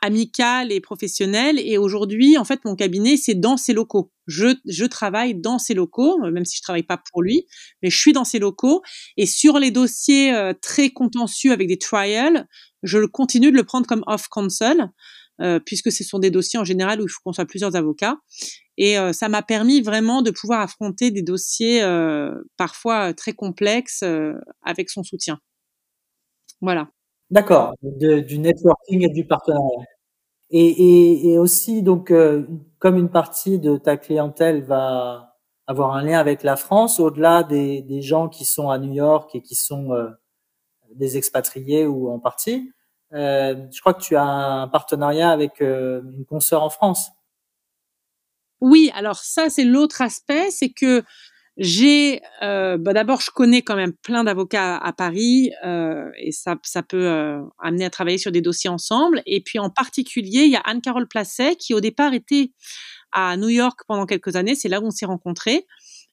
amical 0.00 0.72
et 0.72 0.80
professionnel. 0.80 1.58
Et 1.58 1.78
aujourd'hui, 1.78 2.38
en 2.38 2.44
fait, 2.44 2.64
mon 2.64 2.76
cabinet, 2.76 3.16
c'est 3.16 3.34
dans 3.34 3.56
ses 3.56 3.72
locaux. 3.72 4.12
Je, 4.26 4.56
je 4.66 4.84
travaille 4.84 5.34
dans 5.34 5.58
ses 5.58 5.74
locaux, 5.74 6.18
même 6.18 6.44
si 6.44 6.56
je 6.56 6.62
travaille 6.62 6.82
pas 6.82 7.00
pour 7.10 7.22
lui, 7.22 7.46
mais 7.82 7.90
je 7.90 7.98
suis 7.98 8.12
dans 8.12 8.24
ses 8.24 8.38
locaux. 8.38 8.82
Et 9.16 9.26
sur 9.26 9.58
les 9.58 9.70
dossiers 9.70 10.34
euh, 10.34 10.52
très 10.60 10.90
contentieux 10.90 11.52
avec 11.52 11.68
des 11.68 11.78
trials, 11.78 12.46
je 12.82 13.04
continue 13.06 13.50
de 13.50 13.56
le 13.56 13.64
prendre 13.64 13.86
comme 13.86 14.04
off 14.06 14.28
counsel. 14.28 14.90
Euh, 15.40 15.60
puisque 15.60 15.92
ce 15.92 16.02
sont 16.02 16.18
des 16.18 16.32
dossiers 16.32 16.58
en 16.58 16.64
général 16.64 17.00
où 17.00 17.04
il 17.04 17.08
faut 17.08 17.20
qu'on 17.22 17.32
soit 17.32 17.46
plusieurs 17.46 17.76
avocats. 17.76 18.16
Et 18.76 18.98
euh, 18.98 19.12
ça 19.12 19.28
m'a 19.28 19.42
permis 19.42 19.80
vraiment 19.80 20.20
de 20.20 20.32
pouvoir 20.32 20.60
affronter 20.60 21.12
des 21.12 21.22
dossiers 21.22 21.82
euh, 21.82 22.34
parfois 22.56 23.14
très 23.14 23.34
complexes 23.34 24.04
avec 24.62 24.90
son 24.90 25.04
soutien. 25.04 25.38
Voilà. 26.60 26.90
D'accord, 27.30 27.74
du 27.82 28.38
networking 28.38 29.04
et 29.04 29.12
du 29.12 29.26
partenariat. 29.26 29.84
Et, 30.50 31.36
aussi, 31.38 31.82
donc, 31.82 32.12
comme 32.78 32.96
une 32.96 33.10
partie 33.10 33.58
de 33.58 33.76
ta 33.76 33.96
clientèle 33.96 34.62
va 34.62 35.36
avoir 35.66 35.94
un 35.94 36.02
lien 36.02 36.18
avec 36.18 36.42
la 36.42 36.56
France, 36.56 37.00
au-delà 37.00 37.42
des, 37.42 38.02
gens 38.02 38.28
qui 38.28 38.44
sont 38.44 38.70
à 38.70 38.78
New 38.78 38.92
York 38.94 39.34
et 39.34 39.42
qui 39.42 39.54
sont 39.54 39.90
des 40.94 41.18
expatriés 41.18 41.86
ou 41.86 42.10
en 42.10 42.18
partie, 42.18 42.72
euh, 43.14 43.54
je 43.72 43.80
crois 43.80 43.94
que 43.94 44.02
tu 44.02 44.16
as 44.16 44.24
un 44.24 44.68
partenariat 44.68 45.30
avec 45.30 45.62
euh, 45.62 46.02
une 46.16 46.26
consoeur 46.26 46.62
en 46.62 46.70
France. 46.70 47.10
Oui, 48.60 48.90
alors 48.94 49.16
ça 49.16 49.50
c'est 49.50 49.64
l'autre 49.64 50.02
aspect, 50.02 50.50
c'est 50.50 50.70
que 50.70 51.02
j'ai, 51.58 52.20
euh, 52.42 52.78
bah 52.78 52.92
d'abord 52.92 53.20
je 53.20 53.30
connais 53.32 53.62
quand 53.62 53.74
même 53.74 53.92
plein 53.92 54.22
d'avocats 54.22 54.76
à 54.76 54.92
Paris 54.92 55.50
euh, 55.64 56.08
et 56.16 56.30
ça, 56.30 56.56
ça 56.62 56.84
peut 56.84 57.06
euh, 57.08 57.42
amener 57.58 57.84
à 57.84 57.90
travailler 57.90 58.18
sur 58.18 58.30
des 58.30 58.40
dossiers 58.40 58.70
ensemble. 58.70 59.22
Et 59.26 59.40
puis 59.40 59.58
en 59.58 59.68
particulier, 59.68 60.44
il 60.44 60.50
y 60.50 60.56
a 60.56 60.60
Anne-Carole 60.60 61.08
Placet 61.08 61.56
qui 61.56 61.74
au 61.74 61.80
départ 61.80 62.14
était 62.14 62.52
à 63.10 63.36
New 63.36 63.48
York 63.48 63.80
pendant 63.88 64.06
quelques 64.06 64.36
années, 64.36 64.54
c'est 64.54 64.68
là 64.68 64.80
où 64.80 64.86
on 64.86 64.90
s'est 64.90 65.06
rencontrés 65.06 65.66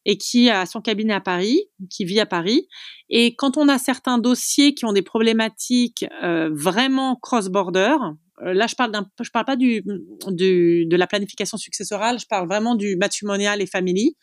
et 0.06 0.18
qui 0.18 0.50
a 0.50 0.66
son 0.66 0.82
cabinet 0.82 1.14
à 1.14 1.22
Paris, 1.22 1.62
qui 1.90 2.06
vit 2.06 2.20
à 2.20 2.26
Paris. 2.26 2.68
Et 3.10 3.36
quand 3.36 3.58
on 3.58 3.68
a 3.68 3.78
certains 3.78 4.18
dossiers 4.20 4.74
qui 4.76 4.86
ont 4.86 4.94
des 4.94 5.02
problématiques 5.02 6.06
euh, 6.24 6.50
vraiment 6.54 7.16
cross-border, 7.16 7.96
euh, 8.44 8.54
là 8.54 8.68
je 8.68 8.76
parle 8.76 8.92
d'un, 8.92 9.10
je 9.22 9.30
parle 9.32 9.46
pas 9.46 9.56
du, 9.56 9.84
du, 10.28 10.86
de 10.86 10.96
la 10.96 11.08
planification 11.08 11.58
successorale, 11.58 12.20
je 12.20 12.28
parle 12.28 12.48
vraiment 12.48 12.76
du 12.76 12.96
matrimonial 12.98 13.62
et 13.62 13.66
family. 13.66 14.16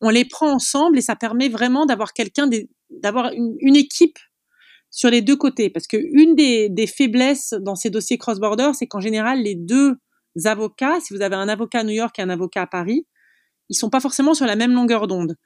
On 0.00 0.10
les 0.10 0.24
prend 0.24 0.50
ensemble 0.52 0.98
et 0.98 1.02
ça 1.02 1.16
permet 1.16 1.48
vraiment 1.48 1.86
d'avoir 1.86 2.12
quelqu'un, 2.12 2.48
d'avoir 2.90 3.32
une, 3.32 3.76
équipe 3.76 4.18
sur 4.90 5.10
les 5.10 5.22
deux 5.22 5.36
côtés. 5.36 5.70
Parce 5.70 5.86
que 5.86 5.96
une 5.96 6.34
des, 6.34 6.68
des 6.68 6.86
faiblesses 6.86 7.54
dans 7.60 7.74
ces 7.74 7.90
dossiers 7.90 8.18
cross-border, 8.18 8.72
c'est 8.74 8.86
qu'en 8.86 9.00
général 9.00 9.42
les 9.42 9.54
deux 9.54 9.96
avocats, 10.44 11.00
si 11.00 11.14
vous 11.14 11.22
avez 11.22 11.36
un 11.36 11.48
avocat 11.48 11.80
à 11.80 11.84
New 11.84 11.94
York 11.94 12.18
et 12.18 12.22
un 12.22 12.28
avocat 12.28 12.62
à 12.62 12.66
Paris, 12.66 13.06
ils 13.68 13.74
sont 13.74 13.90
pas 13.90 14.00
forcément 14.00 14.34
sur 14.34 14.46
la 14.46 14.56
même 14.56 14.72
longueur 14.72 15.06
d'onde. 15.06 15.36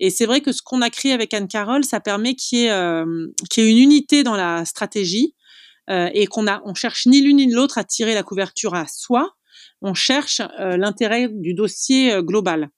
Et 0.00 0.10
c'est 0.10 0.26
vrai 0.26 0.40
que 0.40 0.52
ce 0.52 0.62
qu'on 0.62 0.82
a 0.82 0.90
créé 0.90 1.12
avec 1.12 1.32
Anne 1.32 1.48
Carole, 1.48 1.84
ça 1.84 2.00
permet 2.00 2.34
qu'il 2.34 2.58
y 2.58 2.64
ait, 2.64 2.70
euh, 2.70 3.28
y 3.56 3.60
ait 3.60 3.70
une 3.70 3.78
unité 3.78 4.22
dans 4.22 4.36
la 4.36 4.64
stratégie 4.64 5.34
euh, 5.88 6.10
et 6.12 6.26
qu'on 6.26 6.46
a, 6.46 6.60
on 6.64 6.74
cherche 6.74 7.06
ni 7.06 7.20
l'une 7.20 7.36
ni 7.36 7.50
l'autre 7.50 7.78
à 7.78 7.84
tirer 7.84 8.14
la 8.14 8.22
couverture 8.22 8.74
à 8.74 8.86
soi. 8.86 9.34
On 9.82 9.94
cherche 9.94 10.42
euh, 10.58 10.76
l'intérêt 10.76 11.28
du 11.28 11.54
dossier 11.54 12.20
global. 12.22 12.68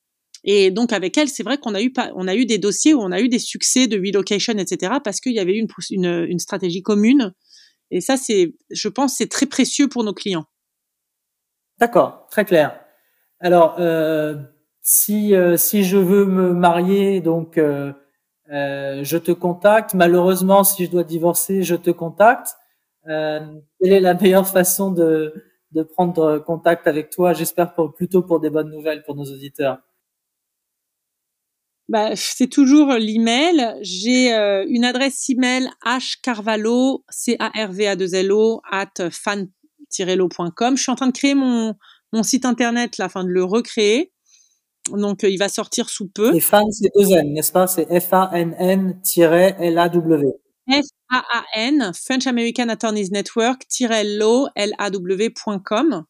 Et 0.45 0.71
donc 0.71 0.93
avec 0.93 1.17
elle, 1.19 1.29
c'est 1.29 1.43
vrai 1.43 1.59
qu'on 1.59 1.75
a 1.75 2.35
eu 2.35 2.47
des 2.47 2.59
dossiers 2.59 2.95
où 2.95 3.01
on 3.01 3.13
a 3.13 3.21
eu 3.21 3.29
des 3.29 3.39
succès 3.39 3.87
de 3.87 3.97
relocation, 3.97 4.55
etc. 4.55 4.95
Parce 5.03 5.21
qu'il 5.21 5.33
y 5.33 5.39
avait 5.39 5.57
eu 5.57 5.67
une, 5.91 6.39
stratégie 6.39 6.83
commune. 6.83 7.33
Et 7.91 8.01
ça, 8.01 8.17
je 8.17 8.89
pense, 8.89 9.15
c'est 9.15 9.29
très 9.29 9.47
précieux 9.47 9.89
pour 9.89 10.03
nos 10.03 10.15
clients. 10.15 10.47
D'accord, 11.79 12.27
très 12.31 12.45
clair. 12.45 12.79
Alors, 13.41 13.77
euh, 13.79 14.37
si 14.81 15.35
euh, 15.35 15.57
si 15.57 15.85
je 15.85 15.97
veux 15.97 16.25
me 16.25 16.53
marier, 16.53 17.21
donc 17.21 17.59
euh, 17.59 17.93
je 18.49 19.19
te 19.19 19.33
contacte. 19.33 19.95
Malheureusement, 19.95 20.65
si 20.65 20.87
je 20.87 20.91
dois 20.91 21.05
divorcer, 21.05 21.63
je 21.63 21.77
te 21.77 21.91
contacte. 21.91 22.57
quelle 23.07 23.63
est 23.81 24.01
la 24.01 24.15
meilleure 24.15 24.47
façon 24.49 24.91
de 24.91 25.33
prendre 25.95 26.39
contact 26.39 26.87
avec 26.87 27.11
toi 27.11 27.33
J'espère 27.33 27.75
plutôt 27.95 28.23
pour 28.23 28.41
des 28.41 28.51
bonnes 28.51 28.71
nouvelles 28.71 29.03
pour 29.03 29.15
nos 29.15 29.25
auditeurs? 29.25 29.79
Bah, 31.89 32.11
c'est 32.15 32.49
toujours 32.49 32.93
l'email. 32.93 33.77
J'ai 33.83 34.33
une 34.69 34.85
adresse 34.85 35.29
email 35.29 35.69
hcarvalho, 35.85 37.05
c 37.11 37.37
a 37.39 37.51
r 37.67 37.73
v 37.73 37.89
a 37.89 37.97
2 37.97 38.15
l 38.15 38.33
o 38.33 38.61
at 38.71 39.11
fan-lo.com. 39.11 40.77
Je 40.77 40.83
suis 40.83 40.93
en 40.93 40.97
train 40.97 41.09
de 41.09 41.13
créer 41.13 41.35
mon 41.35 41.75
mon 42.13 42.23
site 42.23 42.45
internet 42.45 42.99
là, 42.99 43.07
afin 43.07 43.25
de 43.25 43.31
le 43.31 43.43
recréer. 43.45 44.13
Donc, 44.91 45.25
euh, 45.25 45.31
il 45.31 45.39
va 45.39 45.49
sortir 45.49 45.89
sous 45.89 46.09
peu. 46.09 46.35
Et 46.35 46.41
FAN, 46.41 46.69
c'est 46.71 46.91
deux 46.95 47.13
N, 47.13 47.33
n'est-ce 47.33 47.53
pas? 47.53 47.67
C'est 47.67 47.87
F-A-N-N-L-A-W. 48.01 49.03
F-A-A-N, 50.69 51.93
French 51.95 52.27
American 52.27 52.69
Attorneys 52.69 53.11
Network, 53.11 53.65
Law, 53.81 54.49
L-A-W.com. 54.55 56.05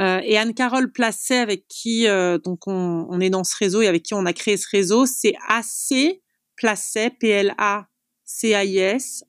Euh, 0.00 0.20
et 0.24 0.36
Anne-Carole 0.38 0.90
Placet, 0.92 1.38
avec 1.38 1.66
qui 1.68 2.08
euh, 2.08 2.38
donc 2.38 2.66
on, 2.66 3.06
on, 3.10 3.20
est 3.20 3.30
dans 3.30 3.44
ce 3.44 3.54
réseau 3.56 3.82
et 3.82 3.86
avec 3.86 4.02
qui 4.02 4.14
on 4.14 4.26
a 4.26 4.32
créé 4.32 4.56
ce 4.56 4.66
réseau, 4.70 5.06
c'est 5.06 5.34
AC 5.48 6.20
Placet, 6.56 7.10
P-L-A-C-A-I-S, 7.20 7.54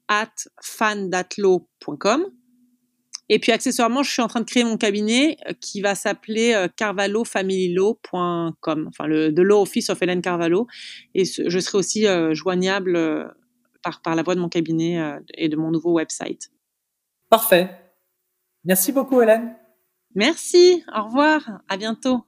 at 0.08 0.32
fan.law.com. 0.62 2.26
Et 3.34 3.40
puis 3.40 3.54
accessoirement, 3.54 4.04
je 4.04 4.12
suis 4.12 4.22
en 4.22 4.28
train 4.28 4.42
de 4.42 4.46
créer 4.46 4.66
mon 4.66 4.76
cabinet 4.76 5.38
euh, 5.48 5.54
qui 5.62 5.80
va 5.80 5.96
s'appeler 5.96 6.54
euh, 6.54 6.68
carvalhofamilylaw.com, 6.76 8.88
enfin 8.90 9.08
le 9.08 9.32
de 9.32 9.42
Law 9.42 9.62
Office 9.62 9.90
of 9.90 10.02
Hélène 10.02 10.22
Carvalho. 10.22 10.68
Et 11.16 11.24
je 11.24 11.60
serai 11.60 11.78
aussi 11.78 12.08
euh, 12.08 12.34
joignable 12.34 13.34
par, 13.84 14.02
par 14.02 14.18
la 14.18 14.24
voie 14.24 14.36
de 14.36 14.42
mon 14.42 14.50
cabinet 14.50 15.02
et 15.36 15.48
de 15.48 15.56
mon 15.56 15.72
nouveau 15.72 15.94
website. 15.94 16.52
Parfait. 17.30 17.70
Merci 18.66 18.92
beaucoup, 18.92 19.22
Hélène. 19.22 19.56
Merci. 20.16 20.84
Au 20.96 21.06
revoir. 21.06 21.62
À 21.70 21.78
bientôt. 21.78 22.26